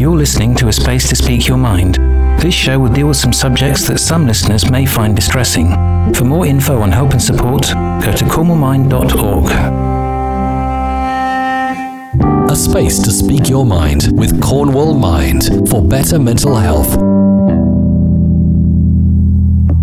You're 0.00 0.16
listening 0.16 0.54
to 0.54 0.68
A 0.68 0.72
Space 0.72 1.10
to 1.10 1.14
Speak 1.14 1.46
Your 1.46 1.58
Mind. 1.58 1.96
This 2.40 2.54
show 2.54 2.78
will 2.78 2.90
deal 2.90 3.08
with 3.08 3.18
some 3.18 3.34
subjects 3.34 3.86
that 3.88 3.98
some 3.98 4.26
listeners 4.26 4.70
may 4.70 4.86
find 4.86 5.14
distressing. 5.14 5.74
For 6.14 6.24
more 6.24 6.46
info 6.46 6.80
on 6.80 6.90
help 6.90 7.10
and 7.10 7.20
support, 7.20 7.64
go 7.64 8.10
to 8.10 8.24
cornwallmind.org. 8.24 9.50
A 12.50 12.56
space 12.56 12.98
to 13.00 13.10
speak 13.10 13.50
your 13.50 13.66
mind 13.66 14.18
with 14.18 14.42
Cornwall 14.42 14.94
Mind 14.94 15.68
for 15.68 15.86
better 15.86 16.18
mental 16.18 16.56
health. 16.56 16.96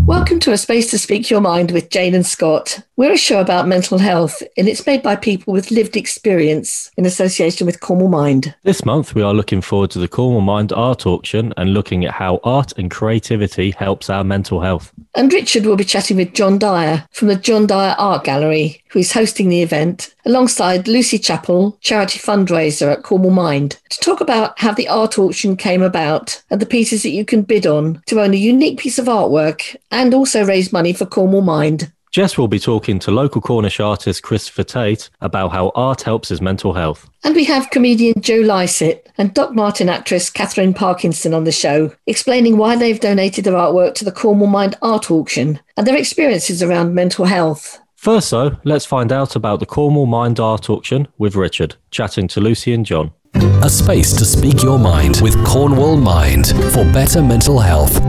Welcome 0.08 0.40
to 0.40 0.52
A 0.52 0.58
Space 0.58 0.90
to 0.90 0.98
Speak 0.98 1.30
Your 1.30 1.42
Mind 1.42 1.70
with 1.70 1.92
Jane 1.92 2.16
and 2.16 2.26
Scott. 2.26 2.87
We're 2.98 3.14
a 3.14 3.18
show 3.18 3.40
about 3.40 3.68
mental 3.68 4.00
health, 4.00 4.42
and 4.58 4.68
it's 4.68 4.88
made 4.88 5.04
by 5.04 5.16
people 5.16 5.54
with 5.54 5.70
lived 5.70 5.96
experience 5.96 6.90
in 6.98 7.06
association 7.06 7.68
with 7.68 7.80
Cornwall 7.80 8.10
Mind. 8.10 8.56
This 8.64 8.86
month, 8.86 9.14
we 9.14 9.22
are 9.22 9.36
looking 9.36 9.62
forward 9.62 9.92
to 9.92 10.00
the 10.00 10.08
Cornwall 10.08 10.42
Mind 10.42 10.74
Art 10.74 11.06
Auction 11.06 11.54
and 11.58 11.76
looking 11.76 12.06
at 12.06 12.16
how 12.16 12.40
art 12.44 12.74
and 12.76 12.90
creativity 12.90 13.70
helps 13.70 14.10
our 14.10 14.24
mental 14.24 14.62
health. 14.62 14.92
And 15.14 15.32
Richard 15.32 15.68
will 15.68 15.76
be 15.76 15.84
chatting 15.84 16.18
with 16.18 16.34
John 16.34 16.58
Dyer 16.58 17.06
from 17.12 17.28
the 17.28 17.36
John 17.36 17.68
Dyer 17.68 17.94
Art 18.00 18.24
Gallery, 18.24 18.82
who 18.90 18.98
is 18.98 19.14
hosting 19.14 19.50
the 19.50 19.62
event, 19.62 20.16
alongside 20.26 20.88
Lucy 20.88 21.20
Chappell, 21.20 21.78
charity 21.82 22.18
fundraiser 22.18 22.92
at 22.92 23.04
Cornwall 23.04 23.30
Mind, 23.30 23.80
to 23.92 24.00
talk 24.00 24.22
about 24.22 24.58
how 24.60 24.74
the 24.74 24.88
art 24.88 25.20
auction 25.20 25.56
came 25.56 25.84
about 25.84 26.42
and 26.50 26.60
the 26.60 26.66
pieces 26.66 27.04
that 27.04 27.10
you 27.10 27.26
can 27.26 27.44
bid 27.44 27.68
on 27.68 28.02
to 28.08 28.20
own 28.20 28.34
a 28.34 28.38
unique 28.38 28.80
piece 28.80 28.98
of 28.98 29.06
artwork 29.06 29.76
and 29.92 30.16
also 30.16 30.44
raise 30.44 30.74
money 30.74 30.94
for 30.94 31.06
Cornwall 31.06 31.44
Mind. 31.44 31.92
Jess 32.18 32.36
will 32.36 32.48
be 32.48 32.58
talking 32.58 32.98
to 32.98 33.12
local 33.12 33.40
Cornish 33.40 33.80
artist 33.80 34.24
Christopher 34.24 34.64
Tate 34.64 35.12
about 35.22 35.50
how 35.50 35.72
art 35.76 36.02
helps 36.02 36.30
his 36.30 36.42
mental 36.42 36.74
health. 36.74 37.08
And 37.24 37.36
we 37.36 37.44
have 37.44 37.70
comedian 37.70 38.22
Joe 38.22 38.40
Lycett 38.40 39.12
and 39.20 39.36
Doc 39.36 39.54
Martin 39.54 39.88
actress 39.88 40.32
Katherine 40.32 40.74
Parkinson 40.74 41.36
on 41.36 41.44
the 41.44 41.52
show, 41.52 41.94
explaining 42.08 42.58
why 42.58 42.76
they've 42.76 43.00
donated 43.00 43.46
their 43.46 43.54
artwork 43.54 43.94
to 43.94 44.04
the 44.04 44.12
Cornwall 44.12 44.50
Mind 44.50 44.76
Art 44.82 45.12
Auction 45.12 45.60
and 45.78 45.86
their 45.86 45.96
experiences 45.96 46.64
around 46.64 46.96
mental 46.96 47.26
health. 47.26 47.80
First, 47.98 48.32
though, 48.32 48.58
let's 48.64 48.84
find 48.84 49.12
out 49.12 49.36
about 49.36 49.60
the 49.60 49.68
Cornwall 49.68 50.08
Mind 50.08 50.40
Art 50.40 50.72
Auction 50.72 51.08
with 51.20 51.36
Richard, 51.36 51.76
chatting 51.92 52.28
to 52.30 52.42
Lucy 52.42 52.74
and 52.74 52.84
John. 52.84 53.14
A 53.62 53.70
space 53.70 54.18
to 54.18 54.26
speak 54.26 54.64
your 54.64 54.80
mind 54.80 55.20
with 55.22 55.36
Cornwall 55.46 55.98
Mind 55.98 56.48
for 56.74 56.84
better 56.92 57.22
mental 57.22 57.60
health. 57.60 58.02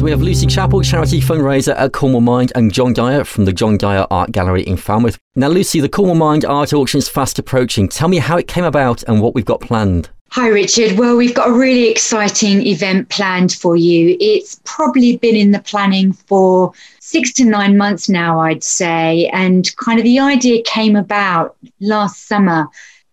So 0.00 0.04
we 0.04 0.12
have 0.12 0.22
Lucy 0.22 0.46
Chappell, 0.46 0.80
charity 0.80 1.20
fundraiser 1.20 1.76
at 1.76 1.92
Cornwall 1.92 2.22
Mind, 2.22 2.52
and 2.54 2.72
John 2.72 2.94
Dyer 2.94 3.22
from 3.22 3.44
the 3.44 3.52
John 3.52 3.76
Dyer 3.76 4.06
Art 4.10 4.32
Gallery 4.32 4.62
in 4.62 4.78
Falmouth. 4.78 5.18
Now, 5.36 5.48
Lucy, 5.48 5.78
the 5.78 5.90
Cornwall 5.90 6.16
Mind 6.16 6.46
Art 6.46 6.72
Auction 6.72 6.96
is 6.96 7.06
fast 7.06 7.38
approaching. 7.38 7.86
Tell 7.86 8.08
me 8.08 8.16
how 8.16 8.38
it 8.38 8.48
came 8.48 8.64
about 8.64 9.02
and 9.02 9.20
what 9.20 9.34
we've 9.34 9.44
got 9.44 9.60
planned. 9.60 10.08
Hi, 10.30 10.48
Richard. 10.48 10.96
Well, 10.96 11.18
we've 11.18 11.34
got 11.34 11.50
a 11.50 11.52
really 11.52 11.90
exciting 11.90 12.66
event 12.66 13.10
planned 13.10 13.52
for 13.52 13.76
you. 13.76 14.16
It's 14.20 14.58
probably 14.64 15.18
been 15.18 15.36
in 15.36 15.50
the 15.50 15.60
planning 15.60 16.14
for 16.14 16.72
six 17.00 17.34
to 17.34 17.44
nine 17.44 17.76
months 17.76 18.08
now, 18.08 18.40
I'd 18.40 18.64
say. 18.64 19.28
And 19.34 19.76
kind 19.76 19.98
of 19.98 20.04
the 20.04 20.18
idea 20.18 20.62
came 20.62 20.96
about 20.96 21.58
last 21.80 22.26
summer 22.26 22.68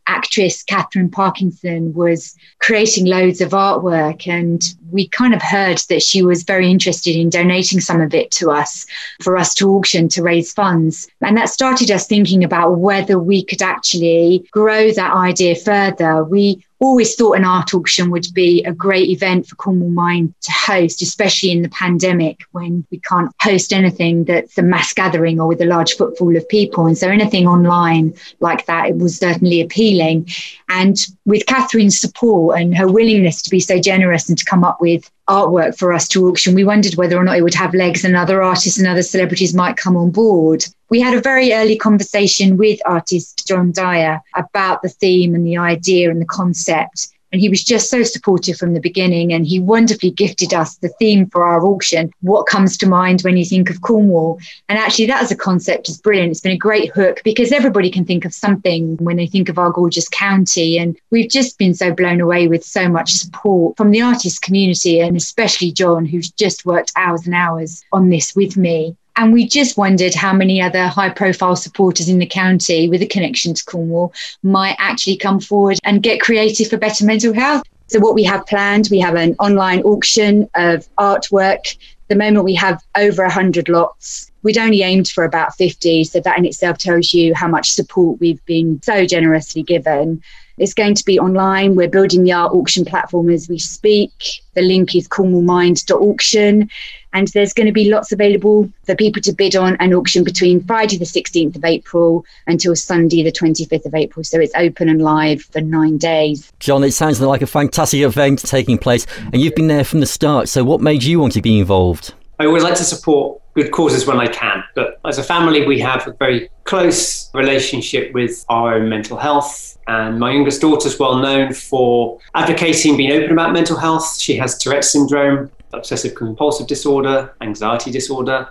actress 0.08 0.64
Katherine 0.64 1.10
Parkinson 1.10 1.94
was 1.94 2.36
creating 2.60 3.06
loads 3.06 3.42
of 3.42 3.52
artwork, 3.52 4.28
and 4.28 4.64
we 4.90 5.08
kind 5.10 5.34
of 5.34 5.42
heard 5.42 5.80
that 5.90 6.02
she 6.02 6.24
was 6.24 6.44
very 6.44 6.72
interested 6.72 7.16
in 7.16 7.30
donating 7.30 7.80
some 7.80 8.02
of 8.02 8.14
it 8.14 8.32
to 8.32 8.50
us 8.50 8.86
for 9.22 9.38
us 9.38 9.54
to 9.56 9.70
auction 9.70 10.08
to 10.10 10.24
raise 10.24 10.54
funds. 10.54 11.08
And 11.22 11.38
that 11.38 11.50
started 11.50 11.92
us 11.92 12.08
thinking 12.08 12.44
about 12.44 12.80
whether 12.80 13.20
we 13.20 13.44
could 13.44 13.62
actually 13.62 14.48
grow 14.52 14.92
that 14.92 15.14
idea 15.14 15.56
further. 15.56 16.24
We 16.24 16.64
always 16.80 17.16
thought 17.16 17.38
an 17.38 17.46
art 17.46 17.74
auction 17.74 18.12
would 18.12 18.28
be 18.34 18.64
a 18.64 18.74
great 18.74 19.10
event 19.10 19.48
for 19.48 19.56
Cornwall 19.56 19.90
Mind 19.90 20.34
to 20.42 20.52
host, 20.52 21.02
especially 21.02 21.52
in 21.52 21.62
the 21.62 21.70
pandemic 21.70 22.42
when 22.52 22.86
we 22.92 23.00
can't 23.00 23.32
host 23.42 23.74
anything 23.74 24.26
that's 24.26 24.58
a 24.58 24.62
mass 24.62 24.94
gathering 24.94 25.40
or 25.40 25.48
with 25.48 25.62
a 25.62 25.66
large 25.66 25.96
footfall 25.96 26.36
of 26.36 26.48
people. 26.50 26.86
And 26.86 26.98
so 26.98 27.10
anything 27.10 27.48
online 27.48 28.14
like 28.40 28.66
that, 28.68 28.90
it 28.90 28.98
was 28.98 29.18
certainly 29.18 29.62
appealing. 29.62 30.30
And 30.70 30.98
with 31.26 31.46
Katherine's 31.46 32.00
support 32.00 32.60
and 32.60 32.78
her 32.78 32.92
willingness 32.92 33.42
to 33.44 33.50
be 33.50 33.60
so 33.60 33.80
generous 33.80 34.28
and 34.28 34.38
to 34.38 34.46
come 34.46 34.64
up 34.64 34.82
with 34.82 35.10
artwork 35.30 35.78
for 35.78 35.94
us 35.94 36.08
to 36.10 36.28
auction, 36.28 36.56
we 36.56 36.66
wondered 36.66 36.96
whether 36.96 37.18
or 37.18 37.24
not 37.24 37.38
it 37.38 37.44
would 37.44 37.54
have 37.54 37.74
legs 37.74 38.04
and 38.04 38.16
other 38.16 38.44
artists 38.44 38.78
and 38.78 38.88
other 38.88 39.04
celebrities 39.04 39.54
might 39.54 39.78
come 39.78 39.96
on 39.96 40.12
board. 40.12 40.66
We 40.90 41.00
had 41.00 41.14
a 41.14 41.22
very 41.22 41.54
early 41.54 41.78
conversation 41.78 42.58
with 42.58 42.80
artist 42.86 43.48
John 43.48 43.72
Dyer 43.72 44.22
about 44.36 44.82
the 44.82 44.90
theme 44.90 45.36
and 45.36 45.46
the 45.46 45.58
idea 45.58 46.10
and 46.12 46.22
the 46.22 46.26
concept. 46.26 47.10
And 47.32 47.42
he 47.42 47.50
was 47.50 47.64
just 47.64 47.90
so 47.90 48.04
supportive 48.04 48.58
from 48.58 48.74
the 48.74 48.80
beginning. 48.80 49.34
And 49.34 49.46
he 49.46 49.60
wonderfully 49.60 50.12
gifted 50.12 50.54
us 50.54 50.78
the 50.78 50.90
theme 51.00 51.28
for 51.28 51.46
our 51.46 51.66
auction. 51.66 52.12
What 52.22 52.48
comes 52.48 52.78
to 52.78 52.88
mind 52.88 53.22
when 53.22 53.38
you 53.38 53.46
think 53.46 53.70
of 53.70 53.82
Cornwall? 53.82 54.40
And 54.70 54.78
actually, 54.78 55.08
that 55.08 55.22
as 55.22 55.32
a 55.32 55.36
concept 55.36 55.90
is 55.90 56.02
brilliant. 56.02 56.32
It's 56.32 56.42
been 56.42 56.52
a 56.52 56.58
great 56.58 56.92
hook 56.92 57.22
because 57.24 57.52
everybody 57.52 57.92
can 57.92 58.06
think 58.06 58.26
of 58.26 58.34
something 58.34 58.98
when 58.98 59.18
they 59.18 59.28
think 59.28 59.50
of 59.50 59.58
our 59.58 59.72
gorgeous 59.72 60.08
county. 60.10 60.78
And 60.78 60.98
we've 61.12 61.30
just 61.30 61.58
been 61.58 61.74
so 61.74 61.94
blown 61.94 62.22
away 62.22 62.48
with 62.48 62.64
so 62.64 62.88
much 62.88 63.14
support 63.14 63.78
from 63.78 63.92
the 63.92 64.02
artist 64.02 64.42
community 64.42 65.00
and 65.00 65.16
especially 65.18 65.72
John, 65.72 66.06
who's 66.06 66.32
just 66.32 66.66
worked 66.66 66.92
hours 66.96 67.26
and 67.26 67.36
hours 67.36 67.84
on 67.92 68.10
this 68.10 68.36
with 68.36 68.58
me. 68.58 68.96
And 69.18 69.34
we 69.34 69.48
just 69.48 69.78
wondered 69.78 70.14
how 70.14 70.32
many 70.32 70.62
other 70.62 70.88
high 70.88 71.10
profile 71.10 71.56
supporters 71.56 72.08
in 72.08 72.20
the 72.20 72.26
county 72.28 72.88
with 72.88 73.02
a 73.02 73.08
connection 73.08 73.56
to 73.56 73.66
Cornwall 73.66 74.14
might 74.44 74.76
actually 74.78 75.18
come 75.18 75.40
forward 75.40 75.80
and 75.84 76.04
get 76.04 76.22
creative 76.22 76.70
for 76.70 76.78
better 76.78 77.04
mental 77.04 77.34
health. 77.34 77.64
So, 77.88 78.00
what 78.00 78.14
we 78.14 78.24
have 78.26 78.46
planned, 78.46 78.90
we 78.92 79.00
have 79.00 79.16
an 79.16 79.36
online 79.40 79.82
auction 79.82 80.48
of 80.54 80.88
artwork. 80.98 81.78
The 82.10 82.16
moment 82.16 82.46
we 82.46 82.54
have 82.56 82.82
over 82.96 83.24
100 83.24 83.70
lots. 83.70 84.32
We'd 84.44 84.58
only 84.58 84.84
aimed 84.84 85.10
for 85.10 85.24
about 85.24 85.56
50, 85.56 86.04
so 86.04 86.20
that 86.20 86.38
in 86.38 86.46
itself 86.46 86.78
tells 86.78 87.12
you 87.14 87.34
how 87.34 87.48
much 87.48 87.72
support 87.72 88.20
we've 88.20 88.46
been 88.46 88.80
so 88.84 89.06
generously 89.06 89.64
given. 89.64 90.22
It's 90.58 90.74
going 90.74 90.96
to 90.96 91.06
be 91.06 91.20
online. 91.20 91.76
We're 91.76 91.90
building 91.90 92.24
the 92.24 92.32
art 92.34 92.54
auction 92.54 92.84
platform 92.84 93.30
as 93.30 93.48
we 93.48 93.60
speak. 93.60 94.42
The 94.56 94.62
link 94.62 94.96
is 94.96 95.08
cornwallmind.auction. 95.08 96.70
And 97.14 97.28
there's 97.30 97.54
going 97.54 97.68
to 97.68 97.74
be 97.74 97.90
lots 97.90 98.12
available 98.12 98.72
for 98.84 98.96
people 98.96 99.22
to 99.24 99.32
bid 99.32 99.56
on 99.56 99.78
and 99.80 99.94
auction 99.94 100.24
between 100.24 100.64
Friday, 100.64 100.98
the 100.98 101.06
16th 101.06 101.56
of 101.56 101.64
April 101.64 102.26
until 102.48 102.76
Sunday, 102.76 103.24
the 103.24 103.32
25th 103.32 103.86
of 103.86 103.96
April. 103.96 104.24
So 104.24 104.40
it's 104.40 104.54
open 104.56 104.90
and 104.90 105.02
live 105.02 105.42
for 105.44 105.62
nine 105.62 105.98
days. 105.98 106.52
John, 106.60 106.84
it 106.84 106.92
sounds 106.92 107.22
like 107.22 107.42
a 107.42 107.48
fantastic 107.48 108.02
event 108.02 108.40
taking 108.40 108.78
place, 108.78 109.06
and 109.32 109.42
you've 109.42 109.56
been 109.56 109.68
there 109.68 109.84
from 109.84 110.00
the 110.00 110.06
start. 110.06 110.50
So, 110.50 110.64
what 110.64 110.82
made 110.82 111.04
you 111.04 111.20
want 111.20 111.34
to 111.34 111.42
be 111.42 111.60
involved? 111.60 112.14
I 112.40 112.46
always 112.46 112.64
like 112.64 112.76
to 112.76 112.84
support 112.84 113.42
good 113.56 113.72
causes 113.72 114.06
when 114.06 114.20
I 114.20 114.28
can. 114.28 114.64
But 114.76 115.00
as 115.06 115.18
a 115.18 115.24
family, 115.24 115.66
we 115.66 115.80
have 115.80 116.08
a 116.08 116.14
very 116.14 116.50
close 116.66 117.34
relationship 117.34 118.14
with 118.14 118.46
our 118.50 118.76
own 118.76 118.90
mental 118.90 119.18
health. 119.18 119.78
And 119.88 120.20
my 120.20 120.32
youngest 120.32 120.62
daughter 120.62 120.88
is 120.88 121.00
well 121.00 121.18
known 121.18 121.54
for 121.54 122.20
advocating 122.36 122.96
being 122.96 123.12
open 123.12 123.32
about 123.32 123.54
mental 123.54 123.78
health. 123.78 124.20
She 124.20 124.36
has 124.38 124.58
Tourette's 124.60 124.92
syndrome, 124.92 125.50
obsessive 125.74 126.14
compulsive 126.14 126.68
disorder, 126.68 127.34
anxiety 127.42 127.90
disorder. 127.90 128.50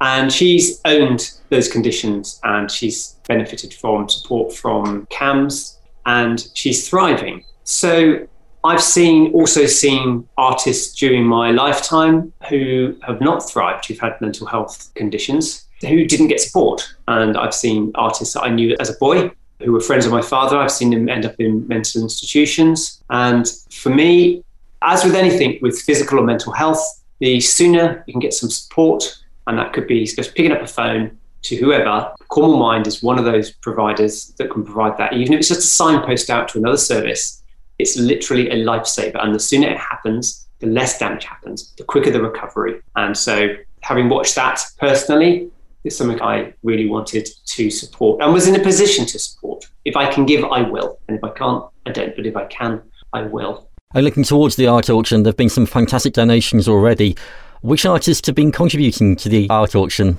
And 0.00 0.32
she's 0.32 0.80
owned 0.84 1.30
those 1.50 1.68
conditions 1.68 2.40
and 2.42 2.70
she's 2.70 3.18
benefited 3.28 3.74
from 3.74 4.08
support 4.08 4.52
from 4.52 5.06
CAMHS 5.06 5.76
and 6.06 6.48
she's 6.54 6.88
thriving. 6.88 7.44
So 7.62 8.26
I've 8.62 8.82
seen 8.82 9.32
also 9.32 9.66
seen 9.66 10.28
artists 10.36 10.94
during 10.94 11.24
my 11.24 11.50
lifetime 11.50 12.32
who 12.48 12.94
have 13.06 13.20
not 13.20 13.48
thrived, 13.48 13.86
who've 13.86 13.98
had 13.98 14.20
mental 14.20 14.46
health 14.46 14.92
conditions, 14.94 15.66
who 15.80 16.04
didn't 16.04 16.28
get 16.28 16.40
support. 16.40 16.94
And 17.08 17.36
I've 17.36 17.54
seen 17.54 17.90
artists 17.94 18.34
that 18.34 18.42
I 18.42 18.50
knew 18.50 18.76
as 18.78 18.90
a 18.90 18.94
boy 18.94 19.30
who 19.62 19.72
were 19.72 19.80
friends 19.80 20.04
of 20.04 20.12
my 20.12 20.22
father. 20.22 20.58
I've 20.58 20.72
seen 20.72 20.90
them 20.90 21.08
end 21.08 21.24
up 21.24 21.36
in 21.38 21.66
mental 21.68 22.02
institutions. 22.02 23.02
And 23.08 23.50
for 23.70 23.90
me, 23.90 24.44
as 24.82 25.04
with 25.04 25.14
anything 25.14 25.58
with 25.62 25.80
physical 25.80 26.18
or 26.18 26.24
mental 26.24 26.52
health, 26.52 26.82
the 27.18 27.40
sooner 27.40 28.02
you 28.06 28.12
can 28.12 28.20
get 28.20 28.34
some 28.34 28.50
support, 28.50 29.16
and 29.46 29.58
that 29.58 29.72
could 29.72 29.86
be 29.86 30.04
just 30.04 30.34
picking 30.34 30.52
up 30.52 30.62
a 30.62 30.66
phone 30.66 31.18
to 31.42 31.56
whoever. 31.56 32.12
Cornwall 32.28 32.58
Mind 32.58 32.86
is 32.86 33.02
one 33.02 33.18
of 33.18 33.24
those 33.24 33.50
providers 33.50 34.32
that 34.38 34.50
can 34.50 34.64
provide 34.64 34.96
that, 34.98 35.14
even 35.14 35.34
if 35.34 35.40
it's 35.40 35.48
just 35.48 35.60
a 35.60 35.64
signpost 35.64 36.30
out 36.30 36.48
to 36.48 36.58
another 36.58 36.76
service. 36.76 37.39
It's 37.80 37.96
literally 37.96 38.50
a 38.50 38.56
lifesaver, 38.64 39.22
and 39.22 39.34
the 39.34 39.40
sooner 39.40 39.68
it 39.68 39.78
happens, 39.78 40.46
the 40.60 40.66
less 40.66 40.98
damage 40.98 41.24
happens, 41.24 41.72
the 41.76 41.84
quicker 41.84 42.10
the 42.10 42.22
recovery. 42.22 42.80
And 42.96 43.16
so, 43.16 43.48
having 43.82 44.08
watched 44.08 44.34
that 44.34 44.60
personally, 44.78 45.50
it's 45.84 45.96
something 45.96 46.20
I 46.20 46.52
really 46.62 46.88
wanted 46.88 47.28
to 47.46 47.70
support 47.70 48.22
and 48.22 48.32
was 48.32 48.46
in 48.46 48.54
a 48.54 48.62
position 48.62 49.06
to 49.06 49.18
support. 49.18 49.64
If 49.84 49.96
I 49.96 50.12
can 50.12 50.26
give, 50.26 50.44
I 50.44 50.62
will. 50.62 50.98
And 51.08 51.16
if 51.16 51.24
I 51.24 51.30
can't, 51.30 51.64
I 51.86 51.92
don't. 51.92 52.14
But 52.14 52.26
if 52.26 52.36
I 52.36 52.44
can, 52.46 52.82
I 53.12 53.22
will. 53.22 53.68
And 53.94 54.04
looking 54.04 54.24
towards 54.24 54.56
the 54.56 54.66
art 54.66 54.90
auction, 54.90 55.22
there 55.22 55.30
have 55.30 55.36
been 55.36 55.48
some 55.48 55.66
fantastic 55.66 56.12
donations 56.12 56.68
already. 56.68 57.16
Which 57.62 57.84
artists 57.84 58.26
have 58.26 58.36
been 58.36 58.52
contributing 58.52 59.16
to 59.16 59.28
the 59.28 59.48
art 59.50 59.74
auction? 59.74 60.18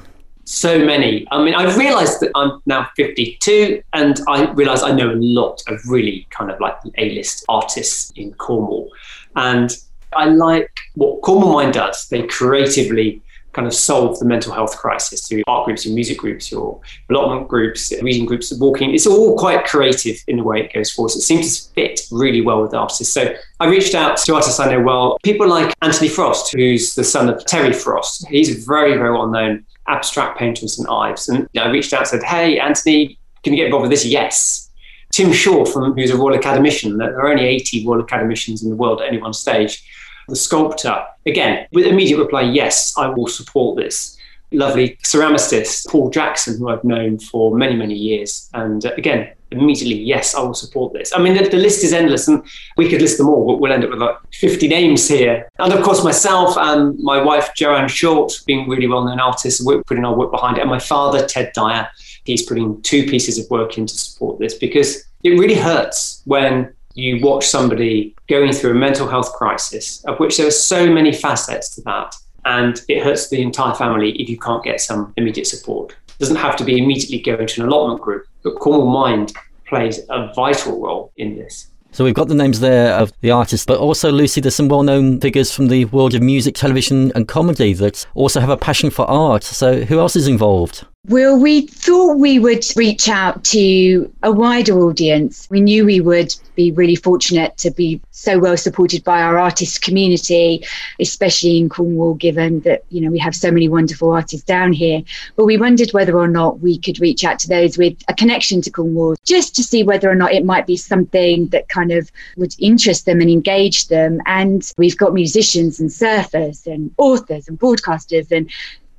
So 0.52 0.78
many. 0.84 1.26
I 1.32 1.42
mean, 1.42 1.56
I 1.56 1.74
realised 1.78 2.20
that 2.20 2.32
I'm 2.36 2.62
now 2.66 2.90
52, 2.98 3.82
and 3.94 4.20
I 4.28 4.52
realise 4.52 4.84
I 4.84 4.92
know 4.92 5.12
a 5.12 5.16
lot 5.16 5.64
of 5.68 5.80
really 5.88 6.28
kind 6.30 6.52
of 6.52 6.60
like 6.60 6.76
A-list 6.98 7.46
artists 7.48 8.12
in 8.18 8.34
Cornwall, 8.34 8.90
and 9.38 9.76
I 10.14 10.26
like 10.26 10.70
what 10.96 11.22
Cornwall 11.22 11.54
Mind 11.54 11.74
does. 11.74 12.10
They 12.10 12.24
creatively 12.28 13.22
kind 13.54 13.68
of 13.68 13.74
solve 13.74 14.20
the 14.20 14.26
mental 14.26 14.54
health 14.54 14.78
crisis 14.78 15.28
through 15.28 15.44
art 15.48 15.66
groups, 15.66 15.86
your 15.86 15.94
music 15.94 16.18
groups, 16.18 16.52
your 16.52 16.80
allotment 17.10 17.48
groups, 17.48 17.92
reading 18.02 18.26
groups, 18.26 18.54
walking. 18.54 18.94
It's 18.94 19.08
all 19.08 19.38
quite 19.38 19.66
creative 19.66 20.18
in 20.28 20.38
the 20.38 20.44
way 20.44 20.62
it 20.62 20.74
goes 20.74 20.92
forward. 20.92 21.10
So 21.10 21.18
it 21.18 21.24
seems 21.24 21.68
to 21.68 21.74
fit 21.74 22.02
really 22.12 22.42
well 22.42 22.62
with 22.62 22.74
artists. 22.74 23.14
So 23.14 23.34
I 23.60 23.68
reached 23.68 23.96
out 23.96 24.18
to 24.18 24.36
artists 24.36 24.60
I 24.60 24.72
know 24.72 24.82
well, 24.82 25.18
people 25.24 25.48
like 25.48 25.74
Anthony 25.82 26.10
Frost, 26.10 26.54
who's 26.54 26.96
the 26.96 27.04
son 27.04 27.30
of 27.30 27.46
Terry 27.46 27.74
Frost. 27.74 28.28
He's 28.28 28.56
a 28.56 28.66
very, 28.66 28.98
very 28.98 29.12
well 29.12 29.28
known 29.28 29.66
abstract 29.88 30.40
painter 30.40 30.64
in 30.64 30.68
St 30.68 30.90
Ives. 30.90 31.28
And 31.28 31.50
I 31.58 31.70
reached 31.70 31.94
out 31.94 32.02
and 32.02 32.08
said, 32.08 32.24
Hey, 32.24 32.60
Anthony, 32.60 33.18
can 33.44 33.54
you 33.54 33.58
get 33.58 33.66
involved 33.66 33.84
with 33.84 33.92
this? 33.92 34.06
Yes. 34.06 34.70
Tim 35.12 35.34
Shaw, 35.34 35.66
from 35.66 35.94
who's 35.94 36.10
a 36.10 36.16
Royal 36.16 36.36
Academician. 36.36 36.98
There 36.98 37.20
are 37.20 37.28
only 37.28 37.44
80 37.44 37.86
Royal 37.86 38.02
Academicians 38.02 38.64
in 38.64 38.70
the 38.70 38.78
world 38.78 39.02
at 39.02 39.10
any 39.10 39.22
one 39.22 39.34
stage 39.34 39.84
the 40.32 40.36
sculptor. 40.36 41.06
Again, 41.26 41.68
with 41.72 41.86
immediate 41.86 42.18
reply, 42.18 42.42
yes, 42.42 42.98
I 42.98 43.08
will 43.08 43.28
support 43.28 43.78
this. 43.78 44.18
Lovely 44.52 44.98
ceramicist, 45.04 45.88
Paul 45.88 46.10
Jackson, 46.10 46.58
who 46.58 46.70
I've 46.70 46.84
known 46.84 47.20
for 47.20 47.56
many, 47.56 47.76
many 47.76 47.94
years. 47.94 48.50
And 48.54 48.86
uh, 48.86 48.92
again, 48.98 49.32
immediately, 49.52 49.96
yes, 49.96 50.36
I 50.36 50.42
will 50.42 50.54
support 50.54 50.94
this. 50.94 51.14
I 51.16 51.22
mean, 51.22 51.36
the, 51.36 51.48
the, 51.48 51.58
list 51.58 51.84
is 51.84 51.94
endless 51.94 52.28
and 52.28 52.44
we 52.76 52.90
could 52.90 53.02
list 53.02 53.18
them 53.18 53.30
all, 53.30 53.46
but 53.46 53.62
we'll 53.62 53.72
end 53.72 53.84
up 53.84 53.92
with 53.92 54.00
like 54.00 54.16
50 54.34 54.68
names 54.68 55.08
here. 55.08 55.48
And 55.60 55.72
of 55.72 55.84
course, 55.84 56.04
myself 56.04 56.58
and 56.58 56.98
my 57.00 57.22
wife, 57.22 57.52
Joanne 57.56 57.88
Short, 57.88 58.34
being 58.46 58.68
really 58.68 58.88
well 58.88 59.06
known 59.06 59.20
artists, 59.20 59.64
we're 59.64 59.84
putting 59.84 60.04
our 60.04 60.16
work 60.16 60.32
behind 60.32 60.58
it. 60.58 60.62
And 60.62 60.70
my 60.70 60.80
father, 60.80 61.26
Ted 61.26 61.52
Dyer, 61.54 61.88
he's 62.26 62.44
putting 62.44 62.82
two 62.82 63.06
pieces 63.06 63.40
of 63.40 63.50
work 63.50 63.78
in 63.78 63.86
to 63.86 63.98
support 63.98 64.40
this 64.40 64.56
because 64.56 65.04
it 65.24 65.32
really 65.32 65.56
hurts 65.56 66.22
when 66.26 66.74
you 66.96 67.20
watch 67.22 67.48
somebody 67.48 68.16
going 68.28 68.52
through 68.52 68.72
a 68.72 68.76
mental 68.76 69.08
health 69.08 69.34
crisis, 69.34 70.04
of 70.06 70.20
which 70.20 70.38
there 70.38 70.48
are 70.48 70.52
so 70.52 70.92
many 70.92 71.12
facets 71.12 71.76
to 71.76 71.82
that, 71.82 72.16
and 72.46 72.82
it 72.88 73.04
hurts 73.04 73.30
the 73.30 73.42
entire 73.42 73.76
family 73.76 74.12
if 74.14 74.30
you 74.30 74.38
can't 74.38 74.64
get 74.64 74.82
some 74.82 75.14
immediate 75.18 75.48
support. 75.48 75.96
It 76.08 76.20
doesn't 76.20 76.36
have 76.38 76.56
to 76.58 76.64
be 76.64 76.78
immediately 76.78 77.20
go 77.20 77.36
into 77.36 77.62
an 77.62 77.68
allotment 77.68 78.02
group, 78.02 78.26
but 78.44 78.56
Cornwall 78.56 78.92
Mind 78.92 79.34
plays 79.66 80.00
a 80.10 80.32
vital 80.34 80.82
role 80.82 81.12
in 81.18 81.38
this. 81.38 81.68
So 81.94 82.06
we've 82.06 82.14
got 82.14 82.30
the 82.30 82.36
names 82.36 82.62
there 82.62 82.94
of 82.94 83.12
the 83.20 83.32
artists, 83.32 83.66
but 83.66 83.78
also, 83.78 84.12
Lucy, 84.12 84.40
there's 84.40 84.56
some 84.56 84.70
well 84.70 84.84
known 84.84 85.20
figures 85.20 85.52
from 85.52 85.68
the 85.68 85.86
world 85.86 86.14
of 86.14 86.22
music, 86.22 86.56
television, 86.56 87.12
and 87.16 87.28
comedy 87.28 87.74
that 87.74 88.08
also 88.14 88.40
have 88.40 88.50
a 88.50 88.56
passion 88.56 88.90
for 88.90 89.06
art. 89.10 89.44
So 89.44 89.84
who 89.84 90.00
else 90.00 90.16
is 90.16 90.28
involved? 90.28 90.86
Well, 91.08 91.36
we 91.36 91.66
thought 91.66 92.20
we 92.20 92.38
would 92.38 92.64
reach 92.76 93.10
out 93.10 93.44
to 93.46 94.14
a 94.22 94.32
wider 94.32 94.80
audience. 94.80 95.48
We 95.50 95.60
knew 95.60 95.84
we 95.84 96.00
would 96.00 96.32
be 96.54 96.72
really 96.72 96.96
fortunate 96.96 97.58
to 97.58 97.72
be 97.72 98.00
so 98.12 98.38
well 98.38 98.56
supported 98.56 99.04
by 99.04 99.20
our 99.20 99.40
artist 99.40 99.82
community, 99.82 100.64
especially 101.00 101.58
in 101.58 101.70
Cornwall, 101.70 102.14
given 102.14 102.60
that, 102.62 102.84
you 102.90 103.02
know, 103.02 103.10
we 103.10 103.18
have 103.18 103.36
so 103.36 103.50
many 103.50 103.68
wonderful 103.68 104.12
artists 104.12 104.46
down 104.46 104.74
here. 104.74 105.02
But 105.36 105.46
we 105.46 105.58
wondered 105.58 105.90
whether 105.92 106.16
or 106.16 106.28
not 106.28 106.60
we 106.60 106.78
could 106.78 107.02
reach 107.02 107.24
out 107.24 107.40
to 107.40 107.48
those 107.48 107.80
with 107.80 107.98
a 108.08 108.14
connection 108.14 108.62
to 108.62 108.70
Cornwall 108.70 109.16
just 109.26 109.56
to 109.56 109.64
see 109.64 109.82
whether 109.82 110.08
or 110.08 110.16
not 110.16 110.34
it 110.34 110.46
might 110.46 110.68
be 110.68 110.78
something 110.78 111.48
that 111.48 111.68
kind 111.68 111.92
of 111.92 112.12
would 112.38 112.54
interest 112.60 113.08
them 113.08 113.22
and 113.22 113.30
engage 113.32 113.88
them. 113.88 114.22
And 114.28 114.72
we've 114.78 114.98
got 114.98 115.16
musicians 115.16 115.80
and 115.80 115.90
surfers 115.90 116.68
and 116.68 116.94
authors 117.00 117.48
and 117.48 117.60
broadcasters 117.60 118.32
and 118.32 118.52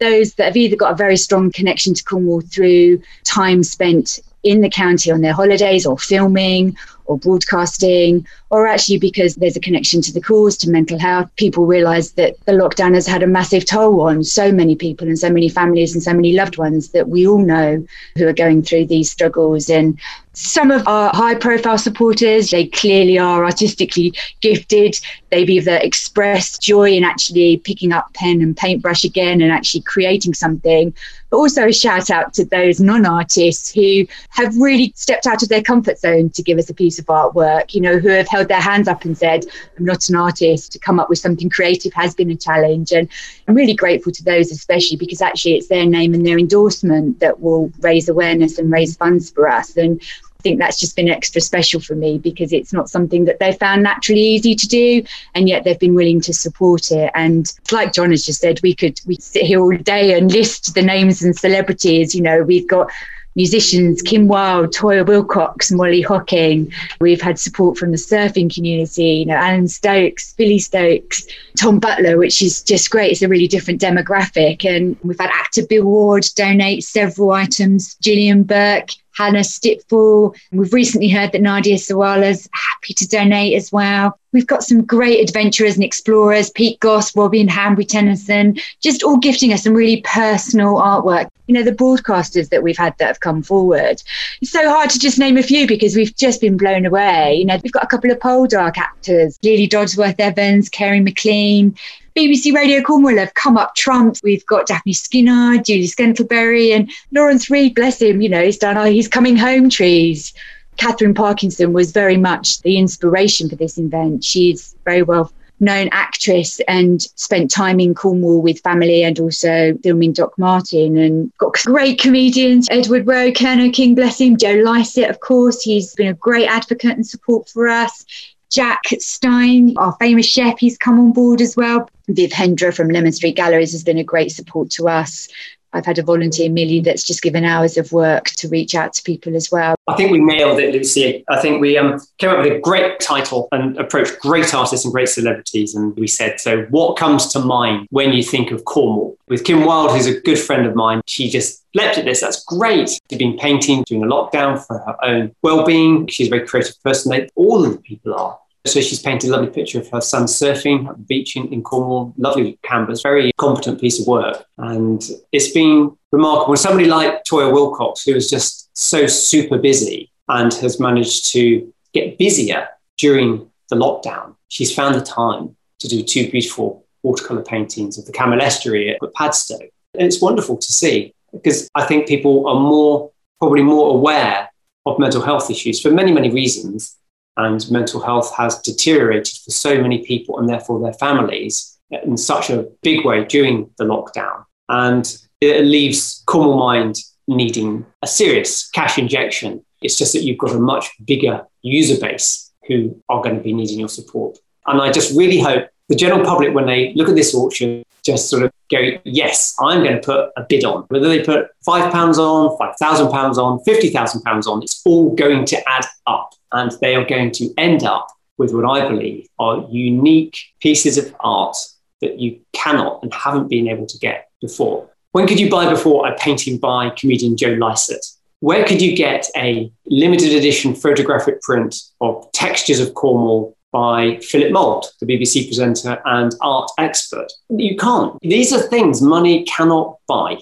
those 0.03 0.35
that 0.35 0.47
have 0.47 0.57
either 0.57 0.77
got 0.77 0.93
a 0.93 0.97
very 0.97 1.17
strong 1.17 1.51
connection 1.53 1.95
to 1.95 2.05
Cornwall 2.05 2.41
through 2.41 3.01
time 3.25 3.63
spent 3.63 4.19
in 4.43 4.61
the 4.61 4.69
county 4.69 5.11
on 5.11 5.21
their 5.21 5.33
holidays 5.33 5.87
or 5.87 5.97
filming 5.97 6.77
or 7.07 7.19
broadcasting, 7.19 8.27
or 8.51 8.67
actually 8.67 8.99
because 8.99 9.37
there's 9.37 9.57
a 9.57 9.61
connection 9.61 10.01
to 10.03 10.13
the 10.13 10.21
cause, 10.21 10.57
to 10.59 10.71
mental 10.71 10.99
health. 10.99 11.31
People 11.37 11.67
realise 11.67 12.13
that 12.13 12.35
the 12.45 12.53
lockdown 12.53 12.95
has 12.95 13.07
had 13.07 13.23
a 13.23 13.27
massive 13.27 13.65
toll 13.65 14.01
on 14.03 14.23
so 14.25 14.53
many 14.53 14.77
people 14.77 15.07
and 15.07 15.19
so 15.19 15.31
many 15.31 15.49
families 15.49 15.95
and 15.95 16.03
so 16.03 16.13
many 16.13 16.33
loved 16.33 16.59
ones 16.59 16.91
that 16.91 17.09
we 17.09 17.27
all 17.27 17.39
know 17.39 17.85
who 18.17 18.27
are 18.27 18.33
going 18.33 18.63
through 18.63 18.87
these 18.87 19.11
struggles. 19.11 19.69
And 19.69 19.99
some 20.35 20.71
of 20.71 20.87
our 20.89 21.11
high 21.15 21.35
profile 21.35 21.79
supporters, 21.79 22.51
they 22.51 22.67
clearly 22.67 23.19
are 23.19 23.45
artistically 23.45 24.15
gifted. 24.41 24.99
They've 25.31 25.49
either 25.49 25.77
expressed 25.77 26.63
joy 26.63 26.93
in 26.93 27.05
actually 27.05 27.59
picking 27.59 27.93
up 27.93 28.13
pen 28.15 28.41
and 28.41 28.57
paintbrush 28.57 29.05
again 29.05 29.43
and 29.43 29.53
actually 29.53 29.83
creating 29.83 30.35
something, 30.35 30.95
but 31.31 31.37
also 31.37 31.69
a 31.69 31.73
shout 31.73 32.11
out 32.11 32.33
to 32.35 32.45
those 32.45 32.81
non 32.81 33.05
artists 33.05 33.73
who 33.73 34.07
have 34.31 34.57
really 34.57 34.93
stepped 34.97 35.27
out 35.27 35.43
of 35.43 35.49
their 35.49 35.63
comfort 35.63 35.99
zone 35.99 36.31
to 36.31 36.43
give 36.43 36.59
us 36.59 36.71
a 36.71 36.75
piece 36.75 36.92
of 36.99 37.07
artwork, 37.07 37.75
you 37.75 37.81
know, 37.81 37.99
who 37.99 38.09
have 38.09 38.29
held 38.29 38.49
their 38.49 38.61
hands 38.61 38.89
up 38.89 39.05
and 39.05 39.17
said, 39.17 39.45
I'm 39.79 39.85
not 39.85 40.09
an 40.09 40.17
artist. 40.17 40.73
To 40.73 40.79
come 40.79 40.99
up 41.01 41.09
with 41.09 41.19
something 41.19 41.51
creative 41.51 41.93
has 41.95 42.15
been 42.15 42.31
a 42.31 42.37
challenge. 42.37 42.93
And 42.93 43.09
I'm 43.49 43.55
really 43.55 43.75
grateful 43.75 44.13
to 44.13 44.25
those, 44.25 44.51
especially 44.51 44.97
because 44.97 45.21
actually 45.21 45.55
it's 45.55 45.69
their 45.69 45.87
name 45.87 46.15
and 46.15 46.27
their 46.27 46.39
endorsement 46.39 47.21
that 47.21 47.41
will 47.41 47.73
raise 47.81 48.09
awareness 48.09 48.59
and 48.59 48.71
raise 48.71 48.97
funds 48.97 49.31
for 49.31 49.49
us. 49.49 49.77
And 49.77 50.01
I 50.01 50.43
think 50.43 50.59
that's 50.59 50.81
just 50.81 50.97
been 50.97 51.09
extra 51.09 51.41
special 51.41 51.79
for 51.79 51.95
me 51.95 52.19
because 52.19 52.53
it's 52.53 52.73
not 52.73 52.91
something 52.91 53.27
that 53.27 53.39
they 53.39 53.53
found 53.53 53.85
naturally 53.85 54.23
easy 54.23 54.57
to 54.57 54.67
do 54.67 55.05
and 55.37 55.49
yet 55.49 55.63
they've 55.63 55.79
been 55.79 55.95
willing 55.95 56.21
to 56.23 56.35
support 56.35 56.91
it 56.91 57.13
and 57.15 57.53
like 57.71 57.93
john 57.93 58.11
has 58.11 58.25
just 58.25 58.41
said 58.41 58.59
we 58.61 58.75
could 58.75 59.01
we 59.07 59.15
sit 59.15 59.45
here 59.45 59.61
all 59.61 59.77
day 59.77 60.19
and 60.19 60.33
list 60.33 60.75
the 60.75 60.83
names 60.83 61.23
and 61.23 61.37
celebrities 61.37 62.13
you 62.13 62.21
know 62.21 62.43
we've 62.43 62.67
got 62.67 62.91
musicians 63.35 64.03
Kim 64.03 64.29
Wilde, 64.29 64.73
Toyah 64.73 65.05
Willcox, 65.05 65.73
Molly 65.73 66.03
Hocking. 66.03 66.73
We've 67.01 67.21
had 67.21 67.39
support 67.39 67.79
from 67.79 67.91
the 67.91 67.97
surfing 67.97 68.53
community, 68.53 69.05
you 69.05 69.27
know, 69.27 69.35
Alan 69.35 69.69
Stokes, 69.69 70.35
Billy 70.35 70.59
Stokes, 70.59 71.27
Tom 71.57 71.79
Butler, 71.79 72.19
which 72.19 72.43
is 72.43 72.63
just 72.63 72.91
great. 72.91 73.13
It's 73.13 73.23
a 73.23 73.29
really 73.29 73.49
different 73.49 73.81
demographic. 73.81 74.65
And 74.65 74.97
we've 75.03 75.19
had 75.19 75.31
actor 75.33 75.67
Bill 75.67 75.85
Ward 75.85 76.27
donate 76.35 76.85
several 76.85 77.33
items, 77.33 77.95
Gillian 77.97 78.43
Burke, 78.43 78.91
Hannah 79.17 79.45
Stitfall. 79.45 80.35
We've 80.51 80.73
recently 80.73 81.09
heard 81.09 81.33
that 81.33 81.43
Nadia 81.43 81.77
Sawalha's 81.77 82.49
happy 82.53 82.95
to 82.95 83.09
donate 83.09 83.55
as 83.55 83.71
well. 83.73 84.19
We've 84.33 84.47
got 84.47 84.63
some 84.63 84.83
great 84.83 85.23
adventurers 85.29 85.75
and 85.75 85.85
explorers, 85.85 86.51
Pete 86.51 86.81
Goss, 86.81 87.15
Robin 87.15 87.49
Hanbury-Tenison, 87.49 88.59
just 88.81 89.03
all 89.03 89.19
gifting 89.19 89.53
us 89.53 89.65
some 89.65 89.75
really 89.75 90.01
personal 90.03 90.77
artwork. 90.77 91.29
You 91.47 91.55
know, 91.55 91.63
the 91.63 91.73
broadcasters 91.73 92.49
that 92.49 92.63
we've 92.63 92.79
had 92.79 92.97
that 92.97 93.09
have 93.09 93.21
come 93.21 93.43
forward. 93.43 94.03
It's 94.41 94.51
so 94.51 94.71
hard 94.71 94.89
to 94.91 94.99
just 94.99 95.19
name 95.19 95.37
a 95.37 95.43
few 95.43 95.67
because 95.67 95.95
we've 95.95 96.17
just 96.17 96.41
been 96.41 96.57
blown 96.57 96.87
away. 96.87 97.35
You 97.35 97.45
know, 97.45 97.59
we've 97.63 97.73
got 97.73 97.85
a 97.85 97.89
couple 97.89 98.11
of 98.11 98.19
Poldark 98.21 98.79
actors, 98.79 99.39
Lily 99.43 99.69
Dodsworth 99.69 100.19
Evans, 100.19 100.71
Kerry 100.71 101.01
McLean, 101.01 101.77
BBC 102.17 102.53
Radio 102.53 102.83
Cornwall 102.83 103.17
have 103.17 103.35
come 103.35 103.57
up 103.57 103.75
trumps. 103.75 104.23
We've 104.23 104.45
got 104.47 104.67
Daphne 104.67 104.93
Skinner, 104.93 105.59
Julie 105.63 105.87
Scantlebury, 105.87 106.75
and 106.75 106.91
Lawrence 107.11 107.51
Reid, 107.51 107.75
bless 107.75 108.03
him, 108.03 108.21
you 108.21 108.29
know, 108.29 108.43
he's 108.43 108.59
done 108.59 108.77
our 108.77 108.87
He's 108.87 109.09
Coming 109.09 109.37
Home 109.37 109.71
trees. 109.71 110.35
Katherine 110.77 111.15
Parkinson 111.15 111.73
was 111.73 111.93
very 111.93 112.17
much 112.17 112.61
the 112.63 112.77
inspiration 112.77 113.49
for 113.49 113.57
this 113.57 113.79
event. 113.79 114.25
She's 114.25 114.75
very 114.85 115.03
well 115.03 115.33
known 115.61 115.89
actress 115.93 116.61
and 116.67 117.03
spent 117.15 117.51
time 117.51 117.79
in 117.79 117.95
Cornwall 117.95 118.43
with 118.43 118.61
family 118.61 119.05
and 119.05 119.19
also 119.21 119.75
filming 119.83 120.13
Doc 120.13 120.37
Martin 120.37 120.99
and 120.99 121.33
got 121.39 121.55
great 121.65 122.01
comedians, 122.01 122.67
Edward 122.71 123.07
Rowe, 123.07 123.31
Kernow 123.31 123.73
King, 123.73 123.95
bless 123.95 124.21
him, 124.21 124.37
Joe 124.37 124.61
Lycett, 124.65 125.09
of 125.09 125.21
course. 125.21 125.63
He's 125.63 125.95
been 125.95 126.09
a 126.09 126.15
great 126.15 126.49
advocate 126.49 126.97
and 126.97 127.07
support 127.07 127.49
for 127.49 127.69
us. 127.69 128.05
Jack 128.51 128.83
Stein, 128.99 129.75
our 129.79 129.97
famous 129.99 130.27
chef, 130.27 130.59
he's 130.59 130.77
come 130.77 131.01
on 131.01 131.13
board 131.13 131.41
as 131.41 131.57
well. 131.57 131.89
Viv 132.15 132.31
Hendra 132.31 132.75
from 132.75 132.89
Lemon 132.89 133.13
Street 133.13 133.37
Galleries 133.37 133.73
has 133.73 133.85
been 133.85 133.99
a 133.99 134.05
great 134.05 134.33
support 134.33 134.71
to 134.71 134.89
us. 134.89 135.29
I've 135.75 135.87
had 135.87 135.99
a 135.99 136.03
volunteer, 136.03 136.51
Millie, 136.51 136.81
that's 136.81 137.03
just 137.03 137.23
given 137.23 137.47
hours 137.47 137.79
of 137.79 137.93
work 137.93 138.27
to 138.37 138.49
reach 138.49 138.75
out 138.75 138.93
to 138.93 139.03
people 139.03 139.35
as 139.35 139.51
well. 139.51 139.75
I 139.87 139.95
think 139.95 140.13
we 140.13 140.21
nailed 140.21 140.59
it, 140.59 140.75
Lucy. 140.75 141.25
I 141.31 141.41
think 141.41 141.63
we 141.63 141.79
um, 141.79 141.99
came 142.19 142.29
up 142.29 142.45
with 142.45 142.53
a 142.53 142.61
great 142.61 143.01
title 143.01 143.49
and 143.53 143.79
approached 143.79 144.19
great 144.21 144.53
artists 144.53 144.85
and 144.85 144.93
great 144.93 145.09
celebrities. 145.09 145.75
And 145.75 145.97
we 145.97 146.07
said, 146.09 146.41
so 146.41 146.65
what 146.65 146.99
comes 146.99 147.29
to 147.29 147.39
mind 147.39 147.87
when 147.91 148.13
you 148.13 148.23
think 148.23 148.51
of 148.51 148.67
Cornwall? 148.67 149.17
With 149.29 149.45
Kim 149.45 149.65
Wilde, 149.65 149.93
who's 149.93 150.07
a 150.07 150.21
good 150.21 150.39
friend 150.39 150.67
of 150.67 150.75
mine, 150.75 151.01
she 151.07 151.31
just 151.31 151.65
leapt 151.75 151.97
at 151.97 152.05
this. 152.05 152.21
That's 152.21 152.45
great. 152.45 152.91
She's 153.09 153.19
been 153.19 153.39
painting 153.39 153.83
during 153.87 154.05
a 154.05 154.07
lockdown 154.07 154.63
for 154.63 154.79
her 154.79 155.03
own 155.03 155.35
well-being. 155.41 156.07
She's 156.09 156.27
a 156.27 156.31
very 156.31 156.47
creative 156.47 156.75
person. 156.83 157.11
They, 157.11 157.31
all 157.35 157.65
of 157.65 157.73
the 157.73 157.79
people 157.79 158.13
are. 158.15 158.39
So 158.65 158.81
she's 158.81 159.01
painted 159.01 159.29
a 159.29 159.33
lovely 159.33 159.51
picture 159.51 159.81
of 159.81 159.89
her 159.91 160.01
son 160.01 160.25
surfing 160.25 160.89
at 160.89 160.97
the 160.97 161.03
beach 161.03 161.35
in, 161.37 161.53
in 161.53 161.63
Cornwall. 161.63 162.15
Lovely 162.17 162.59
canvas, 162.63 163.03
very 163.03 163.33
competent 163.37 163.81
piece 163.81 164.01
of 164.01 164.07
work. 164.07 164.45
And 164.59 165.03
it's 165.33 165.51
been 165.51 165.97
remarkable. 166.13 166.57
Somebody 166.57 166.89
like 166.89 167.25
Toyah 167.25 167.53
Willcox, 167.53 168.05
who 168.07 168.15
is 168.15 168.31
just 168.31 168.71
so 168.77 169.07
super 169.07 169.59
busy 169.59 170.13
and 170.29 170.55
has 170.55 170.79
managed 170.79 171.33
to 171.33 171.73
get 171.93 172.19
busier 172.19 172.69
during 172.99 173.51
the 173.69 173.77
lockdown, 173.77 174.37
she's 174.49 174.73
found 174.75 174.95
the 174.95 175.01
time 175.03 175.57
to 175.81 175.89
do 175.89 176.03
two 176.03 176.31
beautiful 176.31 176.87
watercolour 177.03 177.43
paintings 177.43 177.99
of 177.99 178.07
the 178.07 178.13
Camel 178.13 178.41
Estuary 178.41 178.91
at 178.91 179.01
Padstow. 179.15 179.59
And 179.95 180.07
it's 180.07 180.23
wonderful 180.23 180.57
to 180.57 180.73
see. 180.73 181.15
because 181.33 181.69
I 181.75 181.85
think 181.85 182.07
people 182.07 182.47
are 182.49 182.61
more, 182.61 183.11
probably 183.39 183.63
more 183.63 183.91
aware 183.95 184.51
of 184.87 184.99
mental 184.99 185.23
health 185.23 185.51
issues 185.51 185.81
for 185.81 185.91
many, 185.91 186.13
many 186.13 186.31
reasons. 186.31 186.97
And 187.37 187.69
mental 187.71 188.01
health 188.01 188.35
has 188.37 188.61
deteriorated 188.61 189.39
for 189.43 189.51
so 189.51 189.81
many 189.81 190.05
people 190.05 190.39
and 190.39 190.49
therefore 190.49 190.81
their 190.81 190.93
families 190.93 191.79
in 191.91 192.17
such 192.17 192.51
a 192.51 192.67
big 192.83 193.05
way 193.05 193.25
during 193.25 193.71
the 193.79 193.85
lockdown. 193.85 194.45
And 194.69 195.17
it 195.41 195.65
leaves 195.65 196.23
Cornwall 196.27 196.59
Mind 196.59 196.97
needing 197.29 197.87
a 198.03 198.07
serious 198.07 198.69
cash 198.71 198.99
injection. 198.99 199.65
It's 199.81 199.97
just 199.97 200.13
that 200.13 200.23
you've 200.23 200.39
got 200.39 200.53
a 200.53 200.59
much 200.59 200.91
bigger 201.05 201.47
user 201.63 202.01
base 202.01 202.51
who 202.69 203.03
are 203.09 203.23
going 203.23 203.37
to 203.37 203.43
be 203.43 203.53
needing 203.53 203.79
your 203.79 203.89
support. 203.89 204.39
And 204.67 204.81
I 204.81 204.93
just 204.93 205.17
really 205.17 205.41
hope 205.41 205.69
the 205.89 205.97
general 205.97 206.25
public, 206.25 206.55
when 206.55 206.67
they 206.67 206.93
look 206.95 207.09
at 207.09 207.17
this 207.17 207.35
auction, 207.35 207.83
just 208.05 208.29
sort 208.29 208.43
of 208.43 208.53
go, 208.71 208.99
yes, 209.05 209.55
I'm 209.61 209.83
going 209.83 209.95
to 209.95 210.01
put 210.01 210.31
a 210.37 210.43
bid 210.49 210.65
on. 210.65 210.85
Whether 210.89 211.09
they 211.09 211.23
put 211.23 211.49
five 211.65 211.93
pounds 211.93 212.19
on, 212.19 212.57
five 212.59 212.75
thousand 212.79 213.11
pounds 213.11 213.39
on, 213.39 213.61
fifty 213.61 213.91
thousand 213.91 214.23
pounds 214.23 214.47
on, 214.47 214.63
it's 214.63 214.83
all 214.85 215.15
going 215.15 215.45
to 215.47 215.69
add 215.69 215.87
up, 216.07 216.35
and 216.53 216.73
they 216.81 216.95
are 216.95 217.05
going 217.05 217.31
to 217.33 217.53
end 217.59 217.85
up 217.85 218.09
with 218.39 218.53
what 218.53 218.65
I 218.65 218.89
believe 218.89 219.29
are 219.39 219.67
unique 219.71 220.37
pieces 220.61 220.99
of 220.99 221.15
art 221.21 221.57
that 222.01 222.19
you 222.19 222.41
cannot 222.53 223.03
and 223.03 223.13
haven't 223.15 223.49
been 223.49 223.69
able 223.69 223.87
to 223.87 223.99
get 223.99 224.29
before. 224.41 224.89
When 225.13 225.27
could 225.27 225.39
you 225.39 225.51
buy 225.51 225.69
before 225.69 226.09
a 226.09 226.17
painting 226.17 226.59
by 226.59 226.91
comedian 226.91 227.37
Joe 227.37 227.51
Lycett? 227.51 228.05
Where 228.41 228.65
could 228.65 228.83
you 228.83 228.97
get 228.97 229.29
a 229.37 229.71
limited 229.87 230.33
edition 230.33 230.75
photographic 230.75 231.41
print 231.43 231.77
of 232.01 232.31
textures 232.33 232.81
of 232.81 232.95
Cornwall 232.95 233.57
by 233.73 234.19
Philip 234.19 234.53
Mould, 234.53 234.87
the 235.01 235.07
BBC 235.07 235.47
presenter 235.47 236.01
and 236.05 236.35
art 236.43 236.71
expert. 236.79 237.33
You 237.49 237.77
can't. 237.77 238.19
These 238.21 238.53
are 238.53 238.61
things 238.61 239.03
money 239.03 239.45
cannot 239.45 239.99
buy. 240.07 240.39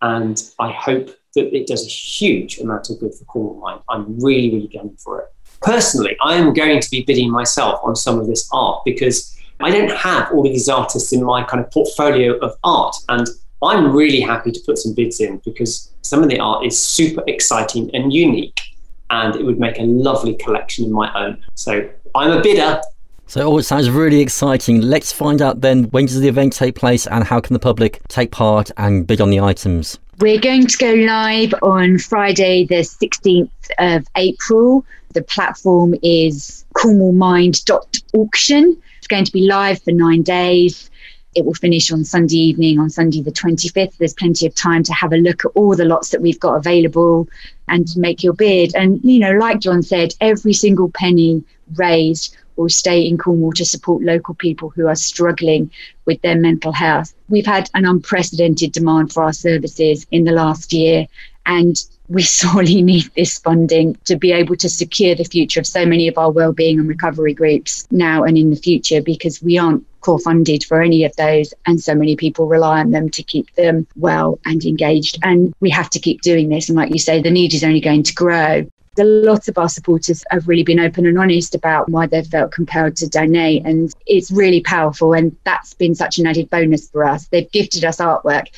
And 0.00 0.40
I 0.60 0.70
hope 0.70 1.10
that 1.34 1.54
it 1.54 1.66
does 1.66 1.84
a 1.84 1.90
huge 1.90 2.58
amount 2.58 2.88
of 2.88 3.00
good 3.00 3.14
for 3.14 3.24
Cornwall. 3.24 3.82
I'm 3.88 4.18
really, 4.20 4.50
really 4.50 4.68
going 4.68 4.96
for 4.96 5.20
it. 5.20 5.26
Personally, 5.60 6.16
I 6.22 6.34
am 6.34 6.54
going 6.54 6.80
to 6.80 6.90
be 6.90 7.02
bidding 7.02 7.30
myself 7.30 7.80
on 7.82 7.96
some 7.96 8.20
of 8.20 8.28
this 8.28 8.48
art 8.52 8.82
because 8.84 9.36
I 9.60 9.70
don't 9.70 9.90
have 9.90 10.30
all 10.32 10.46
of 10.46 10.52
these 10.52 10.68
artists 10.68 11.12
in 11.12 11.24
my 11.24 11.42
kind 11.42 11.64
of 11.64 11.70
portfolio 11.72 12.38
of 12.38 12.56
art. 12.62 12.94
And 13.08 13.26
I'm 13.60 13.92
really 13.92 14.20
happy 14.20 14.52
to 14.52 14.60
put 14.64 14.78
some 14.78 14.94
bids 14.94 15.20
in 15.20 15.42
because 15.44 15.92
some 16.02 16.22
of 16.22 16.28
the 16.28 16.38
art 16.38 16.64
is 16.64 16.80
super 16.80 17.24
exciting 17.26 17.90
and 17.92 18.12
unique 18.12 18.60
and 19.10 19.36
it 19.36 19.44
would 19.44 19.58
make 19.58 19.78
a 19.78 19.84
lovely 19.84 20.34
collection 20.34 20.84
in 20.84 20.92
my 20.92 21.12
own. 21.14 21.42
So 21.54 21.88
I'm 22.14 22.30
a 22.30 22.40
bidder. 22.40 22.80
So 23.26 23.42
oh, 23.42 23.58
it 23.58 23.64
sounds 23.64 23.90
really 23.90 24.20
exciting. 24.20 24.80
Let's 24.80 25.12
find 25.12 25.42
out 25.42 25.60
then 25.60 25.84
when 25.84 26.06
does 26.06 26.18
the 26.18 26.28
event 26.28 26.54
take 26.54 26.74
place 26.74 27.06
and 27.06 27.24
how 27.24 27.40
can 27.40 27.52
the 27.52 27.60
public 27.60 28.00
take 28.08 28.30
part 28.30 28.70
and 28.78 29.06
bid 29.06 29.20
on 29.20 29.28
the 29.28 29.40
items? 29.40 29.98
We're 30.18 30.40
going 30.40 30.66
to 30.66 30.78
go 30.78 30.94
live 30.94 31.54
on 31.62 31.98
Friday, 31.98 32.64
the 32.64 32.76
16th 32.76 33.50
of 33.78 34.06
April. 34.16 34.84
The 35.12 35.22
platform 35.22 35.94
is 36.02 36.64
cornwallmind.auction. 36.74 38.82
It's 38.96 39.06
going 39.06 39.24
to 39.24 39.32
be 39.32 39.42
live 39.42 39.82
for 39.82 39.92
nine 39.92 40.22
days. 40.22 40.90
It 41.34 41.44
will 41.44 41.54
finish 41.54 41.92
on 41.92 42.04
Sunday 42.04 42.36
evening, 42.36 42.80
on 42.80 42.90
Sunday 42.90 43.20
the 43.20 43.30
25th. 43.30 43.98
There's 43.98 44.14
plenty 44.14 44.46
of 44.46 44.54
time 44.54 44.82
to 44.84 44.94
have 44.94 45.12
a 45.12 45.18
look 45.18 45.44
at 45.44 45.50
all 45.54 45.76
the 45.76 45.84
lots 45.84 46.08
that 46.10 46.22
we've 46.22 46.40
got 46.40 46.54
available 46.54 47.28
and 47.68 47.86
to 47.88 48.00
make 48.00 48.22
your 48.22 48.32
bid. 48.32 48.74
And, 48.74 49.00
you 49.02 49.18
know, 49.18 49.32
like 49.32 49.60
John 49.60 49.82
said, 49.82 50.14
every 50.20 50.52
single 50.52 50.90
penny 50.90 51.44
raised 51.74 52.36
will 52.58 52.68
stay 52.68 53.00
in 53.00 53.16
Cornwall 53.16 53.52
to 53.52 53.64
support 53.64 54.02
local 54.02 54.34
people 54.34 54.68
who 54.70 54.88
are 54.88 54.96
struggling 54.96 55.70
with 56.04 56.20
their 56.22 56.36
mental 56.36 56.72
health. 56.72 57.14
We've 57.28 57.46
had 57.46 57.70
an 57.74 57.86
unprecedented 57.86 58.72
demand 58.72 59.12
for 59.12 59.22
our 59.22 59.32
services 59.32 60.06
in 60.10 60.24
the 60.24 60.32
last 60.32 60.72
year, 60.72 61.06
and 61.46 61.76
we 62.08 62.22
sorely 62.40 62.82
need 62.82 63.10
this 63.16 63.38
funding 63.38 63.96
to 64.04 64.16
be 64.16 64.32
able 64.32 64.56
to 64.56 64.68
secure 64.68 65.14
the 65.14 65.24
future 65.24 65.60
of 65.60 65.66
so 65.66 65.86
many 65.86 66.08
of 66.08 66.18
our 66.18 66.30
wellbeing 66.30 66.78
and 66.78 66.88
recovery 66.88 67.34
groups 67.34 67.86
now 67.90 68.24
and 68.24 68.36
in 68.36 68.50
the 68.50 68.56
future 68.56 69.00
because 69.00 69.42
we 69.42 69.58
aren't 69.58 69.84
core 70.00 70.18
funded 70.18 70.64
for 70.64 70.80
any 70.80 71.04
of 71.04 71.14
those 71.16 71.52
and 71.66 71.80
so 71.80 71.94
many 71.94 72.16
people 72.16 72.46
rely 72.46 72.80
on 72.80 72.92
them 72.92 73.10
to 73.10 73.22
keep 73.22 73.52
them 73.56 73.86
well 73.96 74.38
and 74.44 74.64
engaged. 74.64 75.18
And 75.22 75.54
we 75.60 75.70
have 75.70 75.90
to 75.90 75.98
keep 75.98 76.22
doing 76.22 76.48
this. 76.48 76.68
And 76.68 76.76
like 76.76 76.90
you 76.90 76.98
say 76.98 77.20
the 77.20 77.30
need 77.30 77.52
is 77.52 77.64
only 77.64 77.80
going 77.80 78.04
to 78.04 78.14
grow 78.14 78.66
a 78.98 79.04
lot 79.04 79.48
of 79.48 79.58
our 79.58 79.68
supporters 79.68 80.24
have 80.30 80.48
really 80.48 80.62
been 80.62 80.80
open 80.80 81.06
and 81.06 81.18
honest 81.18 81.54
about 81.54 81.88
why 81.88 82.06
they've 82.06 82.26
felt 82.26 82.52
compelled 82.52 82.96
to 82.96 83.08
donate. 83.08 83.64
And 83.64 83.92
it's 84.06 84.30
really 84.30 84.60
powerful. 84.60 85.12
And 85.12 85.36
that's 85.44 85.74
been 85.74 85.94
such 85.94 86.18
an 86.18 86.26
added 86.26 86.50
bonus 86.50 86.90
for 86.90 87.04
us. 87.04 87.28
They've 87.28 87.50
gifted 87.50 87.84
us 87.84 87.98
artwork 87.98 88.48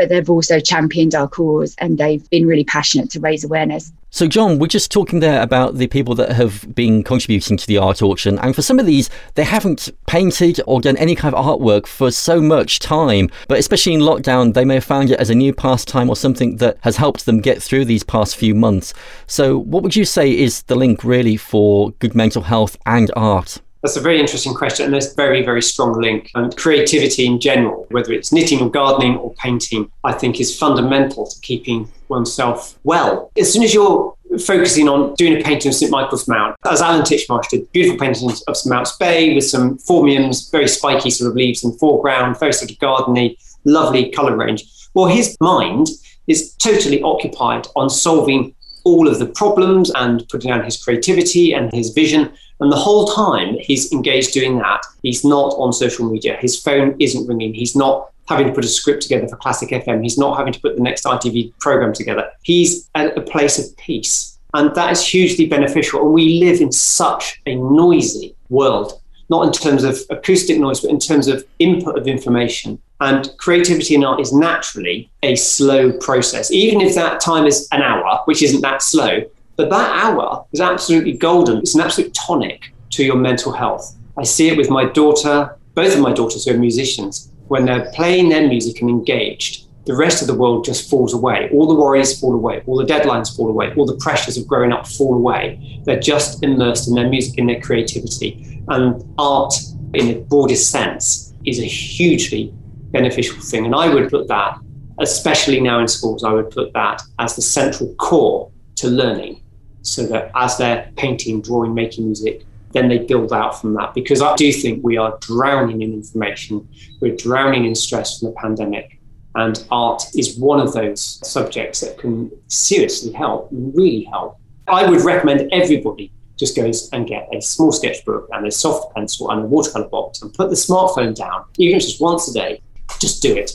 but 0.00 0.08
they've 0.08 0.30
also 0.30 0.58
championed 0.58 1.14
our 1.14 1.28
cause 1.28 1.76
and 1.76 1.98
they've 1.98 2.28
been 2.30 2.46
really 2.46 2.64
passionate 2.64 3.10
to 3.10 3.20
raise 3.20 3.44
awareness. 3.44 3.92
So, 4.08 4.26
John, 4.26 4.58
we're 4.58 4.66
just 4.66 4.90
talking 4.90 5.20
there 5.20 5.42
about 5.42 5.74
the 5.74 5.88
people 5.88 6.14
that 6.14 6.32
have 6.32 6.74
been 6.74 7.04
contributing 7.04 7.58
to 7.58 7.66
the 7.66 7.76
art 7.76 8.00
auction. 8.00 8.38
And 8.38 8.56
for 8.56 8.62
some 8.62 8.78
of 8.78 8.86
these, 8.86 9.10
they 9.34 9.44
haven't 9.44 9.90
painted 10.06 10.58
or 10.66 10.80
done 10.80 10.96
any 10.96 11.14
kind 11.14 11.34
of 11.34 11.44
artwork 11.44 11.86
for 11.86 12.10
so 12.10 12.40
much 12.40 12.78
time. 12.78 13.28
But 13.46 13.58
especially 13.58 13.92
in 13.92 14.00
lockdown, 14.00 14.54
they 14.54 14.64
may 14.64 14.76
have 14.76 14.84
found 14.84 15.10
it 15.10 15.20
as 15.20 15.28
a 15.28 15.34
new 15.34 15.52
pastime 15.52 16.08
or 16.08 16.16
something 16.16 16.56
that 16.56 16.78
has 16.80 16.96
helped 16.96 17.26
them 17.26 17.42
get 17.42 17.62
through 17.62 17.84
these 17.84 18.02
past 18.02 18.36
few 18.36 18.54
months. 18.54 18.94
So, 19.26 19.58
what 19.58 19.82
would 19.82 19.96
you 19.96 20.06
say 20.06 20.30
is 20.30 20.62
the 20.62 20.76
link 20.76 21.04
really 21.04 21.36
for 21.36 21.90
good 21.98 22.14
mental 22.14 22.44
health 22.44 22.78
and 22.86 23.10
art? 23.14 23.60
That's 23.82 23.96
a 23.96 24.00
very 24.00 24.20
interesting 24.20 24.52
question, 24.52 24.84
and 24.84 24.92
there's 24.92 25.14
very, 25.14 25.42
very 25.42 25.62
strong 25.62 25.98
link. 26.00 26.30
And 26.34 26.54
creativity 26.56 27.24
in 27.26 27.40
general, 27.40 27.86
whether 27.90 28.12
it's 28.12 28.32
knitting 28.32 28.60
or 28.60 28.70
gardening 28.70 29.16
or 29.16 29.32
painting, 29.34 29.90
I 30.04 30.12
think 30.12 30.38
is 30.38 30.56
fundamental 30.56 31.26
to 31.26 31.40
keeping 31.40 31.88
oneself 32.08 32.78
well. 32.84 33.30
As 33.38 33.52
soon 33.52 33.62
as 33.62 33.72
you're 33.72 34.14
focusing 34.44 34.88
on 34.88 35.14
doing 35.14 35.40
a 35.40 35.42
painting 35.42 35.70
of 35.70 35.74
St 35.74 35.90
Michael's 35.90 36.28
Mount, 36.28 36.56
as 36.70 36.82
Alan 36.82 37.02
Titchmarsh 37.02 37.48
did, 37.48 37.72
beautiful 37.72 37.98
paintings 37.98 38.42
of 38.42 38.56
St 38.56 38.70
Mounts 38.70 38.96
Bay 38.96 39.34
with 39.34 39.44
some 39.44 39.78
phormiums, 39.78 40.50
very 40.50 40.68
spiky 40.68 41.10
sort 41.10 41.30
of 41.30 41.36
leaves 41.36 41.64
in 41.64 41.72
the 41.72 41.78
foreground, 41.78 42.38
very 42.38 42.52
sort 42.52 42.70
of 42.70 42.76
gardeny, 42.78 43.36
lovely 43.64 44.10
colour 44.10 44.36
range. 44.36 44.64
Well, 44.94 45.06
his 45.06 45.36
mind 45.40 45.88
is 46.26 46.54
totally 46.56 47.00
occupied 47.02 47.66
on 47.76 47.88
solving 47.88 48.54
all 48.84 49.08
of 49.08 49.18
the 49.18 49.26
problems 49.26 49.90
and 49.94 50.26
putting 50.28 50.50
down 50.50 50.64
his 50.64 50.82
creativity 50.82 51.52
and 51.52 51.72
his 51.72 51.90
vision 51.90 52.32
and 52.60 52.70
the 52.70 52.76
whole 52.76 53.06
time 53.06 53.56
he's 53.58 53.92
engaged 53.92 54.32
doing 54.32 54.58
that, 54.58 54.84
he's 55.02 55.24
not 55.24 55.54
on 55.54 55.72
social 55.72 56.10
media. 56.10 56.36
His 56.36 56.60
phone 56.60 56.94
isn't 56.98 57.26
ringing. 57.26 57.54
He's 57.54 57.74
not 57.74 58.10
having 58.28 58.46
to 58.46 58.52
put 58.52 58.64
a 58.64 58.68
script 58.68 59.02
together 59.02 59.26
for 59.26 59.36
Classic 59.36 59.68
FM. 59.70 60.02
He's 60.02 60.18
not 60.18 60.36
having 60.36 60.52
to 60.52 60.60
put 60.60 60.76
the 60.76 60.82
next 60.82 61.04
ITV 61.04 61.58
program 61.58 61.92
together. 61.92 62.30
He's 62.42 62.88
at 62.94 63.16
a 63.16 63.22
place 63.22 63.58
of 63.58 63.76
peace. 63.76 64.38
And 64.54 64.74
that 64.74 64.92
is 64.92 65.06
hugely 65.06 65.46
beneficial. 65.46 66.02
And 66.02 66.12
we 66.12 66.40
live 66.40 66.60
in 66.60 66.70
such 66.70 67.40
a 67.46 67.54
noisy 67.54 68.34
world, 68.48 69.00
not 69.28 69.46
in 69.46 69.52
terms 69.52 69.84
of 69.84 69.98
acoustic 70.10 70.58
noise, 70.58 70.80
but 70.80 70.90
in 70.90 70.98
terms 70.98 71.28
of 71.28 71.44
input 71.58 71.98
of 71.98 72.06
information. 72.06 72.80
And 73.00 73.32
creativity 73.38 73.94
in 73.94 74.04
art 74.04 74.20
is 74.20 74.32
naturally 74.32 75.10
a 75.22 75.34
slow 75.34 75.92
process. 75.92 76.50
Even 76.50 76.80
if 76.80 76.94
that 76.96 77.20
time 77.20 77.46
is 77.46 77.66
an 77.72 77.80
hour, 77.80 78.20
which 78.26 78.42
isn't 78.42 78.60
that 78.60 78.82
slow, 78.82 79.22
but 79.60 79.68
that 79.68 80.04
hour 80.04 80.46
is 80.52 80.60
absolutely 80.62 81.12
golden. 81.12 81.58
It's 81.58 81.74
an 81.74 81.82
absolute 81.82 82.14
tonic 82.14 82.72
to 82.92 83.04
your 83.04 83.16
mental 83.16 83.52
health. 83.52 83.94
I 84.16 84.22
see 84.22 84.48
it 84.48 84.56
with 84.56 84.70
my 84.70 84.86
daughter, 84.86 85.54
both 85.74 85.94
of 85.94 86.00
my 86.00 86.14
daughters 86.14 86.46
who 86.46 86.54
are 86.54 86.56
musicians. 86.56 87.30
When 87.48 87.66
they're 87.66 87.90
playing 87.92 88.30
their 88.30 88.48
music 88.48 88.80
and 88.80 88.88
engaged, 88.88 89.66
the 89.84 89.94
rest 89.94 90.22
of 90.22 90.28
the 90.28 90.34
world 90.34 90.64
just 90.64 90.88
falls 90.88 91.12
away. 91.12 91.50
All 91.52 91.68
the 91.68 91.74
worries 91.74 92.18
fall 92.18 92.34
away. 92.34 92.62
All 92.66 92.78
the 92.78 92.86
deadlines 92.86 93.36
fall 93.36 93.50
away. 93.50 93.74
All 93.74 93.84
the 93.84 93.96
pressures 93.96 94.38
of 94.38 94.46
growing 94.46 94.72
up 94.72 94.86
fall 94.86 95.14
away. 95.14 95.82
They're 95.84 96.00
just 96.00 96.42
immersed 96.42 96.88
in 96.88 96.94
their 96.94 97.10
music, 97.10 97.36
in 97.36 97.46
their 97.46 97.60
creativity. 97.60 98.62
And 98.68 99.04
art, 99.18 99.52
in 99.92 100.06
the 100.08 100.24
broadest 100.30 100.70
sense, 100.70 101.34
is 101.44 101.58
a 101.58 101.66
hugely 101.66 102.54
beneficial 102.92 103.38
thing. 103.42 103.66
And 103.66 103.74
I 103.74 103.92
would 103.92 104.08
put 104.08 104.26
that, 104.28 104.58
especially 105.00 105.60
now 105.60 105.80
in 105.80 105.88
schools, 105.88 106.24
I 106.24 106.32
would 106.32 106.50
put 106.50 106.72
that 106.72 107.02
as 107.18 107.36
the 107.36 107.42
central 107.42 107.94
core 107.96 108.50
to 108.76 108.88
learning 108.88 109.39
so 109.82 110.06
that 110.06 110.30
as 110.34 110.56
they're 110.58 110.90
painting, 110.96 111.40
drawing, 111.40 111.74
making 111.74 112.06
music, 112.06 112.44
then 112.72 112.88
they 112.88 112.98
build 112.98 113.32
out 113.32 113.60
from 113.60 113.74
that. 113.74 113.94
Because 113.94 114.22
I 114.22 114.34
do 114.36 114.52
think 114.52 114.84
we 114.84 114.96
are 114.96 115.18
drowning 115.20 115.82
in 115.82 115.92
information, 115.92 116.68
we're 117.00 117.16
drowning 117.16 117.64
in 117.64 117.74
stress 117.74 118.18
from 118.18 118.28
the 118.28 118.34
pandemic. 118.34 118.98
And 119.34 119.64
art 119.70 120.02
is 120.14 120.38
one 120.38 120.60
of 120.60 120.72
those 120.72 121.20
subjects 121.26 121.80
that 121.80 121.98
can 121.98 122.30
seriously 122.48 123.12
help, 123.12 123.48
really 123.50 124.04
help. 124.04 124.38
I 124.66 124.88
would 124.88 125.02
recommend 125.02 125.52
everybody 125.52 126.12
just 126.36 126.56
goes 126.56 126.88
and 126.92 127.06
get 127.06 127.28
a 127.34 127.40
small 127.40 127.70
sketchbook 127.70 128.28
and 128.32 128.46
a 128.46 128.50
soft 128.50 128.94
pencil 128.94 129.30
and 129.30 129.42
a 129.42 129.46
watercolor 129.46 129.88
box 129.88 130.22
and 130.22 130.32
put 130.32 130.48
the 130.48 130.56
smartphone 130.56 131.14
down, 131.14 131.44
even 131.58 131.78
just 131.78 132.00
once 132.00 132.28
a 132.28 132.32
day. 132.32 132.62
Just 132.98 133.22
do 133.22 133.36
it. 133.36 133.52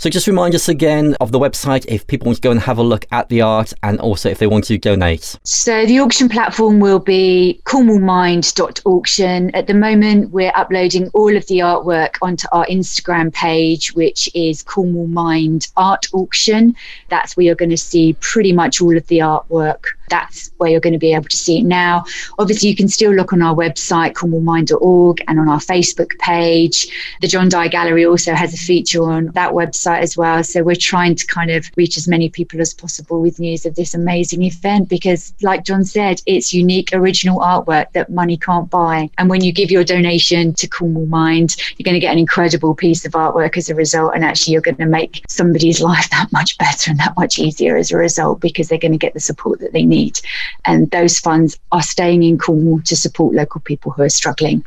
So 0.00 0.08
just 0.08 0.28
remind 0.28 0.54
us 0.54 0.68
again 0.68 1.16
of 1.20 1.32
the 1.32 1.40
website 1.40 1.84
if 1.88 2.06
people 2.06 2.26
want 2.26 2.36
to 2.36 2.42
go 2.42 2.52
and 2.52 2.60
have 2.60 2.78
a 2.78 2.84
look 2.84 3.04
at 3.10 3.28
the 3.30 3.40
art 3.40 3.72
and 3.82 3.98
also 3.98 4.28
if 4.30 4.38
they 4.38 4.46
want 4.46 4.62
to 4.66 4.78
donate. 4.78 5.36
So 5.42 5.86
the 5.86 5.98
auction 5.98 6.28
platform 6.28 6.78
will 6.78 7.00
be 7.00 7.60
cornwallmind.auction. 7.64 9.54
At 9.56 9.66
the 9.66 9.74
moment, 9.74 10.30
we're 10.30 10.52
uploading 10.54 11.08
all 11.14 11.36
of 11.36 11.44
the 11.48 11.58
artwork 11.58 12.14
onto 12.22 12.46
our 12.52 12.64
Instagram 12.66 13.34
page, 13.34 13.92
which 13.94 14.30
is 14.36 14.62
Cornwall 14.62 15.08
Mind 15.08 15.66
Art 15.76 16.06
Auction. 16.12 16.76
That's 17.08 17.36
where 17.36 17.46
you're 17.46 17.56
going 17.56 17.70
to 17.70 17.76
see 17.76 18.12
pretty 18.20 18.52
much 18.52 18.80
all 18.80 18.96
of 18.96 19.04
the 19.08 19.18
artwork 19.18 19.86
that's 20.08 20.50
where 20.58 20.70
you're 20.70 20.80
going 20.80 20.92
to 20.92 20.98
be 20.98 21.14
able 21.14 21.24
to 21.24 21.36
see 21.36 21.58
it 21.58 21.64
now. 21.64 22.04
Obviously, 22.38 22.68
you 22.68 22.76
can 22.76 22.88
still 22.88 23.12
look 23.12 23.32
on 23.32 23.42
our 23.42 23.54
website, 23.54 24.12
cornwallmind.org, 24.12 25.22
and 25.26 25.38
on 25.38 25.48
our 25.48 25.58
Facebook 25.58 26.18
page. 26.18 26.88
The 27.20 27.28
John 27.28 27.48
Dyer 27.48 27.68
Gallery 27.68 28.06
also 28.06 28.34
has 28.34 28.54
a 28.54 28.56
feature 28.56 29.02
on 29.02 29.26
that 29.28 29.52
website 29.52 30.00
as 30.00 30.16
well. 30.16 30.42
So 30.44 30.62
we're 30.62 30.76
trying 30.76 31.14
to 31.16 31.26
kind 31.26 31.50
of 31.50 31.70
reach 31.76 31.96
as 31.96 32.08
many 32.08 32.28
people 32.28 32.60
as 32.60 32.74
possible 32.74 33.20
with 33.20 33.38
news 33.38 33.66
of 33.66 33.74
this 33.74 33.94
amazing 33.94 34.42
event 34.42 34.88
because, 34.88 35.34
like 35.42 35.64
John 35.64 35.84
said, 35.84 36.20
it's 36.26 36.52
unique, 36.52 36.90
original 36.92 37.40
artwork 37.40 37.92
that 37.92 38.10
money 38.10 38.36
can't 38.36 38.70
buy. 38.70 39.10
And 39.18 39.28
when 39.28 39.42
you 39.42 39.52
give 39.52 39.70
your 39.70 39.84
donation 39.84 40.54
to 40.54 40.66
Cornwall 40.66 41.06
Mind, 41.06 41.56
you're 41.76 41.84
going 41.84 41.94
to 41.94 42.00
get 42.00 42.12
an 42.12 42.18
incredible 42.18 42.74
piece 42.74 43.04
of 43.04 43.12
artwork 43.12 43.56
as 43.56 43.68
a 43.68 43.74
result. 43.74 44.12
And 44.14 44.24
actually, 44.24 44.52
you're 44.52 44.62
going 44.62 44.76
to 44.76 44.86
make 44.86 45.24
somebody's 45.28 45.80
life 45.88 46.08
that 46.10 46.32
much 46.32 46.56
better 46.58 46.90
and 46.90 47.00
that 47.00 47.16
much 47.16 47.38
easier 47.38 47.76
as 47.76 47.90
a 47.90 47.96
result 47.96 48.40
because 48.40 48.68
they're 48.68 48.78
going 48.78 48.92
to 48.92 48.98
get 48.98 49.14
the 49.14 49.20
support 49.20 49.60
that 49.60 49.72
they 49.72 49.84
need 49.84 49.97
need. 49.98 50.20
And 50.64 50.90
those 50.90 51.18
funds 51.18 51.58
are 51.72 51.82
staying 51.82 52.22
in 52.22 52.38
Cornwall 52.38 52.80
to 52.82 52.96
support 52.96 53.34
local 53.34 53.60
people 53.60 53.92
who 53.92 54.02
are 54.02 54.08
struggling. 54.08 54.64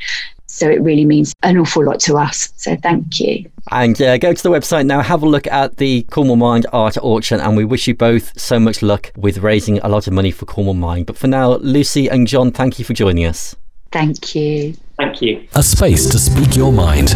So 0.47 0.69
it 0.69 0.81
really 0.81 1.05
means 1.05 1.33
an 1.43 1.57
awful 1.57 1.85
lot 1.85 2.01
to 2.01 2.17
us. 2.17 2.51
So 2.57 2.75
thank 2.75 3.19
you. 3.21 3.49
And 3.71 3.99
uh, 4.01 4.17
go 4.17 4.33
to 4.33 4.43
the 4.43 4.49
website 4.49 4.85
now, 4.85 5.01
have 5.01 5.23
a 5.23 5.25
look 5.25 5.47
at 5.47 5.77
the 5.77 6.03
Cornwall 6.03 6.35
Mind 6.35 6.65
Art 6.73 6.97
Auction, 6.97 7.39
and 7.39 7.55
we 7.55 7.63
wish 7.63 7.87
you 7.87 7.95
both 7.95 8.37
so 8.37 8.59
much 8.59 8.81
luck 8.81 9.11
with 9.15 9.37
raising 9.37 9.79
a 9.79 9.87
lot 9.87 10.07
of 10.07 10.13
money 10.13 10.29
for 10.29 10.45
Cornwall 10.45 10.73
Mind. 10.73 11.05
But 11.05 11.17
for 11.17 11.27
now, 11.27 11.55
Lucy 11.55 12.09
and 12.09 12.27
John, 12.27 12.51
thank 12.51 12.79
you 12.79 12.85
for 12.85 12.93
joining 12.93 13.25
us. 13.25 13.55
Thank 13.91 14.35
you. 14.35 14.75
Thank 14.97 15.21
you. 15.21 15.47
A 15.55 15.63
space 15.63 16.09
to 16.11 16.19
speak 16.19 16.55
your 16.55 16.73
mind. 16.73 17.09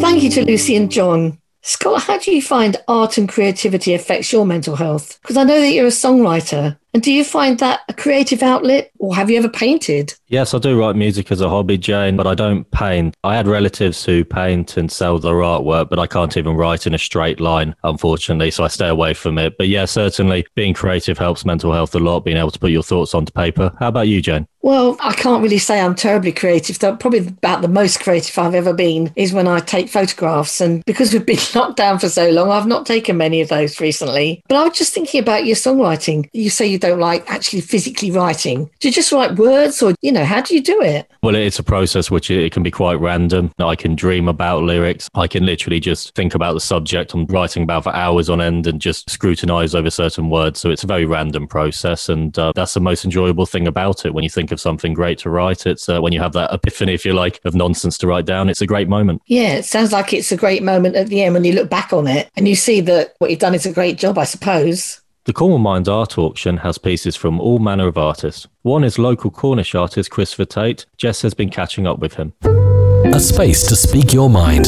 Thank 0.00 0.22
you 0.22 0.30
to 0.30 0.44
Lucy 0.44 0.76
and 0.76 0.90
John. 0.90 1.38
Scott, 1.66 2.02
how 2.02 2.18
do 2.18 2.30
you 2.30 2.42
find 2.42 2.76
art 2.88 3.16
and 3.16 3.26
creativity 3.26 3.94
affects 3.94 4.30
your 4.30 4.44
mental 4.44 4.76
health? 4.76 5.18
Because 5.22 5.38
I 5.38 5.44
know 5.44 5.58
that 5.58 5.72
you're 5.72 5.86
a 5.86 5.88
songwriter. 5.88 6.76
And 6.92 7.02
do 7.02 7.10
you 7.10 7.24
find 7.24 7.58
that 7.58 7.80
a 7.88 7.94
creative 7.94 8.42
outlet 8.42 8.90
or 8.98 9.16
have 9.16 9.30
you 9.30 9.38
ever 9.38 9.48
painted? 9.48 10.12
Yes, 10.34 10.52
I 10.52 10.58
do 10.58 10.76
write 10.76 10.96
music 10.96 11.30
as 11.30 11.40
a 11.40 11.48
hobby, 11.48 11.78
Jane, 11.78 12.16
but 12.16 12.26
I 12.26 12.34
don't 12.34 12.68
paint. 12.72 13.14
I 13.22 13.36
had 13.36 13.46
relatives 13.46 14.04
who 14.04 14.24
paint 14.24 14.76
and 14.76 14.90
sell 14.90 15.20
their 15.20 15.34
artwork, 15.34 15.88
but 15.88 16.00
I 16.00 16.08
can't 16.08 16.36
even 16.36 16.56
write 16.56 16.88
in 16.88 16.92
a 16.92 16.98
straight 16.98 17.38
line, 17.38 17.76
unfortunately, 17.84 18.50
so 18.50 18.64
I 18.64 18.66
stay 18.66 18.88
away 18.88 19.14
from 19.14 19.38
it. 19.38 19.56
But 19.56 19.68
yeah, 19.68 19.84
certainly 19.84 20.44
being 20.56 20.74
creative 20.74 21.18
helps 21.18 21.44
mental 21.44 21.72
health 21.72 21.94
a 21.94 22.00
lot, 22.00 22.24
being 22.24 22.36
able 22.36 22.50
to 22.50 22.58
put 22.58 22.72
your 22.72 22.82
thoughts 22.82 23.14
onto 23.14 23.30
paper. 23.30 23.72
How 23.78 23.86
about 23.86 24.08
you, 24.08 24.20
Jane? 24.20 24.48
Well, 24.64 24.96
I 25.00 25.12
can't 25.12 25.42
really 25.42 25.58
say 25.58 25.78
I'm 25.78 25.94
terribly 25.94 26.32
creative. 26.32 26.78
Probably 26.78 27.18
about 27.18 27.60
the 27.60 27.68
most 27.68 28.00
creative 28.00 28.38
I've 28.38 28.54
ever 28.54 28.72
been 28.72 29.12
is 29.14 29.34
when 29.34 29.46
I 29.46 29.60
take 29.60 29.90
photographs. 29.90 30.58
And 30.58 30.82
because 30.86 31.12
we've 31.12 31.26
been 31.26 31.38
locked 31.54 31.76
down 31.76 31.98
for 31.98 32.08
so 32.08 32.30
long, 32.30 32.50
I've 32.50 32.66
not 32.66 32.86
taken 32.86 33.18
many 33.18 33.42
of 33.42 33.50
those 33.50 33.78
recently. 33.78 34.42
But 34.48 34.56
I 34.56 34.64
was 34.66 34.78
just 34.78 34.94
thinking 34.94 35.20
about 35.20 35.44
your 35.44 35.54
songwriting. 35.54 36.30
You 36.32 36.48
say 36.48 36.66
you 36.66 36.78
don't 36.78 36.98
like 36.98 37.30
actually 37.30 37.60
physically 37.60 38.10
writing. 38.10 38.70
Do 38.80 38.88
you 38.88 38.94
just 38.94 39.12
write 39.12 39.36
words 39.36 39.82
or, 39.82 39.94
you 40.00 40.10
know, 40.10 40.23
how 40.24 40.40
do 40.40 40.54
you 40.54 40.62
do 40.62 40.80
it? 40.80 41.10
Well, 41.22 41.34
it's 41.34 41.58
a 41.58 41.62
process 41.62 42.10
which 42.10 42.30
it 42.30 42.52
can 42.52 42.62
be 42.62 42.70
quite 42.70 43.00
random. 43.00 43.52
I 43.58 43.76
can 43.76 43.94
dream 43.94 44.28
about 44.28 44.62
lyrics. 44.62 45.08
I 45.14 45.26
can 45.26 45.46
literally 45.46 45.80
just 45.80 46.14
think 46.14 46.34
about 46.34 46.54
the 46.54 46.60
subject 46.60 47.14
I'm 47.14 47.26
writing 47.26 47.62
about 47.62 47.84
for 47.84 47.94
hours 47.94 48.28
on 48.28 48.40
end 48.40 48.66
and 48.66 48.80
just 48.80 49.08
scrutinize 49.10 49.74
over 49.74 49.90
certain 49.90 50.30
words. 50.30 50.60
So 50.60 50.70
it's 50.70 50.84
a 50.84 50.86
very 50.86 51.04
random 51.04 51.46
process. 51.46 52.08
And 52.08 52.38
uh, 52.38 52.52
that's 52.54 52.74
the 52.74 52.80
most 52.80 53.04
enjoyable 53.04 53.46
thing 53.46 53.66
about 53.66 54.04
it. 54.04 54.14
When 54.14 54.24
you 54.24 54.30
think 54.30 54.52
of 54.52 54.60
something 54.60 54.94
great 54.94 55.18
to 55.18 55.30
write, 55.30 55.66
it's 55.66 55.88
uh, 55.88 56.00
when 56.00 56.12
you 56.12 56.20
have 56.20 56.32
that 56.32 56.52
epiphany, 56.52 56.94
if 56.94 57.04
you 57.04 57.12
like, 57.12 57.40
of 57.44 57.54
nonsense 57.54 57.98
to 57.98 58.06
write 58.06 58.26
down. 58.26 58.48
It's 58.48 58.62
a 58.62 58.66
great 58.66 58.88
moment. 58.88 59.22
Yeah, 59.26 59.54
it 59.54 59.64
sounds 59.64 59.92
like 59.92 60.12
it's 60.12 60.32
a 60.32 60.36
great 60.36 60.62
moment 60.62 60.96
at 60.96 61.08
the 61.08 61.22
end 61.22 61.34
when 61.34 61.44
you 61.44 61.52
look 61.52 61.70
back 61.70 61.92
on 61.92 62.06
it 62.06 62.30
and 62.36 62.48
you 62.48 62.54
see 62.54 62.80
that 62.82 63.14
what 63.18 63.30
you've 63.30 63.40
done 63.40 63.54
is 63.54 63.66
a 63.66 63.72
great 63.72 63.98
job, 63.98 64.18
I 64.18 64.24
suppose. 64.24 65.00
The 65.26 65.32
Cornwall 65.32 65.58
Mind 65.58 65.88
Art 65.88 66.18
Auction 66.18 66.58
has 66.58 66.76
pieces 66.76 67.16
from 67.16 67.40
all 67.40 67.58
manner 67.58 67.86
of 67.88 67.96
artists. 67.96 68.46
One 68.60 68.84
is 68.84 68.98
local 68.98 69.30
Cornish 69.30 69.74
artist 69.74 70.10
Christopher 70.10 70.44
Tate. 70.44 70.84
Jess 70.98 71.22
has 71.22 71.32
been 71.32 71.48
catching 71.48 71.86
up 71.86 71.98
with 71.98 72.16
him. 72.16 72.34
A 72.42 73.18
space 73.18 73.66
to 73.68 73.74
speak 73.74 74.12
your 74.12 74.28
mind. 74.28 74.66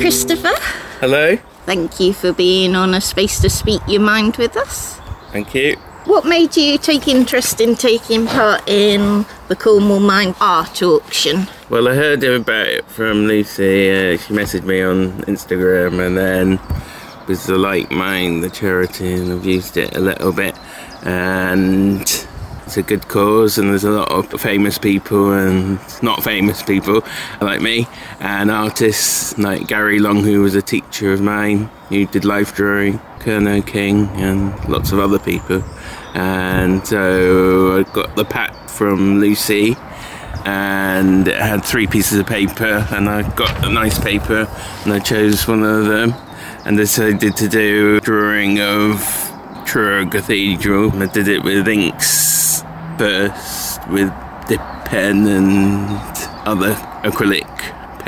Christopher, 0.00 0.56
Hello. 0.98 1.36
thank 1.64 2.00
you 2.00 2.12
for 2.12 2.32
being 2.32 2.74
on 2.74 2.94
A 2.94 3.00
Space 3.00 3.40
to 3.42 3.48
Speak 3.48 3.82
Your 3.86 4.00
Mind 4.00 4.36
with 4.36 4.56
us. 4.56 4.98
Thank 5.30 5.54
you. 5.54 5.76
What 6.06 6.26
made 6.26 6.56
you 6.56 6.76
take 6.76 7.06
interest 7.06 7.60
in 7.60 7.76
taking 7.76 8.26
part 8.26 8.68
in 8.68 9.26
the 9.48 9.56
Cornwall 9.56 10.00
Mind 10.00 10.34
Art 10.40 10.82
Auction? 10.82 11.46
Well, 11.70 11.88
I 11.88 11.94
heard 11.94 12.22
about 12.22 12.68
it 12.68 12.84
from 12.84 13.26
Lucy. 13.26 13.90
Uh, 13.90 14.18
she 14.18 14.34
messaged 14.34 14.64
me 14.64 14.82
on 14.82 15.22
Instagram, 15.22 16.06
and 16.06 16.16
then 16.16 16.60
was 17.26 17.46
the 17.46 17.58
Like 17.58 17.90
Mine, 17.90 18.42
the 18.42 18.50
charity, 18.50 19.14
and 19.14 19.32
I've 19.32 19.46
used 19.46 19.76
it 19.76 19.96
a 19.96 20.00
little 20.00 20.32
bit. 20.32 20.54
And 21.02 22.02
it's 22.02 22.76
a 22.76 22.82
good 22.82 23.08
cause, 23.08 23.56
and 23.56 23.70
there's 23.70 23.84
a 23.84 23.90
lot 23.90 24.10
of 24.10 24.40
famous 24.40 24.76
people 24.76 25.32
and 25.32 25.80
not 26.02 26.22
famous 26.22 26.62
people 26.62 27.02
like 27.40 27.62
me, 27.62 27.88
and 28.20 28.50
artists 28.50 29.36
like 29.38 29.66
Gary 29.66 29.98
Long, 29.98 30.22
who 30.22 30.42
was 30.42 30.54
a 30.54 30.62
teacher 30.62 31.12
of 31.14 31.22
mine, 31.22 31.70
who 31.88 32.04
did 32.04 32.26
life 32.26 32.54
drawing, 32.54 32.98
Kernow 33.20 33.66
King, 33.66 34.08
and 34.16 34.68
lots 34.68 34.92
of 34.92 34.98
other 34.98 35.18
people. 35.18 35.64
And 36.18 36.84
so 36.84 37.78
I 37.78 37.82
got 37.92 38.16
the 38.16 38.24
pack 38.24 38.68
from 38.68 39.20
Lucy 39.20 39.76
and 40.44 41.28
it 41.28 41.36
had 41.36 41.64
three 41.64 41.86
pieces 41.86 42.18
of 42.18 42.26
paper 42.26 42.86
and 42.90 43.08
I 43.08 43.22
got 43.36 43.64
a 43.64 43.70
nice 43.70 43.98
paper 43.98 44.48
and 44.84 44.92
I 44.92 44.98
chose 44.98 45.46
one 45.46 45.62
of 45.62 45.86
them 45.86 46.14
and 46.64 46.76
decided 46.76 47.36
to 47.36 47.48
do 47.48 47.98
a 47.98 48.00
drawing 48.00 48.60
of 48.60 49.00
Truro 49.64 50.08
Cathedral. 50.10 50.90
I 51.00 51.06
did 51.06 51.28
it 51.28 51.44
with 51.44 51.68
inks 51.68 52.62
first 52.98 53.88
with 53.88 54.12
dip 54.48 54.60
pen 54.86 55.24
and 55.28 55.86
other 56.44 56.74
acrylic 57.04 57.57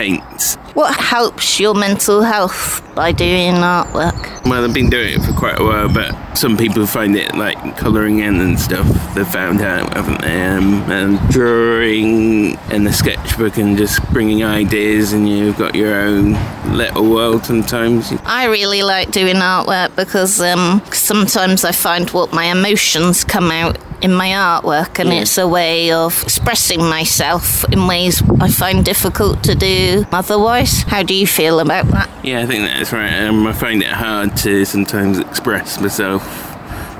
paints. 0.00 0.54
What 0.72 0.98
helps 0.98 1.60
your 1.60 1.74
mental 1.74 2.22
health 2.22 2.80
by 2.94 3.12
doing 3.12 3.54
artwork? 3.56 4.46
Well, 4.46 4.64
I've 4.64 4.72
been 4.72 4.88
doing 4.88 5.14
it 5.14 5.22
for 5.22 5.34
quite 5.34 5.60
a 5.60 5.64
while, 5.64 5.92
but 5.92 6.34
some 6.34 6.56
people 6.56 6.86
find 6.86 7.14
it 7.16 7.34
like 7.34 7.76
colouring 7.76 8.20
in 8.20 8.40
and 8.40 8.58
stuff. 8.58 8.86
They've 9.14 9.28
found 9.28 9.60
out, 9.60 9.92
haven't 9.94 10.22
they? 10.22 10.40
Um, 10.42 10.90
and 10.90 11.18
drawing 11.30 12.58
in 12.70 12.84
the 12.84 12.92
sketchbook 12.92 13.58
and 13.58 13.76
just 13.76 14.02
bringing 14.10 14.42
ideas, 14.42 15.12
and 15.12 15.28
you've 15.28 15.58
got 15.58 15.74
your 15.74 15.94
own 15.94 16.32
little 16.74 17.10
world 17.10 17.44
sometimes. 17.44 18.10
I 18.24 18.46
really 18.46 18.82
like 18.82 19.10
doing 19.10 19.36
artwork 19.36 19.94
because 19.96 20.40
um, 20.40 20.80
sometimes 20.92 21.62
I 21.62 21.72
find 21.72 22.08
what 22.10 22.32
my 22.32 22.46
emotions 22.46 23.22
come 23.24 23.50
out 23.50 23.76
in 24.02 24.12
my 24.12 24.28
artwork, 24.30 24.98
and 24.98 25.08
Yeah. 25.10 25.20
it's 25.22 25.38
a 25.38 25.46
way 25.46 25.92
of 25.92 26.22
expressing 26.22 26.82
myself 26.88 27.64
in 27.72 27.86
ways 27.86 28.22
I 28.40 28.48
find 28.48 28.84
difficult 28.84 29.42
to 29.44 29.54
do 29.54 30.06
otherwise. 30.12 30.82
How 30.88 31.02
do 31.02 31.14
you 31.14 31.26
feel 31.26 31.60
about 31.60 31.88
that? 31.88 32.08
Yeah, 32.22 32.40
I 32.40 32.46
think 32.46 32.64
that's 32.66 32.92
right. 32.92 33.12
Um, 33.26 33.46
I 33.46 33.52
find 33.52 33.82
it 33.82 33.90
hard 33.92 34.36
to 34.38 34.64
sometimes 34.64 35.18
express 35.18 35.80
myself 35.80 36.22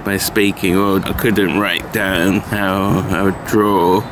by 0.04 0.16
speaking, 0.16 0.76
or 0.76 1.00
I 1.04 1.12
couldn't 1.12 1.58
write 1.58 1.92
down 1.92 2.40
how 2.40 3.04
I 3.10 3.22
would 3.22 3.44
draw. 3.46 4.02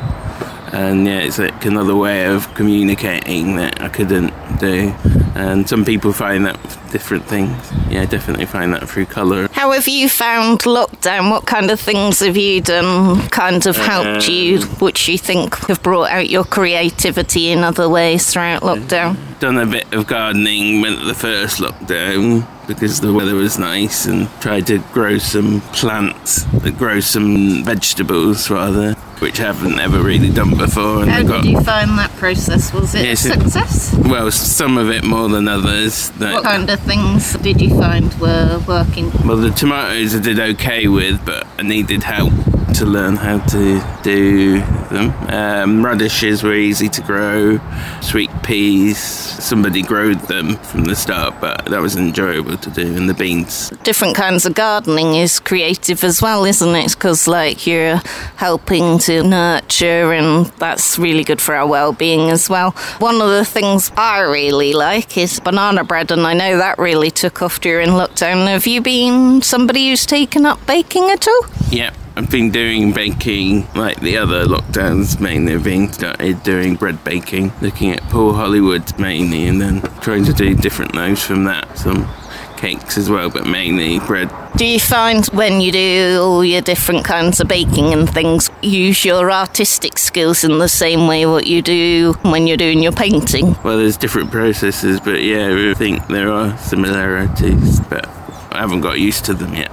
And 0.73 1.07
yeah, 1.07 1.19
it's 1.19 1.39
like 1.39 1.65
another 1.65 1.95
way 1.95 2.25
of 2.25 2.53
communicating 2.53 3.55
that 3.57 3.81
I 3.81 3.89
couldn't 3.89 4.33
do. 4.59 4.93
And 5.35 5.67
some 5.67 5.85
people 5.85 6.13
find 6.13 6.45
that 6.45 6.59
different 6.91 7.25
things. 7.25 7.71
Yeah, 7.89 8.01
I 8.01 8.05
definitely 8.05 8.45
find 8.45 8.73
that 8.73 8.89
through 8.89 9.05
colour. 9.05 9.47
How 9.51 9.71
have 9.71 9.87
you 9.87 10.09
found 10.09 10.59
lockdown? 10.61 11.31
What 11.31 11.45
kind 11.45 11.71
of 11.71 11.79
things 11.79 12.19
have 12.19 12.37
you 12.37 12.61
done 12.61 13.21
kind 13.29 13.65
of 13.65 13.75
helped 13.75 14.27
you, 14.27 14.59
um, 14.59 14.67
which 14.79 15.07
you 15.07 15.17
think 15.17 15.55
have 15.67 15.81
brought 15.83 16.09
out 16.09 16.29
your 16.29 16.43
creativity 16.43 17.51
in 17.51 17.63
other 17.63 17.87
ways 17.87 18.31
throughout 18.31 18.63
lockdown? 18.63 19.17
Done 19.39 19.57
a 19.57 19.65
bit 19.65 19.93
of 19.93 20.05
gardening 20.05 20.81
when 20.81 21.07
the 21.07 21.13
first 21.13 21.59
lockdown 21.61 22.45
because 22.67 22.99
the 22.99 23.13
weather 23.13 23.35
was 23.35 23.57
nice 23.57 24.05
and 24.05 24.29
tried 24.41 24.67
to 24.67 24.79
grow 24.91 25.17
some 25.17 25.61
plants, 25.71 26.43
grow 26.77 26.99
some 26.99 27.63
vegetables 27.63 28.49
rather, 28.49 28.95
which 29.19 29.39
I 29.39 29.43
haven't 29.45 29.79
ever 29.79 30.01
really 30.03 30.29
done 30.29 30.57
before. 30.57 31.03
And 31.03 31.09
How 31.09 31.19
I 31.19 31.23
got, 31.23 31.43
did 31.43 31.51
you 31.53 31.61
find 31.61 31.91
that 31.97 32.11
process? 32.17 32.73
Was 32.73 32.93
it 32.93 33.05
Yes, 33.05 33.25
a 33.25 33.29
it- 33.31 33.39
success? 33.41 33.95
well, 33.95 34.29
some 34.29 34.77
of 34.77 34.89
it 34.89 35.05
more 35.05 35.29
than 35.29 35.47
others. 35.47 36.09
What 36.17 36.43
kind 36.43 36.69
of 36.69 36.81
things 36.81 37.33
did 37.37 37.61
you 37.61 37.69
find 37.79 38.13
were 38.19 38.61
working? 38.67 39.09
Well, 39.25 39.37
the 39.37 39.51
tomatoes 39.51 40.15
I 40.15 40.19
did 40.19 40.37
okay 40.39 40.87
with, 40.89 41.23
but 41.25 41.47
I 41.57 41.63
needed 41.63 42.03
help 42.03 42.33
to 42.73 42.85
learn 42.85 43.15
how 43.15 43.39
to 43.47 43.81
do 44.03 44.59
them. 44.89 45.13
Um, 45.29 45.85
radishes 45.85 46.43
were 46.43 46.53
easy 46.53 46.89
to 46.89 47.01
grow, 47.01 47.59
sweet 48.01 48.29
peas, 48.43 48.97
somebody 48.97 49.81
growed 49.81 50.19
them 50.21 50.55
from 50.57 50.85
the 50.85 50.95
start, 50.95 51.35
but 51.41 51.65
that 51.65 51.81
was 51.81 51.95
enjoyable 51.95 52.57
to 52.57 52.69
do, 52.69 52.95
and 52.95 53.09
the 53.09 53.13
beans. 53.13 53.69
Different 53.83 54.15
kinds 54.15 54.45
of 54.45 54.53
gardening 54.55 55.15
is 55.15 55.39
creative 55.39 56.03
as 56.03 56.21
well, 56.21 56.45
isn't 56.45 56.75
it? 56.75 56.93
Because, 56.93 57.27
like, 57.27 57.67
you're 57.67 58.01
helping 58.35 58.99
to 58.99 59.23
nurture, 59.23 60.13
and 60.13 60.45
that's 60.57 60.97
really 60.99 61.23
good 61.23 61.41
for 61.41 61.55
our 61.55 61.67
well 61.67 61.93
being 61.93 62.29
as 62.29 62.49
well. 62.49 62.71
One 62.99 63.21
of 63.21 63.29
the 63.29 63.45
things 63.45 63.91
I 63.97 64.19
really 64.19 64.73
like 64.73 65.17
is 65.17 65.39
banana 65.39 65.83
bread, 65.83 66.11
and 66.11 66.25
I 66.25 66.33
know 66.33 66.57
that 66.57 66.77
really 66.77 67.11
took 67.11 67.41
off 67.41 67.59
during 67.61 67.89
lockdown. 67.89 68.47
Have 68.47 68.67
you 68.67 68.81
been 68.81 69.41
somebody 69.41 69.89
who's 69.89 70.05
taken 70.05 70.45
up 70.45 70.65
baking 70.65 71.09
at 71.09 71.27
all? 71.27 71.41
Yeah, 71.69 71.93
I've 72.19 72.29
been 72.29 72.51
doing 72.51 72.91
baking 72.91 73.65
like 73.75 74.01
the 74.01 74.17
other 74.17 74.45
lockdowns 74.45 75.21
mainly. 75.21 75.53
I've 75.53 75.63
been 75.63 75.89
started 75.93 76.43
doing 76.43 76.75
bread 76.75 77.01
baking, 77.05 77.53
looking 77.61 77.91
at 77.91 78.01
Paul 78.09 78.33
Hollywood 78.33 78.99
mainly, 78.99 79.47
and 79.47 79.61
then 79.61 79.81
trying 80.01 80.25
to 80.25 80.33
do 80.33 80.53
different 80.53 80.93
loaves 80.93 81.23
from 81.23 81.45
that. 81.45 81.77
Some 81.77 82.09
cakes 82.57 82.97
as 82.97 83.09
well, 83.09 83.29
but 83.29 83.47
mainly 83.47 83.99
bread. 83.99 84.29
Do 84.57 84.65
you 84.65 84.81
find 84.81 85.25
when 85.27 85.61
you 85.61 85.71
do 85.71 86.19
all 86.21 86.43
your 86.43 86.59
different 86.59 87.05
kinds 87.05 87.39
of 87.39 87.47
baking 87.47 87.93
and 87.93 88.09
things, 88.09 88.51
use 88.61 89.05
your 89.05 89.31
artistic 89.31 89.97
skills 89.97 90.43
in 90.43 90.57
the 90.57 90.67
same 90.67 91.07
way 91.07 91.25
what 91.25 91.47
you 91.47 91.61
do 91.61 92.15
when 92.23 92.47
you're 92.47 92.57
doing 92.57 92.83
your 92.83 92.91
painting? 92.91 93.55
Well, 93.63 93.77
there's 93.77 93.95
different 93.95 94.29
processes, 94.29 94.99
but 94.99 95.23
yeah, 95.23 95.71
I 95.71 95.73
think 95.73 96.05
there 96.07 96.29
are 96.29 96.57
similarities, 96.57 97.79
but 97.79 98.09
I 98.51 98.59
haven't 98.59 98.81
got 98.81 98.99
used 98.99 99.23
to 99.23 99.33
them 99.33 99.53
yet. 99.53 99.71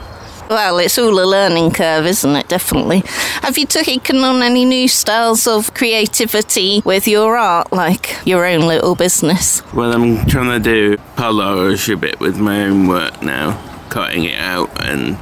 Well, 0.50 0.78
it's 0.78 0.98
all 0.98 1.16
a 1.20 1.24
learning 1.24 1.70
curve, 1.70 2.06
isn't 2.06 2.34
it? 2.34 2.48
Definitely. 2.48 3.04
Have 3.42 3.56
you 3.56 3.66
taken 3.66 4.16
on 4.16 4.42
any 4.42 4.64
new 4.64 4.88
styles 4.88 5.46
of 5.46 5.72
creativity 5.74 6.82
with 6.84 7.06
your 7.06 7.36
art, 7.36 7.72
like 7.72 8.16
your 8.26 8.44
own 8.44 8.62
little 8.62 8.96
business? 8.96 9.62
Well, 9.72 9.92
I'm 9.92 10.26
trying 10.26 10.50
to 10.50 10.58
do 10.58 10.96
collage 11.14 11.92
a 11.92 11.96
bit 11.96 12.18
with 12.18 12.40
my 12.40 12.64
own 12.64 12.88
work 12.88 13.22
now, 13.22 13.62
cutting 13.90 14.24
it 14.24 14.40
out 14.40 14.84
and 14.84 15.16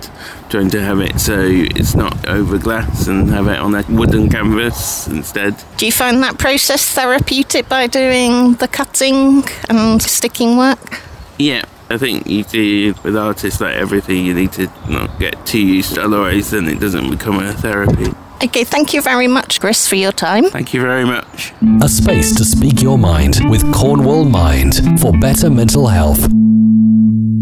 trying 0.48 0.70
to 0.70 0.80
have 0.80 1.00
it 1.00 1.20
so 1.20 1.38
it's 1.38 1.94
not 1.94 2.26
over 2.26 2.56
glass 2.56 3.06
and 3.06 3.28
have 3.28 3.48
it 3.48 3.58
on 3.58 3.74
a 3.74 3.84
wooden 3.90 4.30
canvas 4.30 5.08
instead. 5.08 5.62
Do 5.76 5.84
you 5.84 5.92
find 5.92 6.22
that 6.22 6.38
process 6.38 6.94
therapeutic 6.94 7.68
by 7.68 7.86
doing 7.86 8.54
the 8.54 8.66
cutting 8.66 9.44
and 9.68 10.00
sticking 10.00 10.56
work? 10.56 11.02
Yeah, 11.38 11.66
I 11.90 11.96
think 11.96 12.26
you 12.26 12.44
do 12.44 12.94
with 13.02 13.16
artists 13.16 13.60
like 13.60 13.74
everything, 13.74 14.26
you 14.26 14.34
need 14.34 14.52
to 14.52 14.70
not 14.88 15.18
get 15.18 15.46
too 15.46 15.60
used 15.60 15.94
to 15.94 16.04
otherwise 16.04 16.50
then 16.50 16.68
it 16.68 16.80
doesn't 16.80 17.10
become 17.10 17.38
a 17.38 17.52
therapy. 17.54 18.12
Okay, 18.44 18.62
thank 18.62 18.94
you 18.94 19.02
very 19.02 19.26
much, 19.26 19.60
Chris, 19.60 19.88
for 19.88 19.96
your 19.96 20.12
time. 20.12 20.44
Thank 20.44 20.72
you 20.72 20.80
very 20.80 21.04
much. 21.04 21.52
A 21.82 21.88
space 21.88 22.36
to 22.36 22.44
speak 22.44 22.80
your 22.82 22.96
mind 22.96 23.38
with 23.50 23.62
Cornwall 23.74 24.24
Mind 24.24 25.00
for 25.00 25.12
better 25.18 25.50
mental 25.50 25.88
health. 25.88 26.37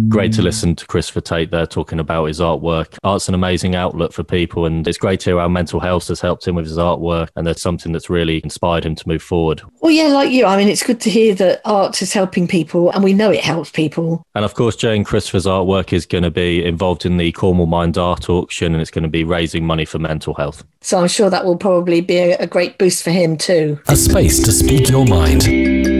Great 0.08 0.32
to 0.32 0.40
mm. 0.40 0.44
listen 0.44 0.76
to 0.76 0.86
Christopher 0.86 1.20
Tate 1.20 1.50
there 1.50 1.66
talking 1.66 1.98
about 1.98 2.26
his 2.26 2.40
artwork. 2.40 2.98
Art's 3.02 3.28
an 3.28 3.34
amazing 3.34 3.74
outlet 3.74 4.12
for 4.12 4.22
people, 4.22 4.66
and 4.66 4.86
it's 4.86 4.98
great 4.98 5.20
to 5.20 5.30
hear 5.30 5.38
how 5.38 5.48
mental 5.48 5.80
health 5.80 6.08
has 6.08 6.20
helped 6.20 6.46
him 6.46 6.54
with 6.54 6.66
his 6.66 6.76
artwork, 6.76 7.28
and 7.34 7.46
there's 7.46 7.60
something 7.60 7.92
that's 7.92 8.10
really 8.10 8.40
inspired 8.44 8.84
him 8.84 8.94
to 8.94 9.08
move 9.08 9.22
forward. 9.22 9.62
Well, 9.80 9.92
yeah, 9.92 10.08
like 10.08 10.30
you. 10.30 10.44
I 10.44 10.56
mean, 10.56 10.68
it's 10.68 10.82
good 10.82 11.00
to 11.02 11.10
hear 11.10 11.34
that 11.36 11.60
art 11.64 12.02
is 12.02 12.12
helping 12.12 12.46
people, 12.46 12.90
and 12.90 13.02
we 13.02 13.14
know 13.14 13.30
it 13.30 13.42
helps 13.42 13.70
people. 13.70 14.24
And 14.34 14.44
of 14.44 14.54
course, 14.54 14.76
Jane 14.76 15.04
Christopher's 15.04 15.46
artwork 15.46 15.92
is 15.92 16.06
going 16.06 16.24
to 16.24 16.30
be 16.30 16.64
involved 16.64 17.06
in 17.06 17.16
the 17.16 17.32
Cornwall 17.32 17.66
Mind 17.66 17.98
Art 17.98 18.28
Auction, 18.28 18.74
and 18.74 18.82
it's 18.82 18.90
going 18.90 19.04
to 19.04 19.08
be 19.08 19.24
raising 19.24 19.64
money 19.64 19.84
for 19.84 19.98
mental 19.98 20.34
health. 20.34 20.64
So 20.82 21.00
I'm 21.00 21.08
sure 21.08 21.30
that 21.30 21.44
will 21.44 21.56
probably 21.56 22.00
be 22.00 22.18
a, 22.18 22.36
a 22.38 22.46
great 22.46 22.78
boost 22.78 23.02
for 23.02 23.10
him 23.10 23.36
too. 23.36 23.80
A 23.88 23.96
space 23.96 24.40
to 24.44 24.52
speak 24.52 24.88
your 24.88 25.06
mind. 25.06 25.95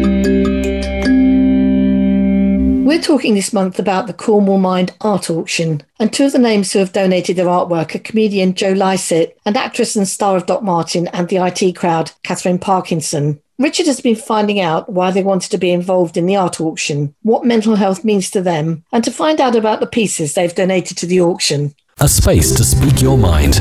We're 2.86 3.02
talking 3.02 3.34
this 3.34 3.52
month 3.52 3.80
about 3.80 4.06
the 4.06 4.12
Cornwall 4.12 4.58
Mind 4.58 4.94
Art 5.00 5.28
Auction, 5.28 5.82
and 5.98 6.12
two 6.12 6.26
of 6.26 6.30
the 6.30 6.38
names 6.38 6.72
who 6.72 6.78
have 6.78 6.92
donated 6.92 7.34
their 7.34 7.46
artwork 7.46 7.96
are 7.96 7.98
comedian 7.98 8.54
Joe 8.54 8.70
Lycett 8.70 9.36
and 9.44 9.56
actress 9.56 9.96
and 9.96 10.06
star 10.06 10.36
of 10.36 10.46
Doc 10.46 10.62
Martin 10.62 11.08
and 11.08 11.28
the 11.28 11.38
IT 11.38 11.74
crowd, 11.74 12.12
Katherine 12.22 12.60
Parkinson. 12.60 13.40
Richard 13.58 13.86
has 13.86 14.00
been 14.00 14.14
finding 14.14 14.60
out 14.60 14.88
why 14.88 15.10
they 15.10 15.24
wanted 15.24 15.50
to 15.50 15.58
be 15.58 15.72
involved 15.72 16.16
in 16.16 16.26
the 16.26 16.36
art 16.36 16.60
auction, 16.60 17.12
what 17.22 17.44
mental 17.44 17.74
health 17.74 18.04
means 18.04 18.30
to 18.30 18.40
them, 18.40 18.84
and 18.92 19.02
to 19.02 19.10
find 19.10 19.40
out 19.40 19.56
about 19.56 19.80
the 19.80 19.88
pieces 19.88 20.34
they've 20.34 20.54
donated 20.54 20.96
to 20.98 21.06
the 21.06 21.20
auction. 21.20 21.74
A 21.98 22.06
space 22.06 22.54
to 22.54 22.62
speak 22.62 23.02
your 23.02 23.18
mind. 23.18 23.60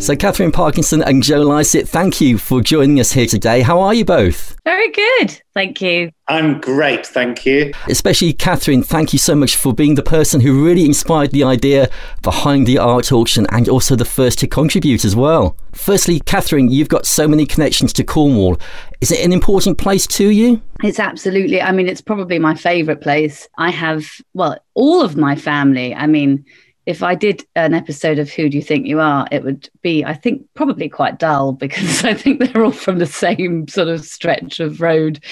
So, 0.00 0.16
Katherine 0.16 0.50
Parkinson 0.50 1.02
and 1.02 1.22
Joe 1.22 1.42
Lycett, 1.42 1.86
thank 1.86 2.22
you 2.22 2.38
for 2.38 2.62
joining 2.62 2.98
us 3.00 3.12
here 3.12 3.26
today. 3.26 3.60
How 3.60 3.80
are 3.80 3.92
you 3.92 4.06
both? 4.06 4.56
Very 4.64 4.90
good. 4.90 5.42
Thank 5.52 5.82
you. 5.82 6.10
I'm 6.26 6.58
great, 6.58 7.06
thank 7.06 7.44
you. 7.44 7.74
Especially 7.86 8.32
Katherine, 8.32 8.82
thank 8.82 9.12
you 9.12 9.18
so 9.18 9.34
much 9.34 9.56
for 9.56 9.74
being 9.74 9.96
the 9.96 10.02
person 10.02 10.40
who 10.40 10.64
really 10.64 10.86
inspired 10.86 11.32
the 11.32 11.44
idea 11.44 11.90
behind 12.22 12.66
the 12.66 12.78
art 12.78 13.12
auction 13.12 13.46
and 13.50 13.68
also 13.68 13.94
the 13.94 14.06
first 14.06 14.38
to 14.38 14.46
contribute 14.46 15.04
as 15.04 15.14
well. 15.14 15.54
Firstly, 15.72 16.20
Katherine, 16.20 16.70
you've 16.70 16.88
got 16.88 17.04
so 17.04 17.28
many 17.28 17.44
connections 17.44 17.92
to 17.92 18.02
Cornwall. 18.02 18.56
Is 19.02 19.12
it 19.12 19.22
an 19.22 19.34
important 19.34 19.76
place 19.76 20.06
to 20.06 20.30
you? 20.30 20.62
It's 20.82 20.98
absolutely, 20.98 21.60
I 21.60 21.72
mean, 21.72 21.88
it's 21.88 22.00
probably 22.00 22.38
my 22.38 22.54
favourite 22.54 23.02
place. 23.02 23.50
I 23.58 23.70
have, 23.70 24.10
well, 24.32 24.58
all 24.72 25.02
of 25.02 25.18
my 25.18 25.36
family. 25.36 25.94
I 25.94 26.06
mean, 26.06 26.46
if 26.86 27.02
I 27.02 27.14
did 27.14 27.44
an 27.54 27.74
episode 27.74 28.18
of 28.18 28.30
Who 28.30 28.48
Do 28.48 28.56
You 28.56 28.62
Think 28.62 28.86
You 28.86 29.00
Are, 29.00 29.26
it 29.30 29.44
would 29.44 29.68
be, 29.82 30.04
I 30.04 30.14
think, 30.14 30.46
probably 30.54 30.88
quite 30.88 31.18
dull 31.18 31.52
because 31.64 32.04
I 32.04 32.14
think 32.14 32.40
they're 32.40 32.64
all 32.64 32.72
from 32.72 32.98
the 32.98 33.06
same 33.06 33.68
sort 33.68 33.88
of 33.88 34.04
stretch 34.04 34.60
of 34.60 34.80
road 34.80 35.22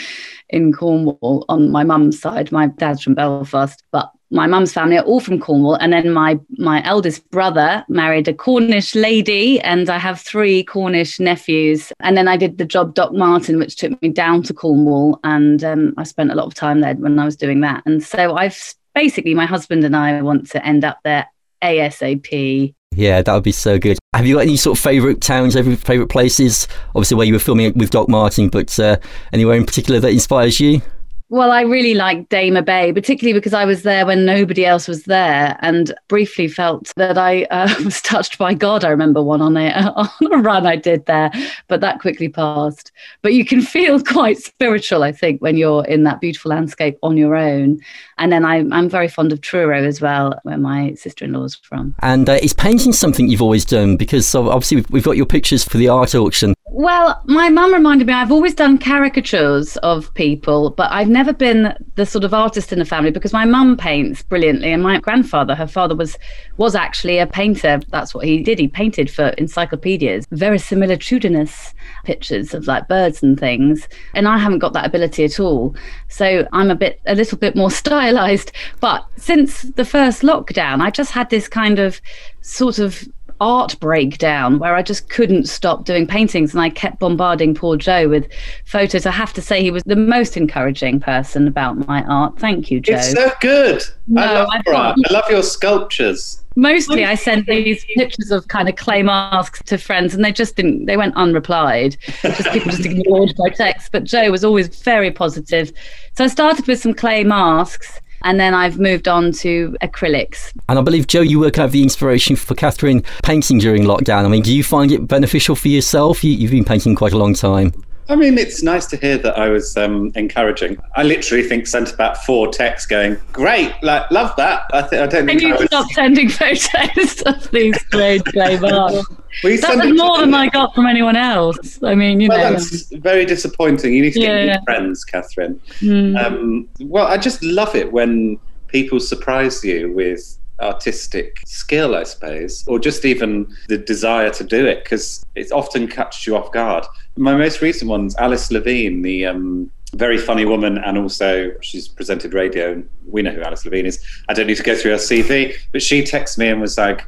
in 0.50 0.72
Cornwall 0.72 1.44
on 1.48 1.70
my 1.70 1.84
mum's 1.84 2.20
side. 2.20 2.52
My 2.52 2.66
dad's 2.66 3.02
from 3.02 3.14
Belfast, 3.14 3.82
but 3.90 4.10
my 4.30 4.46
mum's 4.46 4.72
family 4.72 4.98
are 4.98 5.04
all 5.04 5.20
from 5.20 5.40
Cornwall. 5.40 5.74
And 5.76 5.92
then 5.92 6.12
my 6.12 6.38
my 6.58 6.84
eldest 6.84 7.28
brother 7.30 7.84
married 7.88 8.28
a 8.28 8.34
Cornish 8.34 8.94
lady, 8.94 9.60
and 9.60 9.88
I 9.88 9.98
have 9.98 10.20
three 10.20 10.62
Cornish 10.62 11.18
nephews. 11.18 11.92
And 12.00 12.16
then 12.16 12.28
I 12.28 12.36
did 12.36 12.58
the 12.58 12.64
job 12.64 12.94
Doc 12.94 13.12
Martin, 13.12 13.58
which 13.58 13.76
took 13.76 14.00
me 14.02 14.10
down 14.10 14.42
to 14.44 14.54
Cornwall, 14.54 15.18
and 15.24 15.64
um, 15.64 15.94
I 15.96 16.04
spent 16.04 16.30
a 16.30 16.34
lot 16.34 16.46
of 16.46 16.54
time 16.54 16.80
there 16.80 16.94
when 16.94 17.18
I 17.18 17.24
was 17.24 17.36
doing 17.36 17.60
that. 17.62 17.82
And 17.86 18.02
so 18.02 18.36
I've 18.36 18.74
basically 18.94 19.34
my 19.34 19.46
husband 19.46 19.84
and 19.84 19.96
I 19.96 20.20
want 20.22 20.50
to 20.50 20.66
end 20.66 20.84
up 20.84 20.98
there 21.04 21.26
ASAP. 21.62 22.74
Yeah, 22.92 23.22
that 23.22 23.32
would 23.32 23.44
be 23.44 23.52
so 23.52 23.78
good. 23.78 23.98
Have 24.14 24.26
you 24.26 24.34
got 24.36 24.42
any 24.42 24.56
sort 24.56 24.76
of 24.76 24.82
favourite 24.82 25.20
towns, 25.20 25.54
any 25.54 25.76
favourite 25.76 26.10
places? 26.10 26.66
Obviously, 26.88 27.16
where 27.16 27.26
you 27.26 27.32
were 27.32 27.38
filming 27.38 27.72
with 27.76 27.90
Doc 27.90 28.08
Martin, 28.08 28.48
but 28.48 28.76
uh, 28.78 28.96
anywhere 29.32 29.56
in 29.56 29.66
particular 29.66 30.00
that 30.00 30.10
inspires 30.10 30.58
you? 30.58 30.82
Well, 31.30 31.50
I 31.50 31.60
really 31.60 31.92
like 31.92 32.30
Daymer 32.30 32.64
Bay, 32.64 32.90
particularly 32.90 33.38
because 33.38 33.52
I 33.52 33.66
was 33.66 33.82
there 33.82 34.06
when 34.06 34.24
nobody 34.24 34.64
else 34.64 34.88
was 34.88 35.04
there, 35.04 35.58
and 35.60 35.94
briefly 36.08 36.48
felt 36.48 36.90
that 36.96 37.18
I 37.18 37.42
uh, 37.44 37.68
was 37.84 38.00
touched 38.00 38.38
by 38.38 38.54
God. 38.54 38.82
I 38.82 38.88
remember 38.88 39.22
one 39.22 39.42
on 39.42 39.54
a 39.58 39.68
on 39.96 40.32
a 40.32 40.38
run 40.38 40.66
I 40.66 40.76
did 40.76 41.04
there, 41.04 41.30
but 41.66 41.82
that 41.82 42.00
quickly 42.00 42.30
passed. 42.30 42.92
But 43.20 43.34
you 43.34 43.44
can 43.44 43.60
feel 43.76 44.02
quite 44.02 44.38
spiritual, 44.38 45.02
I 45.02 45.12
think, 45.12 45.42
when 45.42 45.58
you're 45.58 45.84
in 45.84 46.04
that 46.04 46.22
beautiful 46.22 46.50
landscape 46.50 46.98
on 47.02 47.18
your 47.18 47.36
own. 47.36 47.78
And 48.16 48.32
then 48.32 48.46
I, 48.46 48.64
I'm 48.72 48.88
very 48.88 49.08
fond 49.08 49.30
of 49.30 49.42
Truro 49.42 49.84
as 49.84 50.00
well, 50.00 50.34
where 50.44 50.58
my 50.58 50.94
sister-in-law's 50.94 51.56
from. 51.56 51.94
And 52.00 52.28
uh, 52.28 52.38
is 52.42 52.54
painting 52.54 52.94
something 52.94 53.28
you've 53.28 53.42
always 53.42 53.66
done? 53.66 53.96
Because 53.96 54.34
obviously 54.34 54.76
we've, 54.78 54.90
we've 54.90 55.04
got 55.04 55.18
your 55.18 55.26
pictures 55.26 55.62
for 55.62 55.76
the 55.76 55.88
art 55.88 56.14
auction. 56.14 56.54
Well, 56.70 57.22
my 57.24 57.48
mum 57.48 57.72
reminded 57.72 58.06
me 58.06 58.12
I've 58.12 58.30
always 58.30 58.54
done 58.54 58.78
caricatures 58.78 59.78
of 59.78 60.12
people, 60.12 60.70
but 60.70 60.92
I've 60.92 61.08
never 61.08 61.32
been 61.32 61.74
the 61.94 62.04
sort 62.04 62.24
of 62.24 62.34
artist 62.34 62.72
in 62.72 62.78
the 62.78 62.84
family 62.84 63.10
because 63.10 63.32
my 63.32 63.46
mum 63.46 63.76
paints 63.76 64.22
brilliantly 64.22 64.72
and 64.72 64.82
my 64.82 64.98
grandfather, 65.00 65.54
her 65.54 65.66
father 65.66 65.94
was 65.94 66.18
was 66.58 66.74
actually 66.74 67.18
a 67.18 67.26
painter. 67.26 67.80
That's 67.88 68.14
what 68.14 68.26
he 68.26 68.42
did. 68.42 68.58
He 68.58 68.68
painted 68.68 69.10
for 69.10 69.28
encyclopedias, 69.30 70.26
verisimilitudinous 70.26 71.72
pictures 72.04 72.52
of 72.52 72.66
like 72.66 72.86
birds 72.86 73.22
and 73.22 73.40
things. 73.40 73.88
And 74.14 74.28
I 74.28 74.36
haven't 74.36 74.58
got 74.58 74.74
that 74.74 74.84
ability 74.84 75.24
at 75.24 75.40
all. 75.40 75.74
So 76.08 76.46
I'm 76.52 76.70
a 76.70 76.76
bit 76.76 77.00
a 77.06 77.14
little 77.14 77.38
bit 77.38 77.56
more 77.56 77.70
stylized. 77.82 78.52
But 78.80 79.06
since 79.16 79.62
the 79.62 79.86
first 79.86 80.20
lockdown, 80.20 80.82
I 80.82 80.90
just 80.90 81.12
had 81.12 81.30
this 81.30 81.48
kind 81.48 81.78
of 81.78 82.00
sort 82.42 82.78
of 82.78 83.08
art 83.40 83.78
breakdown 83.80 84.58
where 84.58 84.74
I 84.74 84.82
just 84.82 85.08
couldn't 85.08 85.48
stop 85.48 85.84
doing 85.84 86.06
paintings 86.06 86.52
and 86.52 86.60
I 86.60 86.70
kept 86.70 86.98
bombarding 86.98 87.54
poor 87.54 87.76
Joe 87.76 88.08
with 88.08 88.28
photos. 88.64 89.06
I 89.06 89.10
have 89.10 89.32
to 89.34 89.42
say 89.42 89.62
he 89.62 89.70
was 89.70 89.82
the 89.84 89.96
most 89.96 90.36
encouraging 90.36 91.00
person 91.00 91.46
about 91.46 91.86
my 91.86 92.02
art. 92.04 92.38
Thank 92.38 92.70
you, 92.70 92.80
Joe. 92.80 92.96
It's 92.96 93.12
so 93.12 93.30
good. 93.40 93.82
No, 94.06 94.22
I 94.22 94.34
love 94.34 94.48
I 94.50 94.62
your 94.66 94.74
art. 94.74 94.96
I 95.08 95.12
love 95.12 95.24
your 95.30 95.42
sculptures. 95.42 96.42
Mostly 96.56 97.04
I 97.04 97.14
sent 97.14 97.46
these 97.46 97.84
pictures 97.94 98.32
of 98.32 98.48
kind 98.48 98.68
of 98.68 98.74
clay 98.74 99.02
masks 99.02 99.62
to 99.64 99.78
friends 99.78 100.14
and 100.14 100.24
they 100.24 100.32
just 100.32 100.56
didn't 100.56 100.86
they 100.86 100.96
went 100.96 101.14
unreplied. 101.14 101.96
Just 102.22 102.50
people 102.50 102.72
just 102.72 102.84
ignored 102.86 103.32
my 103.38 103.50
text. 103.50 103.92
But 103.92 104.04
Joe 104.04 104.30
was 104.30 104.44
always 104.44 104.66
very 104.68 105.12
positive. 105.12 105.72
So 106.16 106.24
I 106.24 106.26
started 106.26 106.66
with 106.66 106.80
some 106.80 106.94
clay 106.94 107.22
masks 107.22 108.00
And 108.22 108.38
then 108.38 108.54
I've 108.54 108.78
moved 108.78 109.08
on 109.08 109.32
to 109.32 109.76
acrylics. 109.82 110.52
And 110.68 110.78
I 110.78 110.82
believe, 110.82 111.06
Joe, 111.06 111.20
you 111.20 111.40
work 111.40 111.58
out 111.58 111.70
the 111.70 111.82
inspiration 111.82 112.36
for 112.36 112.54
Katherine 112.54 113.02
painting 113.22 113.58
during 113.58 113.84
lockdown. 113.84 114.24
I 114.24 114.28
mean, 114.28 114.42
do 114.42 114.54
you 114.54 114.64
find 114.64 114.90
it 114.92 115.06
beneficial 115.06 115.54
for 115.54 115.68
yourself? 115.68 116.24
You, 116.24 116.32
you've 116.32 116.50
been 116.50 116.64
painting 116.64 116.94
quite 116.94 117.12
a 117.12 117.18
long 117.18 117.34
time. 117.34 117.72
I 118.10 118.16
mean, 118.16 118.38
it's 118.38 118.62
nice 118.62 118.86
to 118.86 118.96
hear 118.96 119.18
that 119.18 119.38
I 119.38 119.48
was 119.50 119.76
um, 119.76 120.12
encouraging. 120.14 120.78
I 120.96 121.02
literally 121.02 121.42
think 121.42 121.66
sent 121.66 121.92
about 121.92 122.16
four 122.24 122.48
texts 122.48 122.86
going, 122.86 123.18
"Great, 123.32 123.72
like 123.82 124.10
love 124.10 124.34
that." 124.36 124.62
I, 124.72 124.80
th- 124.80 125.02
I 125.02 125.06
don't 125.06 125.26
think. 125.26 125.30
And 125.30 125.42
you 125.42 125.54
I 125.54 125.58
was... 125.58 125.66
stop 125.66 125.90
sending 125.92 126.28
photos 126.30 127.20
of 127.22 127.50
these 127.50 127.76
great 127.90 128.24
clay 128.24 128.56
bars. 128.58 129.04
We 129.44 129.56
that 129.56 129.66
send 129.66 129.80
was 129.82 129.90
it 129.90 129.96
more 129.96 130.18
than 130.20 130.32
I 130.32 130.48
got 130.48 130.74
from 130.74 130.86
anyone 130.86 131.16
else. 131.16 131.82
I 131.82 131.94
mean, 131.94 132.20
you 132.20 132.28
Well, 132.28 132.38
know. 132.52 132.58
that's 132.58 132.88
very 132.96 133.26
disappointing. 133.26 133.92
You 133.92 134.02
need 134.02 134.14
to 134.14 134.20
get 134.20 134.34
Yeah, 134.34 134.40
new 134.40 134.46
yeah. 134.52 134.60
friends, 134.64 135.04
Katherine. 135.04 135.60
Hmm. 135.80 136.16
Um, 136.16 136.68
well, 136.80 137.06
I 137.06 137.18
just 137.18 137.42
love 137.42 137.74
it 137.74 137.92
when 137.92 138.38
people 138.68 139.00
surprise 139.00 139.62
you 139.62 139.92
with 139.92 140.38
artistic 140.60 141.40
skill, 141.46 141.94
I 141.94 142.02
suppose, 142.02 142.64
or 142.66 142.78
just 142.78 143.04
even 143.04 143.46
the 143.68 143.78
desire 143.78 144.30
to 144.30 144.44
do 144.44 144.66
it, 144.66 144.82
because 144.82 145.24
it 145.36 145.52
often 145.52 145.86
catches 145.86 146.26
you 146.26 146.36
off 146.36 146.50
guard. 146.52 146.84
My 147.18 147.36
most 147.36 147.60
recent 147.60 147.90
one's 147.90 148.14
Alice 148.16 148.52
Levine, 148.52 149.02
the 149.02 149.26
um, 149.26 149.72
very 149.92 150.18
funny 150.18 150.44
woman, 150.44 150.78
and 150.78 150.96
also 150.96 151.50
she's 151.60 151.88
presented 151.88 152.32
radio. 152.32 152.80
We 153.08 153.22
know 153.22 153.32
who 153.32 153.42
Alice 153.42 153.64
Levine 153.64 153.86
is. 153.86 154.00
I 154.28 154.34
don't 154.34 154.46
need 154.46 154.56
to 154.58 154.62
go 154.62 154.76
through 154.76 154.92
her 154.92 154.98
CV, 154.98 155.56
but 155.72 155.82
she 155.82 156.02
texted 156.02 156.38
me 156.38 156.48
and 156.48 156.60
was 156.60 156.78
like, 156.78 157.04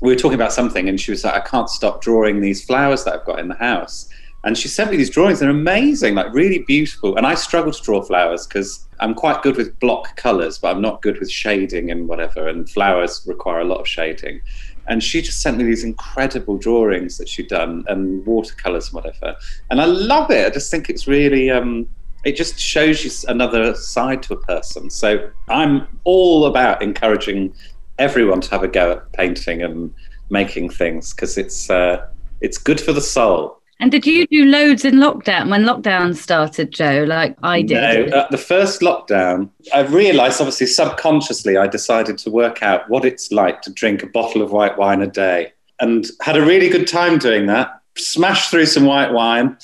we 0.00 0.12
were 0.12 0.18
talking 0.18 0.36
about 0.36 0.52
something, 0.52 0.88
and 0.88 1.00
she 1.00 1.10
was 1.10 1.24
like, 1.24 1.34
I 1.34 1.40
can't 1.40 1.68
stop 1.68 2.02
drawing 2.02 2.40
these 2.40 2.64
flowers 2.64 3.02
that 3.02 3.14
I've 3.14 3.24
got 3.24 3.40
in 3.40 3.48
the 3.48 3.56
house. 3.56 4.08
And 4.44 4.56
she 4.56 4.68
sent 4.68 4.92
me 4.92 4.96
these 4.96 5.10
drawings. 5.10 5.40
They're 5.40 5.50
amazing, 5.50 6.14
like 6.14 6.32
really 6.32 6.60
beautiful. 6.60 7.16
And 7.16 7.26
I 7.26 7.34
struggle 7.34 7.72
to 7.72 7.82
draw 7.82 8.00
flowers 8.02 8.46
because 8.46 8.86
I'm 9.00 9.12
quite 9.12 9.42
good 9.42 9.56
with 9.56 9.76
block 9.80 10.14
colors, 10.14 10.56
but 10.56 10.70
I'm 10.70 10.80
not 10.80 11.02
good 11.02 11.18
with 11.18 11.28
shading 11.28 11.90
and 11.90 12.06
whatever. 12.06 12.46
And 12.46 12.70
flowers 12.70 13.24
require 13.26 13.58
a 13.58 13.64
lot 13.64 13.80
of 13.80 13.88
shading. 13.88 14.40
And 14.88 15.02
she 15.02 15.20
just 15.22 15.42
sent 15.42 15.58
me 15.58 15.64
these 15.64 15.84
incredible 15.84 16.58
drawings 16.58 17.18
that 17.18 17.28
she'd 17.28 17.48
done 17.48 17.84
and 17.88 18.24
watercolors 18.24 18.86
and 18.86 18.94
whatever. 18.94 19.36
And 19.70 19.80
I 19.80 19.86
love 19.86 20.30
it. 20.30 20.46
I 20.46 20.50
just 20.50 20.70
think 20.70 20.88
it's 20.88 21.06
really, 21.06 21.50
um, 21.50 21.88
it 22.24 22.36
just 22.36 22.58
shows 22.58 23.04
you 23.04 23.10
another 23.28 23.74
side 23.74 24.22
to 24.24 24.34
a 24.34 24.40
person. 24.42 24.90
So 24.90 25.30
I'm 25.48 25.86
all 26.04 26.46
about 26.46 26.82
encouraging 26.82 27.54
everyone 27.98 28.40
to 28.42 28.50
have 28.50 28.62
a 28.62 28.68
go 28.68 28.92
at 28.92 29.12
painting 29.12 29.62
and 29.62 29.92
making 30.30 30.70
things 30.70 31.14
because 31.14 31.38
it's 31.38 31.70
uh, 31.70 32.06
it's 32.40 32.58
good 32.58 32.80
for 32.80 32.92
the 32.92 33.00
soul. 33.00 33.55
And 33.78 33.90
did 33.90 34.06
you 34.06 34.26
do 34.28 34.46
loads 34.46 34.86
in 34.86 34.94
lockdown 34.94 35.50
when 35.50 35.64
lockdown 35.64 36.16
started, 36.16 36.70
Joe? 36.70 37.04
Like 37.06 37.36
I 37.42 37.60
did. 37.60 38.10
No, 38.10 38.16
uh, 38.16 38.28
the 38.30 38.38
first 38.38 38.80
lockdown, 38.80 39.50
I 39.74 39.80
realised, 39.80 40.40
obviously, 40.40 40.66
subconsciously, 40.66 41.58
I 41.58 41.66
decided 41.66 42.16
to 42.18 42.30
work 42.30 42.62
out 42.62 42.88
what 42.88 43.04
it's 43.04 43.30
like 43.32 43.60
to 43.62 43.72
drink 43.72 44.02
a 44.02 44.06
bottle 44.06 44.40
of 44.40 44.50
white 44.50 44.78
wine 44.78 45.02
a 45.02 45.06
day, 45.06 45.52
and 45.78 46.06
had 46.22 46.38
a 46.38 46.44
really 46.44 46.70
good 46.70 46.86
time 46.86 47.18
doing 47.18 47.46
that. 47.46 47.80
Smashed 47.98 48.50
through 48.50 48.66
some 48.66 48.86
white 48.86 49.12
wine, 49.12 49.58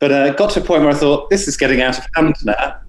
but 0.00 0.10
uh, 0.10 0.32
got 0.34 0.50
to 0.50 0.60
a 0.60 0.64
point 0.64 0.82
where 0.82 0.90
I 0.90 0.94
thought 0.94 1.30
this 1.30 1.46
is 1.46 1.56
getting 1.56 1.82
out 1.82 1.98
of 1.98 2.06
hand 2.16 2.34
now, 2.44 2.80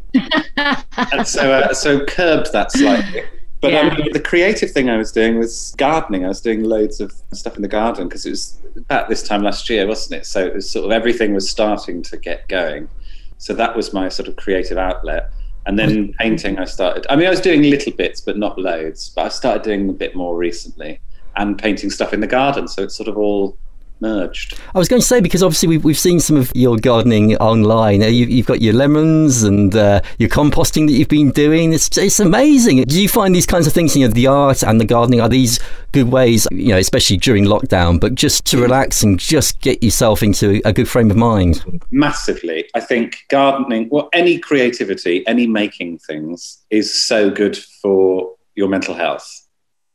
and 1.12 1.27
so 1.27 1.53
uh, 1.53 1.73
so 1.73 2.03
curbed 2.05 2.51
that 2.51 2.71
slightly. 2.71 3.23
But 3.63 3.71
Yeah. 3.71 3.95
um, 3.97 4.08
the 4.12 4.19
creative 4.19 4.71
thing 4.71 4.89
I 4.89 4.97
was 4.97 5.12
doing 5.13 5.39
was 5.39 5.73
gardening. 5.78 6.26
I 6.26 6.28
was 6.28 6.41
doing 6.41 6.63
loads 6.65 6.99
of 6.99 7.13
stuff 7.32 7.56
in 7.56 7.62
the 7.62 7.69
garden 7.69 8.10
because 8.10 8.26
it 8.26 8.32
was 8.32 8.58
about 8.76 9.08
this 9.08 9.23
time 9.23 9.41
last 9.41 9.69
year, 9.69 9.88
wasn't 9.88 10.19
it? 10.19 10.26
So 10.26 10.45
it 10.45 10.54
was 10.54 10.69
sort 10.69 10.86
of 10.86 10.91
everything 10.91 11.34
was 11.34 11.49
starting 11.49 12.04
to 12.04 12.17
get 12.17 12.47
going. 12.49 12.89
So 13.38 13.54
that 13.54 13.73
was 13.73 13.93
my 13.93 14.10
sort 14.10 14.28
of 14.28 14.36
creative 14.36 14.78
outlet. 14.78 15.32
And 15.65 15.80
then 15.80 16.13
painting, 16.19 16.60
I 16.60 16.65
started. 16.65 17.08
I 17.10 17.15
mean, 17.15 17.26
I 17.26 17.30
was 17.30 17.39
doing 17.39 17.62
little 17.62 17.93
bits, 17.93 18.19
but 18.19 18.38
not 18.38 18.60
loads. 18.60 19.12
But 19.15 19.26
I 19.28 19.30
started 19.30 19.63
doing 19.63 19.89
a 19.89 19.93
bit 19.93 20.13
more 20.13 20.36
recently, 20.36 20.99
and 21.38 21.58
painting 21.58 21.89
stuff 21.89 22.13
in 22.13 22.19
the 22.19 22.28
garden. 22.28 22.67
So 22.67 22.84
it's 22.84 22.95
sort 22.95 23.08
of 23.08 23.17
all 23.17 23.58
merged. 24.03 24.59
I 24.75 24.77
was 24.77 24.87
going 24.87 25.01
to 25.01 25.07
say 25.07 25.21
because 25.21 25.41
obviously 25.41 25.69
we've, 25.69 25.83
we've 25.83 26.03
seen 26.07 26.19
some 26.19 26.37
of 26.37 26.51
your 26.53 26.77
gardening 26.77 27.35
online. 27.37 28.03
Uh, 28.03 28.07
You, 28.07 28.25
you've 28.27 28.45
got 28.45 28.61
your 28.61 28.73
lemons 28.73 29.43
and 29.43 29.75
uh, 29.75 30.01
your 30.19 30.29
composting 30.29 30.87
that 30.87 30.93
you've 30.93 31.15
been 31.19 31.31
doing. 31.31 31.73
It's 31.73 31.97
it's 31.97 32.19
amazing. 32.19 32.83
Do 32.83 33.01
you 33.01 33.09
find 33.09 33.33
these 33.33 33.47
kinds 33.47 33.65
of 33.67 33.73
things, 33.73 33.95
you 33.95 34.05
know, 34.05 34.13
the 34.13 34.27
art 34.27 34.63
and 34.63 34.79
the 34.79 34.85
gardening, 34.85 35.21
are 35.21 35.29
these 35.29 35.59
good 35.91 36.11
ways, 36.11 36.47
you 36.51 36.69
know, 36.73 36.77
especially 36.77 37.17
during 37.17 37.45
lockdown, 37.45 37.99
but 37.99 38.15
just 38.15 38.45
to 38.49 38.61
relax 38.61 39.03
and 39.03 39.19
just 39.19 39.59
get 39.61 39.81
yourself 39.81 40.21
into 40.21 40.61
a 40.65 40.73
good 40.73 40.87
frame 40.87 41.09
of 41.09 41.17
mind? 41.17 41.63
massively. 41.91 42.65
I 42.73 42.81
think 42.81 43.23
gardening, 43.29 43.87
well, 43.89 44.09
any 44.13 44.37
creativity, 44.39 45.25
any 45.27 45.47
making 45.47 45.99
things 45.99 46.63
is 46.69 46.93
so 46.93 47.29
good 47.29 47.57
for 47.81 48.35
your 48.55 48.67
mental 48.67 48.95
health. 48.95 49.29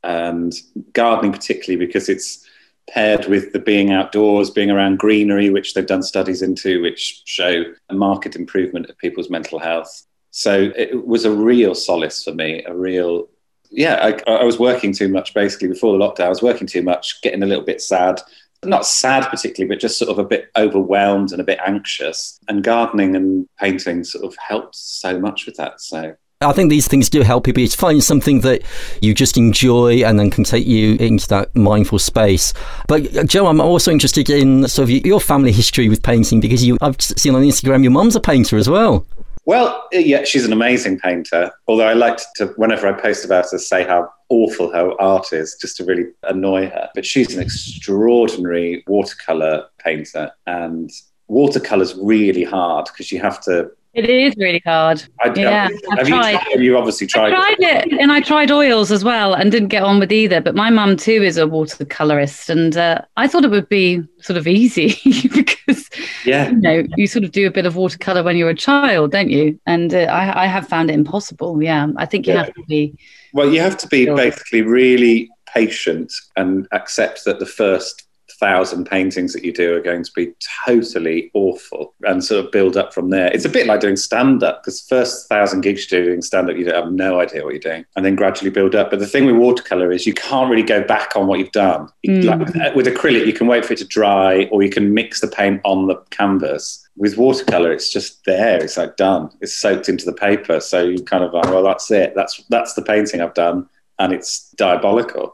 And 0.02 0.52
gardening, 0.92 1.32
particularly 1.32 1.84
because 1.84 2.08
it's 2.08 2.47
paired 2.92 3.26
with 3.26 3.52
the 3.52 3.58
being 3.58 3.92
outdoors, 3.92 4.50
being 4.50 4.70
around 4.70 4.98
greenery, 4.98 5.50
which 5.50 5.74
they've 5.74 5.86
done 5.86 6.02
studies 6.02 6.42
into, 6.42 6.82
which 6.82 7.22
show 7.24 7.64
a 7.88 7.94
marked 7.94 8.36
improvement 8.36 8.88
of 8.88 8.98
people's 8.98 9.30
mental 9.30 9.58
health. 9.58 10.06
So 10.30 10.72
it 10.76 11.06
was 11.06 11.24
a 11.24 11.30
real 11.32 11.74
solace 11.74 12.22
for 12.22 12.32
me, 12.32 12.62
a 12.64 12.74
real 12.74 13.28
yeah, 13.70 14.12
I, 14.26 14.30
I 14.30 14.44
was 14.44 14.58
working 14.58 14.92
too 14.92 15.08
much 15.08 15.34
basically 15.34 15.68
before 15.68 15.96
the 15.96 16.04
lockdown. 16.04 16.26
I 16.26 16.30
was 16.30 16.42
working 16.42 16.66
too 16.66 16.82
much, 16.82 17.20
getting 17.22 17.42
a 17.42 17.46
little 17.46 17.64
bit 17.64 17.80
sad. 17.80 18.20
Not 18.64 18.86
sad 18.86 19.28
particularly, 19.30 19.68
but 19.68 19.80
just 19.80 19.98
sort 19.98 20.10
of 20.10 20.18
a 20.18 20.24
bit 20.24 20.50
overwhelmed 20.56 21.32
and 21.32 21.40
a 21.40 21.44
bit 21.44 21.60
anxious. 21.64 22.40
And 22.48 22.64
gardening 22.64 23.14
and 23.14 23.48
painting 23.58 24.04
sort 24.04 24.24
of 24.24 24.36
helped 24.36 24.74
so 24.74 25.18
much 25.18 25.46
with 25.46 25.56
that. 25.56 25.80
So 25.80 26.16
I 26.40 26.52
think 26.52 26.70
these 26.70 26.86
things 26.86 27.10
do 27.10 27.22
help 27.22 27.42
people. 27.42 27.64
It's 27.64 27.74
finding 27.74 28.00
something 28.00 28.42
that 28.42 28.62
you 29.02 29.12
just 29.12 29.36
enjoy 29.36 30.04
and 30.04 30.20
then 30.20 30.30
can 30.30 30.44
take 30.44 30.68
you 30.68 30.94
into 31.00 31.26
that 31.30 31.52
mindful 31.56 31.98
space. 31.98 32.54
But 32.86 33.16
uh, 33.16 33.24
Joe, 33.24 33.48
I'm 33.48 33.60
also 33.60 33.90
interested 33.90 34.30
in 34.30 34.68
sort 34.68 34.84
of 34.84 34.90
your 35.04 35.20
family 35.20 35.50
history 35.50 35.88
with 35.88 36.00
painting 36.04 36.38
because 36.38 36.64
you, 36.64 36.78
I've 36.80 37.00
seen 37.00 37.34
on 37.34 37.42
Instagram 37.42 37.82
your 37.82 37.90
mum's 37.90 38.14
a 38.14 38.20
painter 38.20 38.56
as 38.56 38.68
well. 38.68 39.04
Well, 39.46 39.88
yeah, 39.90 40.22
she's 40.22 40.44
an 40.44 40.52
amazing 40.52 41.00
painter. 41.00 41.50
Although 41.66 41.88
I 41.88 41.94
like 41.94 42.18
to, 42.36 42.46
whenever 42.54 42.86
I 42.86 42.92
post 42.92 43.24
about 43.24 43.50
her, 43.50 43.58
say 43.58 43.82
how 43.82 44.08
awful 44.28 44.72
her 44.72 44.92
art 45.00 45.32
is, 45.32 45.56
just 45.60 45.76
to 45.78 45.84
really 45.84 46.04
annoy 46.22 46.68
her. 46.68 46.88
But 46.94 47.04
she's 47.04 47.34
an 47.34 47.42
extraordinary 47.42 48.84
watercolor 48.86 49.64
painter, 49.78 50.30
and 50.46 50.88
watercolor's 51.26 51.96
really 51.96 52.44
hard 52.44 52.84
because 52.92 53.10
you 53.10 53.18
have 53.20 53.40
to. 53.42 53.72
It 53.94 54.08
is 54.08 54.34
really 54.36 54.62
hard. 54.64 55.02
I, 55.24 55.32
yeah, 55.34 55.62
have 55.62 55.72
I've 55.98 56.08
you 56.08 56.14
tried. 56.14 56.40
tried? 56.40 56.60
You 56.60 56.76
obviously 56.78 57.06
tried. 57.06 57.32
I 57.32 57.54
tried 57.54 57.56
it, 57.60 57.92
and 58.00 58.12
I 58.12 58.20
tried 58.20 58.50
oils 58.50 58.92
as 58.92 59.02
well, 59.02 59.34
and 59.34 59.50
didn't 59.50 59.68
get 59.68 59.82
on 59.82 59.98
with 59.98 60.12
either. 60.12 60.40
But 60.40 60.54
my 60.54 60.70
mum 60.70 60.96
too 60.96 61.22
is 61.22 61.38
a 61.38 61.46
watercolorist, 61.46 62.48
and 62.50 62.76
uh, 62.76 63.00
I 63.16 63.26
thought 63.26 63.44
it 63.44 63.50
would 63.50 63.68
be 63.68 64.02
sort 64.20 64.36
of 64.36 64.46
easy 64.46 64.94
because 65.34 65.88
Yeah. 66.24 66.50
you 66.50 66.56
know 66.56 66.84
you 66.96 67.06
sort 67.06 67.24
of 67.24 67.32
do 67.32 67.46
a 67.46 67.50
bit 67.50 67.66
of 67.66 67.76
watercolor 67.76 68.22
when 68.22 68.36
you're 68.36 68.50
a 68.50 68.54
child, 68.54 69.12
don't 69.12 69.30
you? 69.30 69.58
And 69.66 69.92
uh, 69.94 70.00
I, 70.00 70.44
I 70.44 70.46
have 70.46 70.68
found 70.68 70.90
it 70.90 70.94
impossible. 70.94 71.62
Yeah, 71.62 71.88
I 71.96 72.04
think 72.06 72.26
you 72.26 72.34
Yeah. 72.34 72.44
have 72.44 72.54
to 72.54 72.62
be. 72.68 72.94
Well, 73.32 73.52
you 73.52 73.60
have 73.60 73.76
to 73.78 73.88
be 73.88 74.04
basically 74.06 74.62
really 74.62 75.30
patient 75.54 76.12
and 76.36 76.68
accept 76.72 77.24
that 77.24 77.38
the 77.38 77.46
first 77.46 78.04
thousand 78.38 78.84
paintings 78.84 79.32
that 79.32 79.44
you 79.44 79.52
do 79.52 79.76
are 79.76 79.80
going 79.80 80.04
to 80.04 80.12
be 80.14 80.32
totally 80.64 81.30
awful 81.34 81.94
and 82.02 82.24
sort 82.24 82.44
of 82.44 82.52
build 82.52 82.76
up 82.76 82.94
from 82.94 83.10
there. 83.10 83.28
It's 83.32 83.44
a 83.44 83.48
bit 83.48 83.66
like 83.66 83.80
doing 83.80 83.96
stand 83.96 84.42
up 84.42 84.62
because 84.62 84.80
first 84.80 85.28
thousand 85.28 85.62
gigs 85.62 85.90
you're 85.90 86.04
doing 86.04 86.22
stand 86.22 86.48
up, 86.48 86.56
you 86.56 86.64
don't 86.64 86.84
have 86.84 86.92
no 86.92 87.20
idea 87.20 87.44
what 87.44 87.54
you're 87.54 87.60
doing 87.60 87.84
and 87.96 88.04
then 88.04 88.16
gradually 88.16 88.50
build 88.50 88.74
up. 88.74 88.90
But 88.90 89.00
the 89.00 89.06
thing 89.06 89.26
with 89.26 89.36
watercolor 89.36 89.92
is 89.92 90.06
you 90.06 90.14
can't 90.14 90.50
really 90.50 90.62
go 90.62 90.82
back 90.82 91.16
on 91.16 91.26
what 91.26 91.38
you've 91.38 91.52
done. 91.52 91.88
Mm. 92.06 92.24
Like 92.24 92.38
with, 92.38 92.86
with 92.86 92.86
acrylic, 92.86 93.26
you 93.26 93.32
can 93.32 93.46
wait 93.46 93.64
for 93.64 93.72
it 93.72 93.78
to 93.80 93.86
dry 93.86 94.44
or 94.46 94.62
you 94.62 94.70
can 94.70 94.94
mix 94.94 95.20
the 95.20 95.28
paint 95.28 95.60
on 95.64 95.86
the 95.86 95.96
canvas. 96.10 96.84
With 96.96 97.16
watercolor, 97.16 97.72
it's 97.72 97.92
just 97.92 98.24
there. 98.24 98.62
It's 98.62 98.76
like 98.76 98.96
done. 98.96 99.30
It's 99.40 99.54
soaked 99.54 99.88
into 99.88 100.04
the 100.04 100.12
paper. 100.12 100.58
So 100.58 100.82
you 100.82 101.02
kind 101.02 101.22
of 101.22 101.32
like, 101.32 101.44
well, 101.44 101.62
that's 101.62 101.90
it. 101.90 102.12
That's 102.16 102.42
that's 102.48 102.74
the 102.74 102.82
painting 102.82 103.20
I've 103.20 103.34
done, 103.34 103.68
and 103.98 104.12
it's 104.12 104.50
diabolical. 104.52 105.32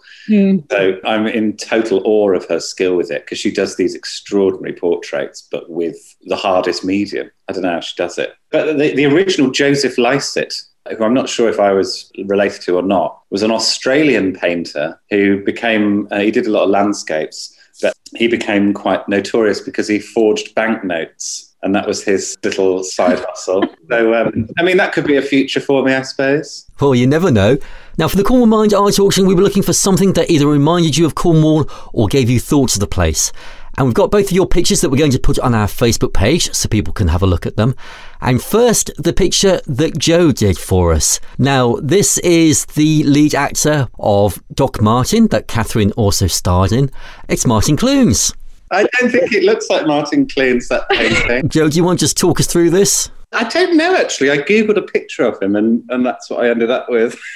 So 0.70 0.98
I'm 1.04 1.26
in 1.26 1.56
total 1.56 2.02
awe 2.04 2.32
of 2.32 2.46
her 2.46 2.60
skill 2.60 2.96
with 2.96 3.10
it 3.10 3.24
because 3.24 3.38
she 3.38 3.50
does 3.50 3.76
these 3.76 3.94
extraordinary 3.94 4.74
portraits, 4.74 5.46
but 5.50 5.70
with 5.70 5.96
the 6.24 6.36
hardest 6.36 6.84
medium. 6.84 7.30
I 7.48 7.52
don't 7.52 7.62
know 7.62 7.72
how 7.72 7.80
she 7.80 7.94
does 7.96 8.18
it. 8.18 8.34
But 8.50 8.78
the, 8.78 8.94
the 8.94 9.04
original 9.04 9.50
Joseph 9.50 9.98
Lycett, 9.98 10.54
who 10.96 11.04
I'm 11.04 11.14
not 11.14 11.28
sure 11.28 11.48
if 11.48 11.60
I 11.60 11.72
was 11.72 12.10
related 12.24 12.62
to 12.62 12.76
or 12.76 12.82
not, 12.82 13.20
was 13.30 13.42
an 13.42 13.50
Australian 13.50 14.32
painter 14.34 14.98
who 15.10 15.42
became, 15.44 16.08
uh, 16.10 16.20
he 16.20 16.30
did 16.30 16.46
a 16.46 16.50
lot 16.50 16.64
of 16.64 16.70
landscapes, 16.70 17.54
but 17.82 17.94
he 18.16 18.28
became 18.28 18.72
quite 18.72 19.06
notorious 19.08 19.60
because 19.60 19.88
he 19.88 19.98
forged 19.98 20.54
banknotes. 20.54 21.50
And 21.62 21.74
that 21.74 21.86
was 21.86 22.04
his 22.04 22.36
little 22.44 22.84
side 22.84 23.20
hustle. 23.20 23.64
So, 23.90 24.14
um, 24.14 24.48
I 24.58 24.62
mean, 24.62 24.78
that 24.78 24.94
could 24.94 25.06
be 25.06 25.16
a 25.16 25.22
future 25.22 25.60
for 25.60 25.84
me, 25.84 25.92
I 25.92 26.00
suppose. 26.02 26.64
Well, 26.80 26.94
you 26.94 27.06
never 27.06 27.30
know. 27.30 27.58
Now, 27.96 28.08
for 28.08 28.16
the 28.16 28.24
Cornwall 28.24 28.46
Mind 28.46 28.74
Art 28.74 28.98
Auction, 28.98 29.26
we 29.26 29.34
were 29.34 29.42
looking 29.42 29.62
for 29.62 29.72
something 29.72 30.14
that 30.14 30.30
either 30.30 30.48
reminded 30.48 30.96
you 30.96 31.06
of 31.06 31.14
Cornwall 31.14 31.70
or 31.92 32.08
gave 32.08 32.28
you 32.28 32.40
thoughts 32.40 32.74
of 32.74 32.80
the 32.80 32.88
place. 32.88 33.30
And 33.76 33.86
we've 33.86 33.94
got 33.94 34.10
both 34.10 34.26
of 34.26 34.32
your 34.32 34.46
pictures 34.46 34.80
that 34.80 34.90
we're 34.90 34.98
going 34.98 35.12
to 35.12 35.18
put 35.18 35.38
on 35.38 35.54
our 35.54 35.66
Facebook 35.66 36.12
page 36.12 36.52
so 36.52 36.68
people 36.68 36.92
can 36.92 37.08
have 37.08 37.22
a 37.22 37.26
look 37.26 37.46
at 37.46 37.56
them. 37.56 37.74
And 38.20 38.42
first, 38.42 38.90
the 38.96 39.12
picture 39.12 39.60
that 39.66 39.98
Joe 39.98 40.32
did 40.32 40.58
for 40.58 40.92
us. 40.92 41.20
Now, 41.38 41.76
this 41.82 42.18
is 42.18 42.66
the 42.66 43.04
lead 43.04 43.34
actor 43.34 43.88
of 43.98 44.42
Doc 44.52 44.80
Martin 44.80 45.28
that 45.28 45.46
Katherine 45.46 45.92
also 45.92 46.26
starred 46.26 46.72
in. 46.72 46.90
It's 47.28 47.46
Martin 47.46 47.76
Clunes. 47.76 48.32
I 48.70 48.88
don't 48.98 49.10
think 49.10 49.32
it 49.32 49.44
looks 49.44 49.68
like 49.70 49.86
Martin 49.86 50.26
Clunes, 50.28 50.68
that 50.68 50.88
painting. 50.88 51.48
Joe, 51.48 51.68
do 51.68 51.76
you 51.76 51.84
want 51.84 52.00
to 52.00 52.04
just 52.04 52.16
talk 52.16 52.40
us 52.40 52.46
through 52.46 52.70
this? 52.70 53.10
I 53.32 53.44
don't 53.44 53.76
know, 53.76 53.96
actually. 53.96 54.30
I 54.30 54.38
Googled 54.38 54.76
a 54.76 54.82
picture 54.82 55.24
of 55.24 55.40
him 55.42 55.56
and, 55.56 55.84
and 55.90 56.06
that's 56.06 56.30
what 56.30 56.44
I 56.44 56.50
ended 56.50 56.70
up 56.70 56.88
with. 56.88 57.20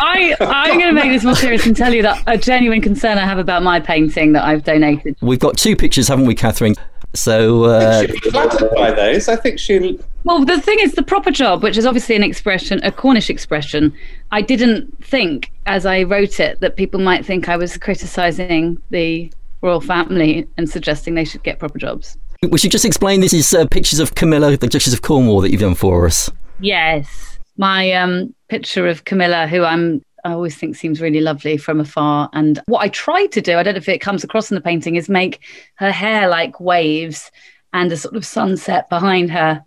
I, 0.00 0.36
I'm 0.40 0.78
going 0.78 0.94
to 0.94 1.00
make 1.00 1.10
this 1.10 1.24
more 1.24 1.34
serious 1.34 1.66
and 1.66 1.76
tell 1.76 1.92
you 1.92 2.02
that 2.02 2.22
a 2.26 2.38
genuine 2.38 2.80
concern 2.80 3.18
I 3.18 3.24
have 3.24 3.38
about 3.38 3.62
my 3.62 3.80
painting 3.80 4.32
that 4.32 4.44
I've 4.44 4.64
donated. 4.64 5.16
We've 5.20 5.38
got 5.38 5.56
two 5.56 5.76
pictures, 5.76 6.08
haven't 6.08 6.26
we, 6.26 6.34
Katherine? 6.34 6.74
So 7.14 7.64
uh, 7.64 8.02
She'd 8.02 8.12
be 8.12 8.30
flattered 8.30 8.70
by 8.74 8.92
those. 8.92 9.28
I 9.28 9.36
think 9.36 9.58
she. 9.58 9.98
Well, 10.24 10.44
the 10.44 10.60
thing 10.60 10.78
is, 10.80 10.92
the 10.92 11.02
proper 11.02 11.30
job, 11.30 11.62
which 11.62 11.76
is 11.76 11.86
obviously 11.86 12.14
an 12.14 12.22
expression, 12.22 12.80
a 12.84 12.92
Cornish 12.92 13.30
expression, 13.30 13.92
I 14.30 14.42
didn't 14.42 15.02
think 15.04 15.50
as 15.66 15.86
I 15.86 16.02
wrote 16.02 16.38
it 16.38 16.60
that 16.60 16.76
people 16.76 17.00
might 17.00 17.24
think 17.24 17.48
I 17.48 17.56
was 17.56 17.76
criticising 17.78 18.80
the 18.90 19.32
royal 19.62 19.80
family 19.80 20.46
and 20.56 20.68
suggesting 20.68 21.14
they 21.14 21.24
should 21.24 21.42
get 21.42 21.58
proper 21.58 21.78
jobs. 21.78 22.16
we 22.48 22.58
should 22.58 22.70
just 22.70 22.84
explain 22.84 23.20
this 23.20 23.32
is 23.32 23.52
uh, 23.52 23.66
pictures 23.66 23.98
of 23.98 24.14
Camilla, 24.14 24.56
the 24.56 24.66
Duchess 24.66 24.94
of 24.94 25.02
Cornwall, 25.02 25.40
that 25.40 25.50
you've 25.50 25.60
done 25.60 25.74
for 25.74 26.06
us. 26.06 26.30
Yes, 26.60 27.29
my 27.60 27.92
um, 27.92 28.34
picture 28.48 28.88
of 28.88 29.04
Camilla, 29.04 29.46
who 29.46 29.62
I'm 29.62 30.02
I 30.24 30.32
always 30.32 30.56
think 30.56 30.76
seems 30.76 31.00
really 31.00 31.20
lovely 31.20 31.56
from 31.56 31.80
afar. 31.80 32.28
And 32.32 32.60
what 32.66 32.82
I 32.82 32.88
tried 32.88 33.32
to 33.32 33.40
do, 33.40 33.56
I 33.56 33.62
don't 33.62 33.74
know 33.74 33.78
if 33.78 33.88
it 33.88 34.00
comes 34.00 34.24
across 34.24 34.50
in 34.50 34.54
the 34.54 34.60
painting, 34.60 34.96
is 34.96 35.08
make 35.08 35.40
her 35.76 35.90
hair 35.90 36.28
like 36.28 36.60
waves 36.60 37.30
and 37.72 37.90
a 37.92 37.96
sort 37.96 38.16
of 38.16 38.26
sunset 38.26 38.88
behind 38.90 39.30
her. 39.30 39.64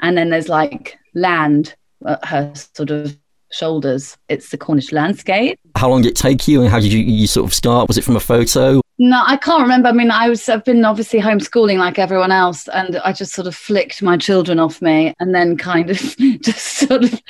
And 0.00 0.18
then 0.18 0.30
there's 0.30 0.48
like 0.48 0.98
land 1.14 1.74
at 2.06 2.24
her 2.26 2.52
sort 2.74 2.90
of 2.90 3.16
shoulders. 3.50 4.18
It's 4.28 4.50
the 4.50 4.58
Cornish 4.58 4.92
landscape. 4.92 5.58
How 5.76 5.88
long 5.88 6.02
did 6.02 6.10
it 6.10 6.16
take 6.16 6.46
you, 6.48 6.60
and 6.60 6.70
how 6.70 6.80
did 6.80 6.92
you, 6.92 7.00
you 7.00 7.26
sort 7.26 7.46
of 7.46 7.54
start? 7.54 7.88
Was 7.88 7.96
it 7.96 8.04
from 8.04 8.16
a 8.16 8.20
photo? 8.20 8.80
No, 8.98 9.22
I 9.26 9.36
can't 9.36 9.60
remember. 9.60 9.88
I 9.88 9.92
mean, 9.92 10.10
I 10.10 10.28
was 10.28 10.48
I've 10.48 10.64
been 10.64 10.84
obviously 10.84 11.20
homeschooling 11.20 11.78
like 11.78 11.98
everyone 11.98 12.32
else, 12.32 12.66
and 12.68 12.96
I 12.98 13.12
just 13.12 13.34
sort 13.34 13.46
of 13.46 13.54
flicked 13.54 14.02
my 14.02 14.16
children 14.16 14.58
off 14.58 14.80
me, 14.80 15.12
and 15.20 15.34
then 15.34 15.58
kind 15.58 15.90
of 15.90 15.98
just 16.40 16.78
sort 16.78 17.04
of 17.04 17.22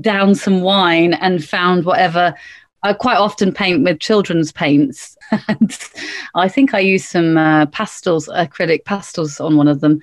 down 0.00 0.34
some 0.34 0.62
wine 0.62 1.14
and 1.14 1.44
found 1.44 1.84
whatever. 1.84 2.34
I 2.82 2.92
quite 2.92 3.18
often 3.18 3.52
paint 3.52 3.84
with 3.84 4.00
children's 4.00 4.50
paints, 4.50 5.16
and 5.48 5.78
I 6.34 6.48
think 6.48 6.74
I 6.74 6.80
used 6.80 7.06
some 7.06 7.36
uh, 7.36 7.66
pastels, 7.66 8.26
acrylic 8.26 8.84
pastels 8.84 9.38
on 9.38 9.56
one 9.56 9.68
of 9.68 9.80
them. 9.80 10.00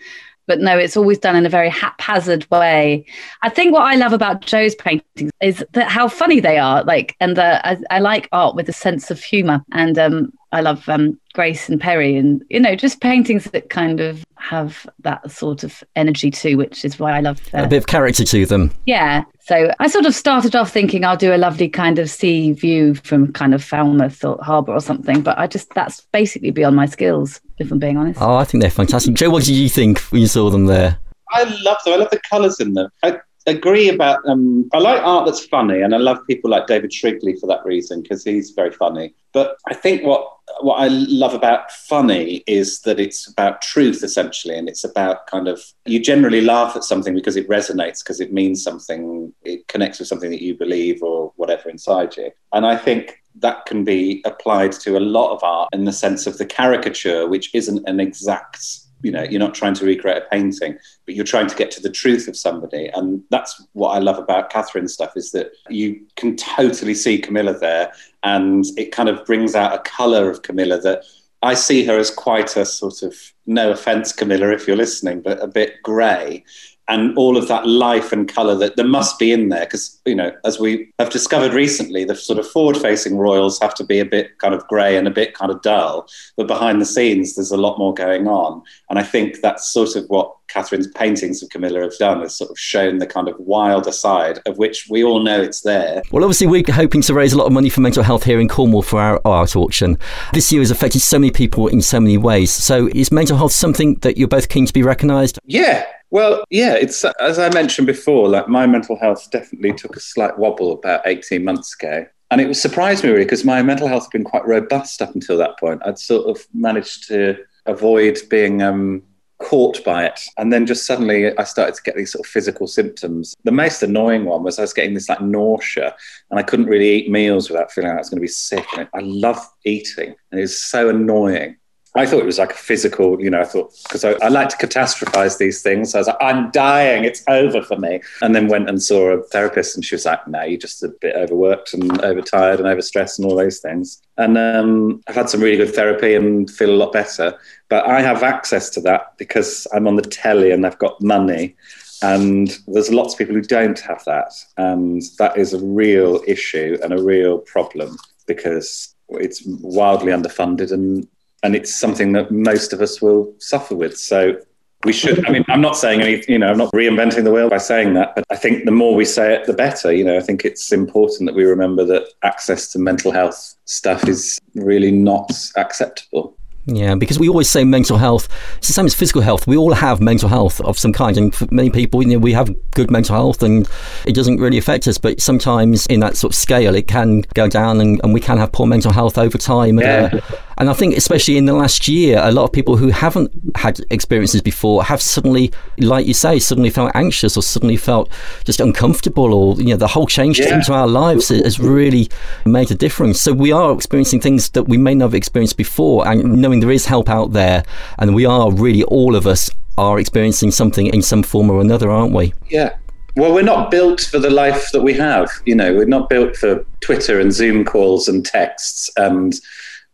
But 0.50 0.62
no, 0.62 0.80
it's 0.80 0.98
always 0.98 1.20
done 1.20 1.36
in 1.36 1.46
a 1.46 1.50
very 1.50 1.70
haphazard 1.70 2.50
way. 2.50 3.06
I 3.44 3.50
think 3.50 3.72
what 3.72 3.84
I 3.84 3.94
love 3.94 4.14
about 4.14 4.42
Joe's 4.42 4.74
paintings 4.74 5.32
is 5.42 5.64
that 5.74 5.90
how 5.90 6.08
funny 6.08 6.40
they 6.40 6.58
are. 6.58 6.84
Like, 6.84 7.16
and 7.20 7.38
the, 7.38 7.66
I, 7.68 7.78
I 7.92 8.00
like 8.00 8.28
art 8.32 8.56
with 8.56 8.68
a 8.68 8.74
sense 8.74 9.12
of 9.12 9.22
humour, 9.22 9.64
and 9.74 10.00
um, 10.00 10.34
I 10.52 10.62
love 10.62 10.90
um, 10.90 11.20
Grayson 11.34 11.78
Perry, 11.78 12.18
and 12.18 12.44
you 12.50 12.60
know, 12.60 12.76
just 12.76 13.00
paintings 13.00 13.44
that 13.46 13.70
kind 13.70 14.00
of 14.00 14.26
have 14.40 14.88
that 15.02 15.30
sort 15.32 15.64
of 15.64 15.84
energy 15.96 16.32
too, 16.32 16.58
which 16.58 16.84
is 16.86 16.98
why 17.00 17.12
I 17.18 17.20
love. 17.22 17.40
Uh, 17.54 17.64
A 17.64 17.68
bit 17.68 17.78
of 17.78 17.88
character 17.88 18.24
to 18.24 18.46
them. 18.46 18.72
yeah. 18.86 19.24
So 19.42 19.72
I 19.80 19.88
sort 19.88 20.06
of 20.06 20.14
started 20.14 20.56
off 20.56 20.72
thinking 20.72 21.04
I'll 21.04 21.18
do 21.18 21.34
a 21.34 21.38
lovely 21.38 21.70
kind 21.70 21.98
of 21.98 22.08
sea 22.10 22.52
view 22.54 22.94
from 22.94 23.34
kind 23.34 23.56
of 23.56 23.64
Falmouth 23.64 24.24
or 24.24 24.38
Harbour 24.44 24.74
or 24.74 24.80
something, 24.80 25.22
but 25.22 25.40
I 25.40 25.48
just 25.48 25.74
that's 25.74 26.02
basically 26.12 26.52
beyond 26.52 26.76
my 26.76 26.86
skills, 26.86 27.42
if 27.58 27.72
I'm 27.72 27.80
being 27.80 27.98
honest. 27.98 28.22
Oh, 28.22 28.36
I 28.36 28.44
think 28.44 28.62
they're 28.62 28.70
fantastic. 28.70 29.16
Joe, 29.16 29.32
what 29.32 29.44
did 29.46 29.56
you 29.56 29.68
think 29.68 30.00
when 30.12 30.22
you 30.22 30.28
saw 30.28 30.50
them 30.52 30.68
there? 30.68 31.00
I 31.32 31.44
love 31.64 31.78
them. 31.84 31.94
I 31.96 31.98
love 31.98 32.10
the 32.12 32.22
colours 32.30 32.60
in 32.60 32.74
them. 32.76 32.90
I 33.04 33.18
agree 33.50 33.90
about. 33.90 34.20
Um, 34.28 34.70
I 34.74 34.80
like 34.80 35.02
art 35.02 35.26
that's 35.26 35.46
funny, 35.46 35.82
and 35.82 35.94
I 35.94 35.98
love 35.98 36.20
people 36.28 36.50
like 36.50 36.68
David 36.68 36.92
Shrigley 36.92 37.36
for 37.36 37.48
that 37.48 37.66
reason 37.66 38.02
because 38.02 38.24
he's 38.24 38.52
very 38.52 38.72
funny. 38.72 39.14
But 39.34 39.58
I 39.68 39.74
think 39.74 40.04
what 40.04 40.28
what 40.62 40.78
I 40.78 40.88
love 40.88 41.34
about 41.34 41.72
funny 41.72 42.44
is 42.48 42.82
that 42.82 43.00
it's 43.00 43.28
about 43.28 43.62
truth 43.62 44.04
essentially, 44.04 44.58
and 44.58 44.68
it's 44.68 44.84
about 44.84 45.28
kind 45.28 45.48
of 45.48 45.62
you 45.86 46.00
generally 46.00 46.42
laugh 46.42 46.76
at 46.76 46.84
something 46.84 47.14
because 47.14 47.36
it 47.36 47.48
resonates, 47.48 48.04
because 48.04 48.20
it 48.20 48.34
means 48.34 48.64
something, 48.64 49.34
it 49.44 49.68
connects 49.68 50.00
with 50.00 50.08
something 50.08 50.32
that 50.32 50.44
you 50.44 50.56
believe 50.56 51.02
or 51.04 51.32
whatever 51.36 51.70
inside 51.70 52.16
you. 52.18 52.32
And 52.54 52.66
I 52.66 52.76
think 52.78 53.22
that 53.36 53.66
can 53.66 53.84
be 53.84 54.22
applied 54.26 54.72
to 54.72 54.98
a 54.98 55.00
lot 55.00 55.34
of 55.34 55.44
art 55.44 55.70
in 55.74 55.86
the 55.86 55.94
sense 55.94 56.28
of 56.28 56.38
the 56.38 56.46
caricature, 56.46 57.28
which 57.28 57.54
isn't 57.54 57.88
an 57.88 58.00
exact 58.00 58.66
you 59.02 59.12
know 59.12 59.24
you're 59.24 59.40
not 59.40 59.54
trying 59.54 59.74
to 59.74 59.86
recreate 59.86 60.18
a 60.18 60.26
painting 60.32 60.78
but 61.06 61.16
you're 61.16 61.26
trying 61.26 61.48
to 61.48 61.56
get 61.56 61.72
to 61.72 61.82
the 61.82 61.90
truth 61.90 62.28
of 62.28 62.36
somebody. 62.38 62.88
And 62.88 63.24
that's 63.30 63.66
what 63.74 63.90
i 63.90 64.00
love 64.00 64.18
about 64.18 64.52
Katherine's 64.52 64.94
stuff 64.94 65.16
is 65.16 65.32
that 65.32 65.52
you 65.70 66.06
can 66.16 66.36
totally 66.36 66.94
see 66.94 67.18
camilla 67.18 67.58
there 67.58 67.92
and 68.24 68.66
it 68.78 68.92
kind 68.92 69.10
of 69.10 69.26
brings 69.26 69.56
out 69.56 69.74
a 69.74 69.80
color 69.80 70.30
of 70.30 70.42
camilla 70.42 70.80
that 70.82 71.04
i 71.42 71.54
see 71.54 71.86
her 71.86 71.98
as 71.98 72.12
quite 72.12 72.58
a 72.58 72.66
sort 72.66 73.02
of 73.02 73.16
no 73.46 73.72
offense 73.72 74.12
camilla 74.12 74.50
if 74.50 74.68
you're 74.68 74.76
listening 74.76 75.22
but 75.22 75.42
a 75.42 75.48
bit 75.48 75.82
gray 75.84 76.44
and 76.90 77.16
all 77.18 77.38
of 77.38 77.48
that 77.48 77.66
life 77.68 78.12
and 78.12 78.28
color 78.28 78.56
that 78.56 78.76
there 78.76 78.88
must 78.88 79.18
be 79.20 79.32
in 79.32 79.50
there 79.50 79.66
because 79.66 80.02
you 80.06 80.16
know 80.16 80.32
as 80.44 80.60
we 80.60 80.92
have 81.00 81.10
discovered 81.10 81.54
recently 81.54 82.04
the 82.04 82.16
sort 82.16 82.40
of 82.40 82.48
forward 82.48 82.76
facing 82.76 83.18
royals 83.18 83.60
have 83.62 83.76
to 83.76 83.84
be 83.84 84.00
a 84.00 84.06
bit 84.06 84.38
kind 84.40 84.54
of 84.54 84.68
gray 84.68 84.98
and 84.98 85.08
a 85.08 85.12
bit 85.12 85.34
kind 85.34 85.52
of 85.52 85.62
dull 85.62 86.08
but 86.36 86.48
behind 86.48 86.82
the 86.82 86.86
scenes 86.86 87.36
there's 87.36 87.52
a 87.52 87.58
lot 87.58 87.78
more 87.78 87.94
going 87.94 88.28
on 88.28 88.62
and 88.90 89.00
i 89.00 89.04
think 89.04 89.40
that's 89.42 89.72
sort 89.72 89.96
of 89.96 90.06
what 90.10 90.36
Katherine's 90.50 90.88
paintings 90.88 91.44
of 91.44 91.50
camilla 91.50 91.82
have 91.82 91.96
done 92.00 92.22
has 92.22 92.36
sort 92.36 92.50
of 92.50 92.58
shown 92.58 92.98
the 92.98 93.06
kind 93.06 93.28
of 93.28 93.36
wilder 93.38 93.92
side 93.92 94.40
of 94.48 94.58
which 94.58 94.88
we 94.90 95.04
all 95.04 95.20
know 95.20 95.40
it's 95.40 95.62
there 95.62 96.02
Well, 96.12 96.24
obviously, 96.24 96.48
we're 96.48 96.64
hoping 96.68 97.04
to 97.04 97.14
raise 97.14 97.34
a 97.34 97.38
lot 97.38 97.46
of 97.46 97.54
money 97.54 97.70
for 97.70 97.82
mental 97.82 98.02
health 98.02 98.24
here 98.24 98.40
in 98.40 98.48
Cornwall 98.48 98.82
for 98.82 99.00
our 99.00 99.22
art 99.26 99.56
auction. 99.56 100.00
This 100.34 100.52
year 100.52 100.62
has 100.62 100.72
affected 100.72 101.02
so 101.02 101.20
many 101.20 101.30
people 101.30 101.68
in 101.68 101.84
so 101.84 102.00
many 102.00 102.18
ways. 102.18 102.52
So, 102.52 102.90
is 102.96 103.12
mental 103.12 103.38
health 103.38 103.52
something 103.52 103.96
that 103.96 104.18
you're 104.18 104.28
both 104.28 104.50
keen 104.50 104.66
to 104.66 104.74
be 104.74 104.82
recognised? 104.82 105.38
Yeah. 105.46 105.86
Well, 106.12 106.44
yeah, 106.50 106.74
it's 106.74 107.06
as 107.20 107.38
I 107.38 107.50
mentioned 107.54 107.88
before, 107.88 108.28
like 108.28 108.48
my 108.48 108.66
mental 108.66 108.98
health 108.98 109.30
definitely 109.32 109.74
took 109.74 109.96
a 109.96 110.00
slight 110.00 110.38
wobble 110.38 110.72
about 110.72 111.02
18 111.06 111.44
months 111.44 111.76
ago. 111.76 112.06
And 112.32 112.42
it 112.42 112.56
surprised 112.56 113.04
me 113.04 113.10
really 113.10 113.26
because 113.26 113.46
my 113.46 113.62
mental 113.62 113.88
health 113.88 114.04
had 114.04 114.12
been 114.12 114.24
quite 114.24 114.48
robust 114.48 115.02
up 115.02 115.16
until 115.16 115.38
that 115.38 115.60
point. 115.60 115.82
I'd 115.86 116.00
sort 116.00 116.28
of 116.28 116.46
managed 116.54 117.08
to 117.08 117.38
avoid 117.66 118.20
being 118.30 118.62
um, 118.62 119.04
caught 119.40 119.84
by 119.84 120.06
it. 120.06 120.20
And 120.38 120.54
then 120.54 120.66
just 120.66 120.86
suddenly 120.86 121.36
I 121.38 121.44
started 121.44 121.76
to 121.76 121.84
get 121.84 121.96
these 121.96 122.12
sort 122.12 122.26
of 122.26 122.30
physical 122.30 122.68
symptoms. 122.68 123.36
The 123.46 123.52
most 123.52 123.82
annoying 123.82 124.26
one 124.26 124.44
was 124.44 124.60
I 124.60 124.64
was 124.64 124.74
getting 124.74 124.94
this 124.94 125.10
like 125.10 125.22
nausea 125.22 125.96
and 126.30 126.40
I 126.40 126.44
couldn't 126.44 126.68
really 126.68 126.90
eat 126.90 127.10
meals 127.10 127.50
without 127.50 127.72
feeling 127.72 127.90
like 127.90 127.98
I 127.98 128.02
was 128.02 128.10
going 128.10 128.20
to 128.20 128.22
be 128.22 128.28
sick. 128.28 128.66
And 128.78 128.88
I 128.94 129.00
love 129.00 129.40
eating 129.66 130.16
and 130.32 130.40
it 130.40 130.44
was 130.44 130.62
so 130.62 130.90
annoying. 130.90 131.58
I 132.00 132.06
thought 132.06 132.22
it 132.22 132.26
was 132.26 132.40
like 132.40 132.52
a 132.52 132.58
physical, 132.58 133.22
you 133.22 133.30
know, 133.30 133.42
I 133.42 133.44
thought, 133.44 133.74
because 133.84 134.06
I, 134.06 134.12
I 134.22 134.30
like 134.30 134.48
to 134.50 134.58
catastrophize 134.58 135.38
these 135.38 135.62
things. 135.62 135.92
So 135.92 135.98
I 135.98 136.00
was 136.00 136.08
like, 136.08 136.18
I'm 136.22 136.50
dying, 136.52 137.04
it's 137.04 137.24
over 137.28 137.62
for 137.62 137.76
me. 137.78 138.02
And 138.22 138.34
then 138.34 138.48
went 138.48 138.70
and 138.70 138.82
saw 138.82 139.10
a 139.10 139.24
therapist 139.24 139.76
and 139.76 139.84
she 139.84 139.96
was 139.96 140.06
like, 140.06 140.26
no, 140.26 140.44
you're 140.44 140.58
just 140.58 140.82
a 140.82 140.88
bit 140.88 141.16
overworked 141.18 141.74
and 141.74 142.02
overtired 142.02 142.60
and 142.60 142.68
overstressed 142.68 143.20
and 143.20 143.26
all 143.26 143.36
those 143.36 143.60
things. 143.60 144.02
And 144.18 144.38
um, 144.38 145.04
I've 145.08 145.16
had 145.16 145.30
some 145.30 145.42
really 145.42 145.58
good 145.58 145.76
therapy 145.76 146.16
and 146.16 146.50
feel 146.50 146.70
a 146.70 146.82
lot 146.82 146.94
better. 146.94 147.38
But 147.68 147.86
I 147.86 148.02
have 148.02 148.24
access 148.24 148.70
to 148.72 148.82
that 148.82 149.18
because 149.18 149.68
I'm 149.74 149.86
on 149.86 149.98
the 149.98 150.02
telly 150.02 150.52
and 150.52 150.66
I've 150.66 150.80
got 150.80 151.02
money. 151.02 151.58
And 152.02 152.58
there's 152.68 152.94
lots 152.94 153.14
of 153.14 153.18
people 153.18 153.36
who 153.36 153.42
don't 153.42 153.80
have 153.82 154.06
that. 154.06 154.32
And 154.56 155.02
that 155.18 155.38
is 155.38 155.54
a 155.54 155.62
real 155.62 156.24
issue 156.26 156.78
and 156.82 156.94
a 156.94 157.04
real 157.04 157.40
problem 157.40 157.98
because 158.26 158.96
it's 159.10 159.44
wildly 159.46 160.14
underfunded 160.14 160.72
and 160.72 161.06
and 161.44 161.56
it's 161.56 161.74
something 161.74 162.14
that 162.14 162.32
most 162.32 162.74
of 162.74 162.82
us 162.82 163.02
will 163.02 163.34
suffer 163.40 163.76
with. 163.76 163.98
So 163.98 164.40
we 164.86 164.94
should. 164.94 165.26
I 165.28 165.32
mean, 165.32 165.44
I'm 165.50 165.62
not 165.62 165.76
saying 165.76 166.02
any. 166.02 166.24
You 166.28 166.40
know, 166.40 166.48
I'm 166.48 166.58
not 166.58 166.72
reinventing 166.72 167.24
the 167.24 167.32
wheel 167.32 167.50
by 167.50 167.58
saying 167.58 167.94
that, 167.96 168.16
but 168.16 168.24
I 168.30 168.36
think 168.36 168.66
the 168.66 168.72
more 168.72 168.96
we 168.96 169.06
say 169.06 169.36
it, 169.36 169.46
the 169.46 169.54
better. 169.54 169.92
You 169.92 170.04
know, 170.06 170.18
I 170.18 170.22
think 170.22 170.46
it's 170.46 170.72
important 170.72 171.28
that 171.28 171.36
we 171.36 171.44
remember 171.44 171.84
that 171.86 172.08
access 172.24 172.72
to 172.72 172.80
mental 172.80 173.12
health 173.12 173.56
stuff 173.66 174.08
is 174.08 174.40
really 174.56 174.92
not 174.92 175.32
acceptable. 175.58 176.38
Yeah, 176.66 176.96
because 176.96 177.18
we 177.18 177.30
always 177.30 177.50
say 177.50 177.64
mental 177.64 177.98
health. 177.98 178.28
It's 178.58 178.68
the 178.68 178.74
same 178.74 178.86
as 178.86 178.94
physical 178.94 179.22
health. 179.22 179.48
We 179.48 179.58
all 179.58 179.74
have 179.74 180.02
mental 180.02 180.30
health 180.30 180.62
of 180.62 180.78
some 180.78 180.94
kind, 180.94 181.18
and 181.18 181.34
for 181.34 181.48
many 181.52 181.70
people, 181.70 182.04
you 182.04 182.10
know, 182.10 182.20
we 182.20 182.34
have 182.34 182.54
good 182.72 182.92
mental 182.92 183.16
health, 183.16 183.42
and 183.44 183.68
it 184.06 184.14
doesn't 184.14 184.38
really 184.38 184.58
affect 184.58 184.88
us. 184.88 184.98
But 184.98 185.20
sometimes, 185.20 185.88
in 185.88 186.00
that 186.02 186.16
sort 186.16 186.34
of 186.34 186.38
scale, 186.38 186.76
it 186.76 186.88
can 186.88 187.22
go 187.34 187.48
down, 187.48 187.82
and, 187.82 188.00
and 188.04 188.14
we 188.14 188.20
can 188.20 188.38
have 188.38 188.52
poor 188.52 188.68
mental 188.68 188.92
health 188.94 189.18
over 189.18 189.38
time. 189.38 189.80
Yeah. 189.80 190.10
Uh, 190.14 190.36
And 190.60 190.70
I 190.70 190.74
think, 190.74 190.98
especially 190.98 191.38
in 191.38 191.46
the 191.46 191.54
last 191.54 191.88
year, 191.88 192.20
a 192.22 192.32
lot 192.32 192.44
of 192.44 192.52
people 192.52 192.76
who 192.76 192.90
haven't 192.90 193.32
had 193.56 193.80
experiences 193.90 194.42
before 194.42 194.84
have 194.84 195.02
suddenly, 195.02 195.52
like 195.78 196.06
you 196.06 196.14
say, 196.14 196.38
suddenly 196.38 196.70
felt 196.70 196.92
anxious 196.96 197.38
or 197.38 197.42
suddenly 197.42 197.78
felt 197.78 198.10
just 198.44 198.60
uncomfortable, 198.60 199.34
or 199.34 199.56
you 199.56 199.70
know, 199.70 199.78
the 199.78 199.88
whole 199.88 200.06
change 200.06 200.38
Yeah. 200.40 200.56
into 200.56 200.74
our 200.74 200.88
lives 200.88 201.30
has 201.30 201.60
really 201.60 202.10
made 202.46 202.72
a 202.72 202.76
difference. 202.76 203.22
So 203.22 203.32
we 203.32 203.54
are 203.54 203.74
experiencing 203.74 204.20
things 204.20 204.50
that 204.50 204.64
we 204.64 204.78
may 204.78 204.96
not 204.96 205.06
have 205.06 205.16
experienced 205.16 205.56
before, 205.58 206.06
and 206.06 206.42
knowing 206.42 206.60
there 206.60 206.72
is 206.72 206.86
help 206.88 207.10
out 207.10 207.32
there, 207.32 207.64
and 207.98 208.14
we 208.14 208.26
are 208.26 208.52
really 208.52 208.84
all 208.84 209.16
of 209.16 209.26
us 209.26 209.50
are 209.78 209.98
experiencing 209.98 210.52
something 210.52 210.88
in 210.88 211.02
some 211.02 211.24
form 211.24 211.50
or 211.50 211.62
another, 211.62 211.90
aren't 211.90 212.14
we? 212.14 212.34
Yeah. 212.50 212.74
Well, 213.16 213.34
we're 213.34 213.44
not 213.44 213.72
built 213.72 214.02
for 214.02 214.20
the 214.20 214.30
life 214.30 214.72
that 214.74 214.82
we 214.82 214.94
have. 214.94 215.30
You 215.46 215.56
know, 215.56 215.74
we're 215.74 215.86
not 215.86 216.10
built 216.10 216.36
for 216.36 216.66
Twitter 216.82 217.20
and 217.20 217.32
Zoom 217.34 217.64
calls 217.64 218.10
and 218.10 218.26
texts 218.26 218.90
and 218.98 219.34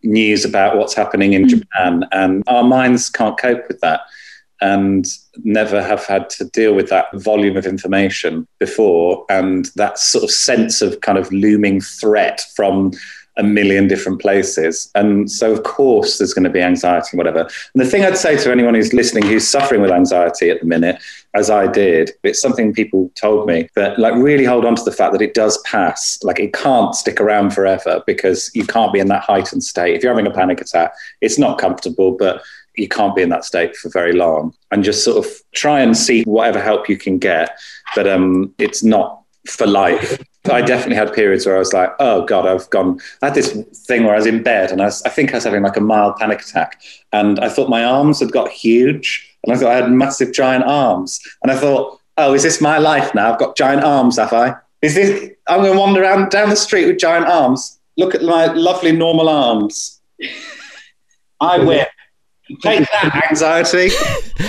news 0.05 0.45
about 0.45 0.77
what's 0.77 0.93
happening 0.93 1.33
in 1.33 1.43
hmm. 1.43 1.49
Japan. 1.49 2.05
And 2.11 2.43
our 2.47 2.63
minds 2.63 3.09
can't 3.09 3.37
cope 3.37 3.67
with 3.67 3.79
that 3.81 4.01
and 4.61 5.05
never 5.43 5.83
have 5.83 6.05
had 6.05 6.29
to 6.29 6.45
deal 6.45 6.73
with 6.73 6.89
that 6.89 7.07
volume 7.15 7.57
of 7.57 7.65
information 7.65 8.47
before 8.57 9.25
and 9.29 9.69
that 9.75 9.99
sort 9.99 10.23
of 10.23 10.31
sense 10.31 10.81
of 10.81 11.01
kind 11.01 11.17
of 11.17 11.31
looming 11.31 11.81
threat 11.81 12.41
from 12.55 12.91
a 13.37 13.43
million 13.43 13.87
different 13.87 14.21
places. 14.21 14.89
And 14.95 15.29
so, 15.29 15.51
of 15.51 15.63
course, 15.63 16.17
there's 16.17 16.33
going 16.33 16.45
to 16.45 16.49
be 16.49 16.61
anxiety 16.61 17.09
and 17.11 17.17
whatever. 17.17 17.41
And 17.41 17.83
the 17.83 17.85
thing 17.85 18.03
I'd 18.05 18.17
say 18.17 18.37
to 18.37 18.51
anyone 18.51 18.75
who's 18.75 18.93
listening 18.93 19.25
who's 19.25 19.47
suffering 19.47 19.81
with 19.81 19.91
anxiety 19.91 20.49
at 20.49 20.61
the 20.61 20.65
minute, 20.65 21.01
as 21.33 21.49
I 21.49 21.67
did, 21.67 22.11
it's 22.23 22.41
something 22.41 22.73
people 22.73 23.11
told 23.15 23.45
me 23.47 23.67
that, 23.75 23.99
like, 23.99 24.15
really 24.15 24.45
hold 24.45 24.65
on 24.65 24.75
to 24.75 24.83
the 24.83 24.91
fact 24.91 25.11
that 25.11 25.21
it 25.21 25.33
does 25.33 25.57
pass. 25.59 26.17
Like, 26.23 26.39
it 26.39 26.53
can't 26.53 26.95
stick 26.95 27.19
around 27.19 27.51
forever 27.51 28.01
because 28.07 28.49
you 28.53 28.65
can't 28.65 28.93
be 28.93 28.99
in 28.99 29.07
that 29.09 29.23
heightened 29.23 29.63
state. 29.63 29.95
If 29.95 30.03
you're 30.03 30.13
having 30.13 30.31
a 30.31 30.35
panic 30.35 30.61
attack, 30.61 30.93
it's 31.19 31.37
not 31.37 31.57
comfortable, 31.57 32.11
but 32.11 32.41
you 32.77 32.87
can't 32.87 33.15
be 33.15 33.21
in 33.21 33.29
that 33.29 33.45
state 33.45 33.75
for 33.75 33.89
very 33.89 34.13
long. 34.13 34.53
And 34.71 34.83
just 34.83 35.03
sort 35.03 35.25
of 35.25 35.31
try 35.53 35.81
and 35.81 35.95
seek 35.95 36.25
whatever 36.25 36.61
help 36.61 36.87
you 36.87 36.97
can 36.97 37.17
get. 37.17 37.57
But 37.95 38.07
um, 38.07 38.53
it's 38.57 38.83
not 38.83 39.21
for 39.45 39.67
life. 39.67 40.21
I 40.49 40.61
definitely 40.61 40.95
had 40.95 41.13
periods 41.13 41.45
where 41.45 41.55
I 41.55 41.59
was 41.59 41.73
like, 41.73 41.91
oh 41.99 42.25
God, 42.25 42.45
I've 42.45 42.69
gone. 42.69 42.99
I 43.21 43.27
had 43.27 43.35
this 43.35 43.51
thing 43.87 44.03
where 44.03 44.13
I 44.13 44.17
was 44.17 44.25
in 44.25 44.43
bed 44.43 44.71
and 44.71 44.81
I, 44.81 44.85
was, 44.85 45.01
I 45.03 45.09
think 45.09 45.31
I 45.31 45.37
was 45.37 45.43
having 45.43 45.63
like 45.63 45.77
a 45.77 45.81
mild 45.81 46.17
panic 46.17 46.41
attack. 46.41 46.81
And 47.13 47.39
I 47.39 47.49
thought 47.49 47.69
my 47.69 47.83
arms 47.83 48.19
had 48.19 48.31
got 48.31 48.49
huge. 48.49 49.31
And 49.43 49.53
I 49.53 49.57
thought 49.57 49.71
I 49.71 49.75
had 49.75 49.91
massive 49.91 50.33
giant 50.33 50.63
arms. 50.65 51.19
And 51.43 51.51
I 51.51 51.55
thought, 51.55 51.99
oh, 52.17 52.33
is 52.33 52.43
this 52.43 52.61
my 52.61 52.77
life 52.77 53.13
now? 53.13 53.31
I've 53.31 53.39
got 53.39 53.55
giant 53.55 53.83
arms, 53.83 54.17
have 54.17 54.33
I? 54.33 54.55
Is 54.81 54.95
this, 54.95 55.31
I'm 55.47 55.61
going 55.61 55.73
to 55.73 55.79
wander 55.79 56.01
around 56.01 56.29
down 56.29 56.49
the 56.49 56.55
street 56.55 56.87
with 56.87 56.99
giant 56.99 57.27
arms. 57.27 57.79
Look 57.97 58.15
at 58.15 58.21
my 58.21 58.47
lovely 58.47 58.91
normal 58.91 59.29
arms. 59.29 60.01
I 61.39 61.59
win. 61.59 61.85
Take 62.61 62.89
that, 62.91 63.27
anxiety. 63.29 63.89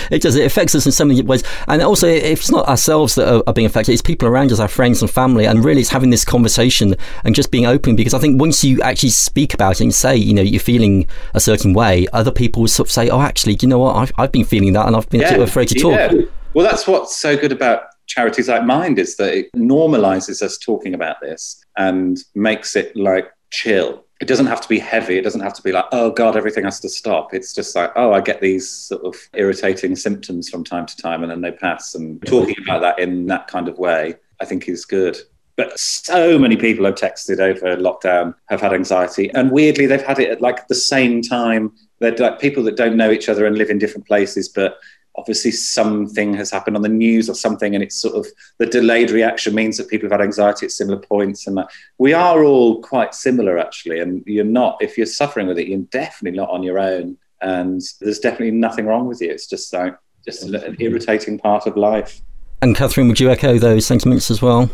It 0.09 0.21
does. 0.21 0.35
It 0.37 0.45
affects 0.45 0.73
us 0.73 0.85
in 0.85 0.93
so 0.93 1.03
many 1.03 1.21
ways. 1.21 1.43
And 1.67 1.81
also, 1.81 2.07
it's 2.07 2.49
not 2.49 2.65
ourselves 2.69 3.15
that 3.15 3.27
are, 3.27 3.43
are 3.45 3.53
being 3.53 3.65
affected, 3.65 3.91
it's 3.91 4.01
people 4.01 4.27
around 4.27 4.53
us, 4.53 4.59
our 4.59 4.69
friends 4.69 5.01
and 5.01 5.11
family. 5.11 5.45
And 5.45 5.65
really, 5.65 5.81
it's 5.81 5.89
having 5.89 6.11
this 6.11 6.23
conversation 6.23 6.95
and 7.25 7.35
just 7.35 7.51
being 7.51 7.65
open 7.65 7.97
because 7.97 8.13
I 8.13 8.19
think 8.19 8.39
once 8.39 8.63
you 8.63 8.81
actually 8.81 9.09
speak 9.09 9.53
about 9.53 9.81
it 9.81 9.83
and 9.83 9.93
say, 9.93 10.15
you 10.15 10.33
know, 10.33 10.41
you're 10.41 10.61
feeling 10.61 11.07
a 11.33 11.41
certain 11.41 11.73
way, 11.73 12.07
other 12.13 12.31
people 12.31 12.61
will 12.61 12.69
sort 12.69 12.87
of 12.87 12.93
say, 12.93 13.09
oh, 13.09 13.19
actually, 13.19 13.55
do 13.55 13.65
you 13.65 13.69
know 13.69 13.79
what? 13.79 13.97
I've, 13.97 14.11
I've 14.17 14.31
been 14.31 14.45
feeling 14.45 14.71
that 14.73 14.87
and 14.87 14.95
I've 14.95 15.09
been 15.09 15.27
too 15.27 15.41
afraid 15.41 15.67
to 15.69 15.75
talk. 15.75 15.93
yeah. 15.93 16.21
Well, 16.53 16.65
that's 16.65 16.87
what's 16.87 17.17
so 17.17 17.35
good 17.35 17.51
about 17.51 17.83
charities 18.07 18.47
like 18.47 18.63
Mind 18.63 18.97
is 18.97 19.17
that 19.17 19.33
it 19.33 19.51
normalizes 19.55 20.41
us 20.41 20.57
talking 20.57 20.93
about 20.93 21.17
this 21.21 21.63
and 21.77 22.17
makes 22.33 22.75
it 22.75 22.95
like 22.95 23.29
chill. 23.51 24.05
It 24.19 24.27
doesn't 24.27 24.47
have 24.47 24.61
to 24.61 24.67
be 24.67 24.79
heavy. 24.79 25.17
It 25.17 25.21
doesn't 25.21 25.41
have 25.41 25.53
to 25.53 25.61
be 25.61 25.71
like, 25.71 25.85
oh 25.91 26.11
God, 26.11 26.35
everything 26.35 26.63
has 26.63 26.79
to 26.79 26.89
stop. 26.89 27.33
It's 27.33 27.53
just 27.53 27.75
like, 27.75 27.91
oh, 27.95 28.13
I 28.13 28.21
get 28.21 28.41
these 28.41 28.69
sort 28.69 29.03
of 29.03 29.15
irritating 29.33 29.95
symptoms 29.95 30.49
from 30.49 30.63
time 30.63 30.85
to 30.87 30.97
time 30.97 31.21
and 31.21 31.31
then 31.31 31.41
they 31.41 31.51
pass. 31.51 31.93
And 31.93 32.25
talking 32.25 32.55
about 32.63 32.81
that 32.81 32.99
in 32.99 33.27
that 33.27 33.47
kind 33.47 33.67
of 33.67 33.77
way, 33.77 34.15
I 34.41 34.45
think 34.45 34.67
is 34.67 34.85
good. 34.85 35.17
But 35.55 35.77
so 35.77 36.37
many 36.37 36.55
people 36.55 36.85
have 36.85 36.95
texted 36.95 37.39
over 37.39 37.75
lockdown 37.75 38.35
have 38.49 38.61
had 38.61 38.73
anxiety. 38.73 39.31
And 39.33 39.51
weirdly, 39.51 39.87
they've 39.87 40.01
had 40.01 40.19
it 40.19 40.29
at 40.29 40.41
like 40.41 40.67
the 40.67 40.75
same 40.75 41.21
time. 41.21 41.71
They're 41.99 42.15
like 42.15 42.39
people 42.39 42.63
that 42.63 42.75
don't 42.75 42.95
know 42.95 43.11
each 43.11 43.27
other 43.27 43.45
and 43.45 43.57
live 43.57 43.71
in 43.71 43.79
different 43.79 44.07
places, 44.07 44.47
but 44.49 44.77
obviously 45.17 45.51
something 45.51 46.33
has 46.33 46.51
happened 46.51 46.75
on 46.75 46.83
the 46.83 46.89
news 46.89 47.29
or 47.29 47.33
something 47.33 47.73
and 47.73 47.83
it's 47.83 47.95
sort 47.95 48.15
of 48.15 48.27
the 48.59 48.65
delayed 48.65 49.09
reaction 49.11 49.55
means 49.55 49.77
that 49.77 49.89
people 49.89 50.05
have 50.05 50.19
had 50.19 50.23
anxiety 50.23 50.65
at 50.65 50.71
similar 50.71 50.97
points 50.97 51.47
and 51.47 51.55
like, 51.55 51.67
we 51.97 52.13
are 52.13 52.43
all 52.43 52.81
quite 52.81 53.15
similar 53.15 53.57
actually 53.57 53.99
and 53.99 54.23
you're 54.25 54.45
not 54.45 54.77
if 54.81 54.97
you're 54.97 55.07
suffering 55.07 55.47
with 55.47 55.57
it 55.57 55.67
you're 55.67 55.79
definitely 55.91 56.37
not 56.37 56.49
on 56.49 56.61
your 56.61 56.79
own 56.79 57.17
and 57.41 57.81
there's 58.01 58.19
definitely 58.19 58.51
nothing 58.51 58.85
wrong 58.85 59.07
with 59.07 59.21
you 59.21 59.29
it's 59.29 59.47
just 59.47 59.73
like 59.73 59.97
just 60.25 60.43
an 60.43 60.75
irritating 60.79 61.39
part 61.39 61.65
of 61.65 61.75
life 61.75 62.21
And 62.61 62.75
Katherine, 62.75 63.07
would 63.07 63.19
you 63.19 63.29
echo 63.29 63.59
those 63.59 63.85
sentiments 63.85 64.31
as 64.31 64.41
well? 64.41 64.69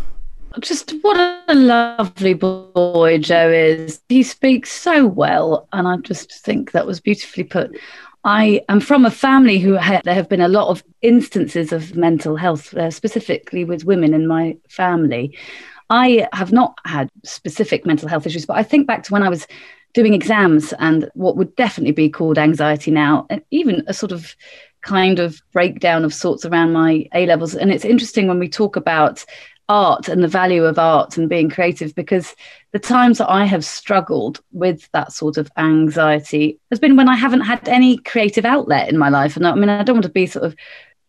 Just 0.59 0.93
what 1.01 1.17
a 1.47 1.53
lovely 1.53 2.33
boy 2.33 3.17
Joe 3.17 3.49
is. 3.49 3.99
He 4.07 4.23
speaks 4.23 4.71
so 4.71 5.05
well, 5.05 5.67
and 5.73 5.87
I 5.87 5.97
just 5.97 6.31
think 6.31 6.71
that 6.71 6.85
was 6.85 6.99
beautifully 6.99 7.43
put. 7.43 7.77
I 8.23 8.61
am 8.69 8.79
from 8.79 9.05
a 9.05 9.11
family 9.11 9.59
who 9.59 9.77
ha- 9.77 10.01
there 10.03 10.15
have 10.15 10.29
been 10.29 10.41
a 10.41 10.47
lot 10.47 10.69
of 10.69 10.83
instances 11.01 11.73
of 11.73 11.95
mental 11.95 12.35
health, 12.37 12.73
uh, 12.73 12.89
specifically 12.89 13.65
with 13.65 13.83
women 13.85 14.13
in 14.13 14.27
my 14.27 14.55
family. 14.69 15.37
I 15.89 16.27
have 16.31 16.53
not 16.53 16.77
had 16.85 17.09
specific 17.23 17.85
mental 17.85 18.07
health 18.07 18.25
issues, 18.25 18.45
but 18.45 18.57
I 18.57 18.63
think 18.63 18.87
back 18.87 19.03
to 19.03 19.13
when 19.13 19.23
I 19.23 19.29
was 19.29 19.45
doing 19.93 20.13
exams 20.13 20.73
and 20.79 21.09
what 21.13 21.35
would 21.35 21.55
definitely 21.55 21.91
be 21.91 22.09
called 22.09 22.37
anxiety 22.37 22.91
now, 22.91 23.27
and 23.29 23.41
even 23.51 23.83
a 23.87 23.93
sort 23.93 24.11
of 24.11 24.35
kind 24.81 25.19
of 25.19 25.41
breakdown 25.51 26.03
of 26.03 26.13
sorts 26.13 26.45
around 26.45 26.73
my 26.73 27.07
A 27.13 27.25
levels. 27.25 27.55
And 27.55 27.71
it's 27.71 27.85
interesting 27.85 28.27
when 28.27 28.39
we 28.39 28.49
talk 28.49 28.75
about 28.75 29.23
art 29.69 30.07
and 30.07 30.23
the 30.23 30.27
value 30.27 30.65
of 30.65 30.77
art 30.77 31.17
and 31.17 31.29
being 31.29 31.49
creative 31.49 31.95
because 31.95 32.35
the 32.71 32.79
times 32.79 33.17
that 33.19 33.29
I 33.29 33.45
have 33.45 33.63
struggled 33.63 34.41
with 34.51 34.89
that 34.91 35.13
sort 35.13 35.37
of 35.37 35.51
anxiety 35.57 36.59
has 36.69 36.79
been 36.79 36.95
when 36.95 37.09
I 37.09 37.15
haven't 37.15 37.41
had 37.41 37.67
any 37.67 37.97
creative 37.97 38.45
outlet 38.45 38.89
in 38.89 38.97
my 38.97 39.09
life. 39.09 39.35
And 39.35 39.47
I 39.47 39.55
mean, 39.55 39.69
I 39.69 39.83
don't 39.83 39.95
want 39.95 40.05
to 40.05 40.11
be 40.11 40.25
sort 40.25 40.45
of, 40.45 40.55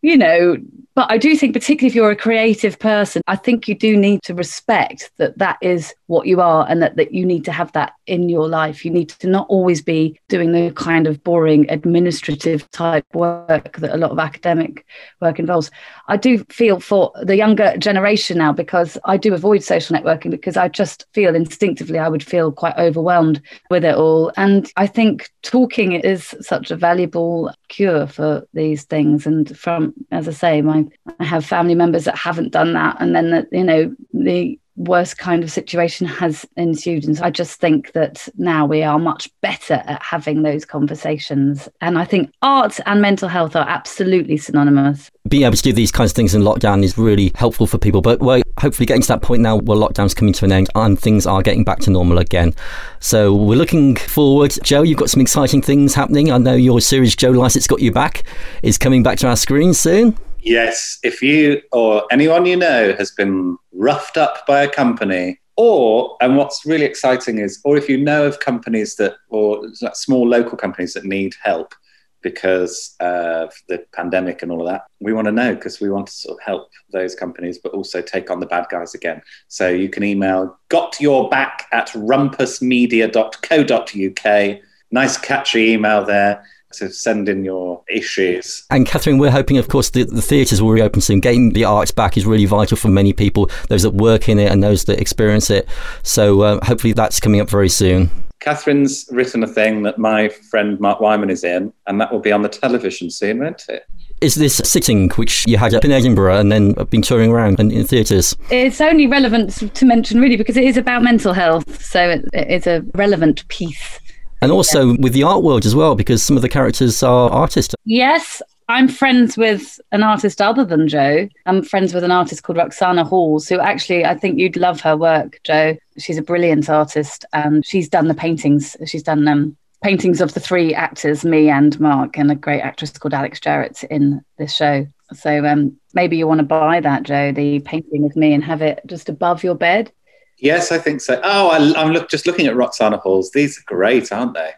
you 0.01 0.17
know, 0.17 0.57
but 0.95 1.11
I 1.11 1.17
do 1.17 1.35
think, 1.35 1.53
particularly 1.53 1.87
if 1.87 1.95
you're 1.95 2.11
a 2.11 2.15
creative 2.15 2.79
person, 2.79 3.21
I 3.27 3.35
think 3.35 3.67
you 3.67 3.75
do 3.75 3.97
need 3.97 4.23
to 4.23 4.33
respect 4.33 5.11
that 5.17 5.37
that 5.39 5.57
is 5.61 5.93
what 6.07 6.25
you 6.25 6.39
are 6.39 6.65
and 6.69 6.81
that, 6.81 6.95
that 6.95 7.13
you 7.13 7.25
need 7.25 7.43
to 7.45 7.51
have 7.51 7.69
that 7.73 7.93
in 8.07 8.29
your 8.29 8.47
life. 8.47 8.85
You 8.85 8.91
need 8.91 9.09
to 9.09 9.27
not 9.27 9.45
always 9.49 9.81
be 9.81 10.17
doing 10.29 10.53
the 10.53 10.71
kind 10.71 11.05
of 11.05 11.21
boring 11.21 11.69
administrative 11.69 12.69
type 12.71 13.05
work 13.13 13.75
that 13.77 13.93
a 13.93 13.97
lot 13.97 14.11
of 14.11 14.19
academic 14.19 14.85
work 15.19 15.37
involves. 15.37 15.69
I 16.07 16.17
do 16.17 16.43
feel 16.49 16.79
for 16.79 17.11
the 17.21 17.35
younger 17.35 17.75
generation 17.77 18.37
now 18.37 18.53
because 18.53 18.97
I 19.05 19.17
do 19.17 19.33
avoid 19.33 19.63
social 19.63 19.95
networking 19.95 20.31
because 20.31 20.57
I 20.57 20.67
just 20.67 21.05
feel 21.13 21.35
instinctively 21.35 21.99
I 21.99 22.09
would 22.09 22.23
feel 22.23 22.51
quite 22.51 22.77
overwhelmed 22.77 23.41
with 23.69 23.83
it 23.83 23.95
all. 23.95 24.31
And 24.37 24.71
I 24.77 24.87
think 24.87 25.29
talking 25.41 25.93
is 25.93 26.35
such 26.41 26.71
a 26.71 26.75
valuable 26.75 27.51
cure 27.69 28.07
for 28.07 28.47
these 28.53 28.83
things. 28.83 29.25
And 29.25 29.57
from, 29.57 29.93
as 30.11 30.27
I 30.27 30.31
say, 30.31 30.61
my 30.61 30.85
I 31.19 31.23
have 31.23 31.45
family 31.45 31.75
members 31.75 32.05
that 32.05 32.17
haven't 32.17 32.51
done 32.51 32.73
that, 32.73 32.97
and 32.99 33.15
then 33.15 33.31
the, 33.31 33.47
you 33.51 33.63
know 33.63 33.95
the 34.13 34.59
worst 34.75 35.17
kind 35.17 35.43
of 35.43 35.51
situation 35.51 36.05
has 36.05 36.45
ensued. 36.57 37.05
And 37.05 37.17
so 37.17 37.23
I 37.23 37.31
just 37.31 37.59
think 37.59 37.93
that 37.93 38.27
now 38.37 38.65
we 38.65 38.83
are 38.83 38.99
much 38.99 39.29
better 39.41 39.75
at 39.85 40.01
having 40.01 40.43
those 40.43 40.65
conversations. 40.65 41.69
And 41.81 41.97
I 41.97 42.05
think 42.05 42.31
art 42.41 42.79
and 42.85 43.01
mental 43.01 43.29
health 43.29 43.55
are 43.55 43.67
absolutely 43.67 44.37
synonymous. 44.37 45.09
Being 45.27 45.43
able 45.43 45.55
to 45.55 45.63
do 45.63 45.73
these 45.73 45.91
kinds 45.91 46.11
of 46.11 46.15
things 46.15 46.35
in 46.35 46.41
lockdown 46.41 46.83
is 46.83 46.97
really 46.97 47.31
helpful 47.35 47.67
for 47.67 47.77
people. 47.77 48.01
But 48.01 48.19
we're 48.19 48.41
hopefully 48.59 48.85
getting 48.85 49.01
to 49.01 49.07
that 49.09 49.21
point 49.21 49.41
now 49.41 49.57
where 49.57 49.77
lockdown's 49.77 50.13
coming 50.13 50.33
to 50.33 50.45
an 50.45 50.51
end 50.51 50.69
and 50.75 50.99
things 50.99 51.25
are 51.25 51.41
getting 51.41 51.63
back 51.63 51.79
to 51.79 51.89
normal 51.89 52.17
again. 52.17 52.53
So 52.99 53.33
we're 53.33 53.57
looking 53.57 53.95
forward. 53.95 54.55
Joe, 54.63 54.81
you've 54.81 54.99
got 54.99 55.09
some 55.09 55.21
exciting 55.21 55.61
things 55.61 55.93
happening. 55.95 56.31
I 56.31 56.37
know 56.37 56.53
your 56.53 56.81
series, 56.81 57.15
Joe 57.15 57.31
Lycett's 57.31 57.67
Got 57.67 57.81
You 57.81 57.91
Back, 57.91 58.23
is 58.61 58.77
coming 58.77 59.03
back 59.03 59.17
to 59.19 59.27
our 59.27 59.37
screens 59.37 59.79
soon. 59.79 60.17
Yes, 60.45 60.99
if 61.01 61.23
you 61.23 61.63
or 61.71 62.05
anyone 62.11 62.45
you 62.45 62.55
know 62.55 62.93
has 62.93 63.09
been 63.09 63.57
roughed 63.73 64.15
up 64.15 64.45
by 64.45 64.61
a 64.61 64.69
company, 64.69 65.39
or, 65.57 66.15
and 66.21 66.37
what's 66.37 66.67
really 66.67 66.85
exciting 66.85 67.39
is, 67.39 67.59
or 67.65 67.77
if 67.77 67.89
you 67.89 67.97
know 67.97 68.27
of 68.27 68.39
companies 68.39 68.95
that, 68.97 69.15
or 69.29 69.67
small 69.93 70.27
local 70.27 70.55
companies 70.57 70.93
that 70.93 71.05
need 71.05 71.33
help 71.41 71.73
because 72.21 72.95
of 72.99 73.51
the 73.69 73.83
pandemic 73.93 74.43
and 74.43 74.51
all 74.51 74.61
of 74.61 74.67
that, 74.67 74.83
we 74.99 75.13
want 75.13 75.25
to 75.25 75.31
know 75.31 75.55
because 75.55 75.79
we 75.79 75.89
want 75.89 76.05
to 76.07 76.13
sort 76.13 76.37
of 76.37 76.43
help 76.43 76.69
those 76.91 77.15
companies, 77.15 77.57
but 77.57 77.71
also 77.71 78.01
take 78.01 78.29
on 78.29 78.39
the 78.39 78.45
bad 78.45 78.67
guys 78.69 78.93
again. 78.93 79.23
So 79.47 79.69
you 79.69 79.89
can 79.89 80.03
email 80.03 80.59
gotyourback 80.69 81.61
at 81.71 81.87
rumpusmedia.co.uk. 81.89 84.59
Nice, 84.91 85.17
catchy 85.17 85.71
email 85.71 86.05
there 86.05 86.45
to 86.75 86.91
send 86.91 87.29
in 87.29 87.43
your 87.43 87.83
issues. 87.89 88.65
And 88.69 88.85
Katherine, 88.85 89.17
we're 89.17 89.31
hoping, 89.31 89.57
of 89.57 89.67
course, 89.67 89.89
the, 89.89 90.03
the 90.03 90.21
theatres 90.21 90.61
will 90.61 90.71
reopen 90.71 91.01
soon. 91.01 91.19
Getting 91.19 91.53
the 91.53 91.65
arts 91.65 91.91
back 91.91 92.17
is 92.17 92.25
really 92.25 92.45
vital 92.45 92.77
for 92.77 92.87
many 92.87 93.13
people, 93.13 93.49
those 93.69 93.83
that 93.83 93.91
work 93.91 94.29
in 94.29 94.39
it 94.39 94.51
and 94.51 94.63
those 94.63 94.85
that 94.85 94.99
experience 94.99 95.49
it. 95.49 95.67
So 96.03 96.41
uh, 96.41 96.65
hopefully 96.65 96.93
that's 96.93 97.19
coming 97.19 97.41
up 97.41 97.49
very 97.49 97.69
soon. 97.69 98.09
Katherine's 98.39 99.07
written 99.11 99.43
a 99.43 99.47
thing 99.47 99.81
that 99.83 99.97
my 99.97 100.29
friend 100.29 100.79
Mark 100.79 100.99
Weinman 100.99 101.31
is 101.31 101.43
in, 101.43 101.73
and 101.87 101.99
that 101.99 102.11
will 102.11 102.19
be 102.19 102.31
on 102.31 102.43
the 102.43 102.49
television 102.49 103.09
soon, 103.09 103.39
won't 103.39 103.65
it? 103.69 103.87
Is 104.21 104.35
this 104.35 104.57
sitting 104.57 105.09
which 105.11 105.45
you 105.47 105.57
had 105.57 105.73
up 105.73 105.83
in 105.83 105.91
Edinburgh 105.91 106.39
and 106.39 106.51
then 106.51 106.73
been 106.89 107.01
touring 107.01 107.31
around 107.31 107.59
in, 107.59 107.71
in 107.71 107.85
theatres? 107.85 108.35
It's 108.49 108.79
only 108.79 109.07
relevant 109.07 109.73
to 109.73 109.85
mention, 109.85 110.21
really, 110.21 110.37
because 110.37 110.57
it 110.57 110.63
is 110.63 110.77
about 110.77 111.03
mental 111.03 111.33
health. 111.33 111.83
So 111.83 112.09
it, 112.09 112.25
it's 112.33 112.67
a 112.67 112.81
relevant 112.93 113.47
piece. 113.47 113.99
And 114.45 114.51
also 114.51 114.95
with 114.99 115.13
the 115.13 115.23
art 115.23 115.41
world 115.41 115.65
as 115.65 115.73
well, 115.73 115.95
because 115.95 116.21
some 116.21 116.35
of 116.35 116.43
the 116.43 116.49
characters 116.49 117.01
are 117.01 117.31
artists. 117.31 117.73
Yes, 117.83 118.43
I'm 118.69 118.87
friends 118.87 119.37
with 119.37 119.79
an 119.91 120.03
artist 120.03 120.39
other 120.39 120.63
than 120.63 120.87
Joe. 120.87 121.27
I'm 121.47 121.63
friends 121.63 121.95
with 121.95 122.03
an 122.03 122.11
artist 122.11 122.43
called 122.43 122.57
Roxana 122.57 123.03
Halls, 123.03 123.49
who 123.49 123.59
actually 123.59 124.05
I 124.05 124.13
think 124.13 124.37
you'd 124.37 124.55
love 124.55 124.81
her 124.81 124.95
work, 124.95 125.39
Joe. 125.43 125.77
She's 125.97 126.19
a 126.19 126.21
brilliant 126.21 126.69
artist 126.69 127.25
and 127.33 127.65
she's 127.65 127.89
done 127.89 128.07
the 128.07 128.13
paintings. 128.13 128.77
She's 128.85 129.01
done 129.01 129.27
um, 129.27 129.57
paintings 129.81 130.21
of 130.21 130.35
the 130.35 130.39
three 130.39 130.75
actors, 130.75 131.25
me 131.25 131.49
and 131.49 131.79
Mark, 131.79 132.15
and 132.15 132.31
a 132.31 132.35
great 132.35 132.61
actress 132.61 132.91
called 132.91 133.15
Alex 133.15 133.39
Jarrett 133.39 133.83
in 133.85 134.23
this 134.37 134.55
show. 134.55 134.85
So 135.13 135.43
um, 135.43 135.75
maybe 135.95 136.17
you 136.17 136.27
want 136.27 136.39
to 136.39 136.45
buy 136.45 136.81
that, 136.81 137.01
Joe, 137.01 137.31
the 137.31 137.61
painting 137.61 138.05
of 138.05 138.15
me 138.15 138.35
and 138.35 138.43
have 138.43 138.61
it 138.61 138.81
just 138.85 139.09
above 139.09 139.43
your 139.43 139.55
bed. 139.55 139.91
Yes, 140.37 140.71
I 140.71 140.77
think 140.77 141.01
so. 141.01 141.19
Oh, 141.23 141.49
I, 141.49 141.81
am 141.81 141.91
look, 141.91 142.09
just 142.09 142.27
looking 142.27 142.47
at 142.47 142.55
Roxana 142.55 142.97
Halls. 142.97 143.31
These 143.31 143.57
are 143.57 143.63
great, 143.65 144.11
aren't 144.11 144.33
they? 144.33 144.51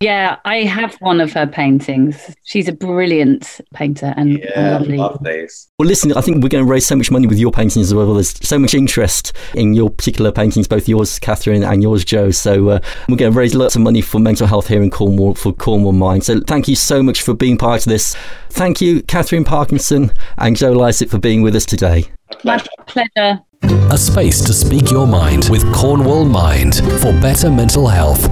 Yeah, 0.00 0.36
I 0.44 0.64
have 0.64 0.96
one 0.96 1.20
of 1.20 1.32
her 1.32 1.46
paintings. 1.46 2.36
She's 2.42 2.68
a 2.68 2.72
brilliant 2.72 3.60
painter 3.72 4.12
and, 4.16 4.38
yeah, 4.38 4.76
and 4.76 4.80
lovely. 4.80 4.96
love 4.98 5.24
these. 5.24 5.68
Well, 5.78 5.88
listen, 5.88 6.12
I 6.12 6.20
think 6.20 6.42
we're 6.42 6.50
going 6.50 6.64
to 6.64 6.70
raise 6.70 6.84
so 6.84 6.96
much 6.96 7.10
money 7.10 7.26
with 7.26 7.38
your 7.38 7.52
paintings 7.52 7.86
as 7.86 7.94
well. 7.94 8.12
There's 8.12 8.36
so 8.46 8.58
much 8.58 8.74
interest 8.74 9.32
in 9.54 9.72
your 9.72 9.88
particular 9.88 10.30
paintings, 10.30 10.68
both 10.68 10.88
yours, 10.88 11.18
Katherine, 11.18 11.62
and 11.62 11.82
yours, 11.82 12.04
Joe. 12.04 12.32
So 12.32 12.68
uh, 12.68 12.80
we're 13.08 13.16
going 13.16 13.32
to 13.32 13.38
raise 13.38 13.54
lots 13.54 13.76
of 13.76 13.82
money 13.82 14.02
for 14.02 14.18
mental 14.18 14.46
health 14.46 14.68
here 14.68 14.82
in 14.82 14.90
Cornwall 14.90 15.36
for 15.36 15.52
Cornwall 15.52 15.92
Mind. 15.92 16.24
So 16.24 16.40
thank 16.40 16.68
you 16.68 16.76
so 16.76 17.02
much 17.02 17.22
for 17.22 17.32
being 17.32 17.56
part 17.56 17.86
of 17.86 17.90
this. 17.90 18.14
Thank 18.50 18.82
you, 18.82 19.00
Katherine 19.04 19.44
Parkinson 19.44 20.12
and 20.36 20.56
Joe 20.56 20.72
Lycett, 20.72 21.08
for 21.08 21.18
being 21.18 21.40
with 21.40 21.54
us 21.56 21.64
today. 21.64 22.06
My 22.42 22.62
pleasure. 22.86 23.40
A 23.90 23.98
space 23.98 24.44
to 24.44 24.52
speak 24.52 24.90
your 24.90 25.06
mind 25.06 25.48
with 25.50 25.64
Cornwall 25.72 26.24
Mind 26.24 26.76
for 27.00 27.12
better 27.20 27.50
mental 27.50 27.86
health. 27.86 28.22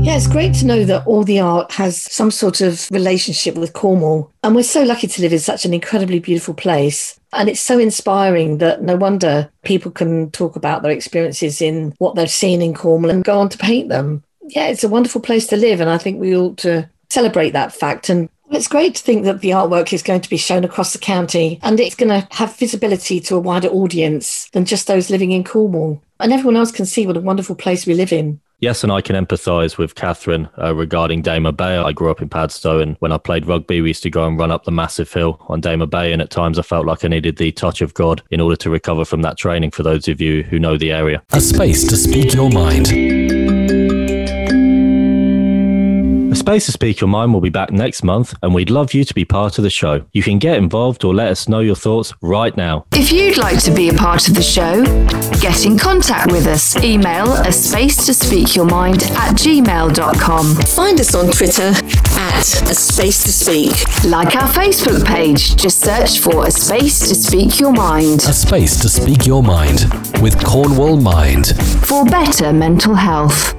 Yeah, 0.00 0.16
it's 0.16 0.26
great 0.26 0.54
to 0.54 0.66
know 0.66 0.84
that 0.84 1.06
all 1.06 1.24
the 1.24 1.40
art 1.40 1.72
has 1.72 2.00
some 2.00 2.30
sort 2.30 2.60
of 2.60 2.88
relationship 2.90 3.56
with 3.56 3.72
Cornwall. 3.72 4.32
And 4.42 4.54
we're 4.54 4.62
so 4.62 4.84
lucky 4.84 5.06
to 5.06 5.22
live 5.22 5.32
in 5.32 5.38
such 5.38 5.64
an 5.64 5.74
incredibly 5.74 6.18
beautiful 6.18 6.54
place. 6.54 7.18
And 7.32 7.48
it's 7.48 7.60
so 7.60 7.78
inspiring 7.78 8.58
that 8.58 8.82
no 8.82 8.96
wonder 8.96 9.50
people 9.64 9.90
can 9.90 10.30
talk 10.30 10.56
about 10.56 10.82
their 10.82 10.92
experiences 10.92 11.60
in 11.60 11.94
what 11.98 12.14
they've 12.14 12.30
seen 12.30 12.62
in 12.62 12.74
Cornwall 12.74 13.10
and 13.10 13.24
go 13.24 13.38
on 13.38 13.48
to 13.50 13.58
paint 13.58 13.90
them. 13.90 14.22
Yeah, 14.44 14.68
it's 14.68 14.84
a 14.84 14.88
wonderful 14.88 15.20
place 15.20 15.46
to 15.48 15.56
live. 15.56 15.80
And 15.80 15.90
I 15.90 15.98
think 15.98 16.20
we 16.20 16.34
ought 16.34 16.56
to 16.58 16.88
celebrate 17.10 17.50
that 17.50 17.74
fact. 17.74 18.08
And 18.08 18.30
it's 18.50 18.68
great 18.68 18.94
to 18.94 19.02
think 19.02 19.24
that 19.24 19.40
the 19.40 19.50
artwork 19.50 19.92
is 19.92 20.02
going 20.02 20.20
to 20.20 20.30
be 20.30 20.36
shown 20.36 20.64
across 20.64 20.92
the 20.92 20.98
county 20.98 21.58
and 21.62 21.78
it's 21.80 21.94
going 21.94 22.08
to 22.08 22.26
have 22.32 22.56
visibility 22.56 23.20
to 23.20 23.36
a 23.36 23.40
wider 23.40 23.68
audience 23.68 24.48
than 24.50 24.64
just 24.64 24.86
those 24.86 25.10
living 25.10 25.32
in 25.32 25.44
Cornwall. 25.44 26.02
And 26.20 26.32
everyone 26.32 26.56
else 26.56 26.72
can 26.72 26.86
see 26.86 27.06
what 27.06 27.16
a 27.16 27.20
wonderful 27.20 27.54
place 27.54 27.86
we 27.86 27.94
live 27.94 28.12
in. 28.12 28.40
Yes, 28.60 28.82
and 28.82 28.90
I 28.90 29.00
can 29.00 29.14
empathise 29.14 29.78
with 29.78 29.94
Katherine 29.94 30.48
uh, 30.60 30.74
regarding 30.74 31.22
Daymer 31.22 31.56
Bay. 31.56 31.76
I 31.76 31.92
grew 31.92 32.10
up 32.10 32.20
in 32.20 32.28
Padstow, 32.28 32.80
and 32.80 32.96
when 32.98 33.12
I 33.12 33.18
played 33.18 33.46
rugby, 33.46 33.80
we 33.80 33.90
used 33.90 34.02
to 34.02 34.10
go 34.10 34.26
and 34.26 34.36
run 34.36 34.50
up 34.50 34.64
the 34.64 34.72
massive 34.72 35.12
hill 35.12 35.40
on 35.48 35.60
Daymer 35.60 35.88
Bay. 35.88 36.12
And 36.12 36.20
at 36.20 36.30
times, 36.30 36.58
I 36.58 36.62
felt 36.62 36.84
like 36.84 37.04
I 37.04 37.08
needed 37.08 37.36
the 37.36 37.52
touch 37.52 37.82
of 37.82 37.94
God 37.94 38.20
in 38.30 38.40
order 38.40 38.56
to 38.56 38.70
recover 38.70 39.04
from 39.04 39.22
that 39.22 39.38
training. 39.38 39.70
For 39.70 39.84
those 39.84 40.08
of 40.08 40.20
you 40.20 40.42
who 40.42 40.58
know 40.58 40.76
the 40.76 40.90
area, 40.90 41.22
a 41.30 41.40
space 41.40 41.86
to 41.86 41.96
speak 41.96 42.34
your 42.34 42.50
mind. 42.50 43.37
Space 46.48 46.64
to 46.64 46.72
Speak 46.72 47.02
Your 47.02 47.08
Mind 47.08 47.34
will 47.34 47.42
be 47.42 47.50
back 47.50 47.70
next 47.72 48.02
month, 48.02 48.34
and 48.42 48.54
we'd 48.54 48.70
love 48.70 48.94
you 48.94 49.04
to 49.04 49.12
be 49.12 49.22
part 49.22 49.58
of 49.58 49.64
the 49.64 49.68
show. 49.68 50.06
You 50.14 50.22
can 50.22 50.38
get 50.38 50.56
involved 50.56 51.04
or 51.04 51.14
let 51.14 51.28
us 51.28 51.46
know 51.46 51.60
your 51.60 51.74
thoughts 51.74 52.14
right 52.22 52.56
now. 52.56 52.86
If 52.94 53.12
you'd 53.12 53.36
like 53.36 53.62
to 53.64 53.70
be 53.70 53.90
a 53.90 53.92
part 53.92 54.28
of 54.28 54.34
the 54.34 54.42
show, 54.42 54.82
get 55.40 55.66
in 55.66 55.76
contact 55.76 56.32
with 56.32 56.46
us. 56.46 56.74
Email 56.82 57.34
a 57.34 57.52
space 57.52 58.06
to 58.06 58.14
speak 58.14 58.56
your 58.56 58.64
mind 58.64 59.02
at 59.02 59.34
gmail.com. 59.34 60.54
Find 60.54 60.98
us 60.98 61.14
on 61.14 61.30
Twitter 61.32 61.68
at 62.16 62.62
a 62.62 62.74
space 62.74 63.24
to 63.24 63.30
speak. 63.30 63.72
Like 64.10 64.34
our 64.34 64.48
Facebook 64.48 65.04
page, 65.04 65.54
just 65.54 65.80
search 65.80 66.20
for 66.20 66.46
a 66.46 66.50
space 66.50 67.10
to 67.10 67.14
speak 67.14 67.60
your 67.60 67.74
mind. 67.74 68.20
A 68.22 68.32
space 68.32 68.80
to 68.80 68.88
speak 68.88 69.26
your 69.26 69.42
mind 69.42 69.80
with 70.22 70.42
Cornwall 70.42 70.96
Mind. 70.96 71.48
For 71.86 72.06
better 72.06 72.54
mental 72.54 72.94
health. 72.94 73.54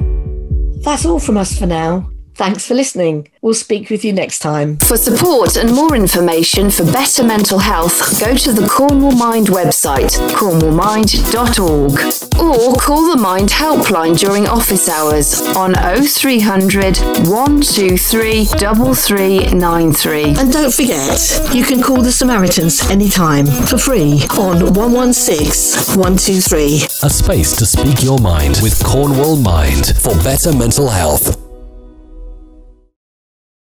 That's 0.81 1.05
all 1.05 1.19
from 1.19 1.37
us 1.37 1.55
for 1.55 1.67
now. 1.67 2.09
Thanks 2.39 2.65
for 2.65 2.73
listening. 2.73 3.27
We'll 3.41 3.53
speak 3.53 3.89
with 3.89 4.05
you 4.05 4.13
next 4.13 4.39
time. 4.39 4.77
For 4.77 4.95
support 4.95 5.57
and 5.57 5.75
more 5.75 5.93
information 5.93 6.71
for 6.71 6.85
better 6.85 7.21
mental 7.21 7.59
health, 7.59 8.17
go 8.17 8.33
to 8.33 8.53
the 8.53 8.65
Cornwall 8.65 9.11
Mind 9.11 9.47
website, 9.47 10.17
cornwallmind.org, 10.31 11.99
or 12.39 12.77
call 12.79 13.11
the 13.13 13.17
Mind 13.17 13.49
helpline 13.49 14.17
during 14.17 14.47
office 14.47 14.87
hours 14.87 15.41
on 15.57 15.73
0300 15.73 16.99
123 17.27 18.45
3393. 18.45 20.23
And 20.37 20.53
don't 20.53 20.73
forget, 20.73 21.19
you 21.53 21.65
can 21.65 21.81
call 21.81 22.01
the 22.01 22.13
Samaritans 22.13 22.89
anytime 22.89 23.47
for 23.47 23.77
free 23.77 24.21
on 24.39 24.73
116 24.75 25.97
123. 25.99 26.83
A 27.03 27.09
space 27.09 27.51
to 27.57 27.65
speak 27.65 28.01
your 28.01 28.19
mind 28.19 28.61
with 28.63 28.81
Cornwall 28.85 29.35
Mind 29.35 29.87
for 29.97 30.15
better 30.23 30.53
mental 30.55 30.87
health. 30.87 31.48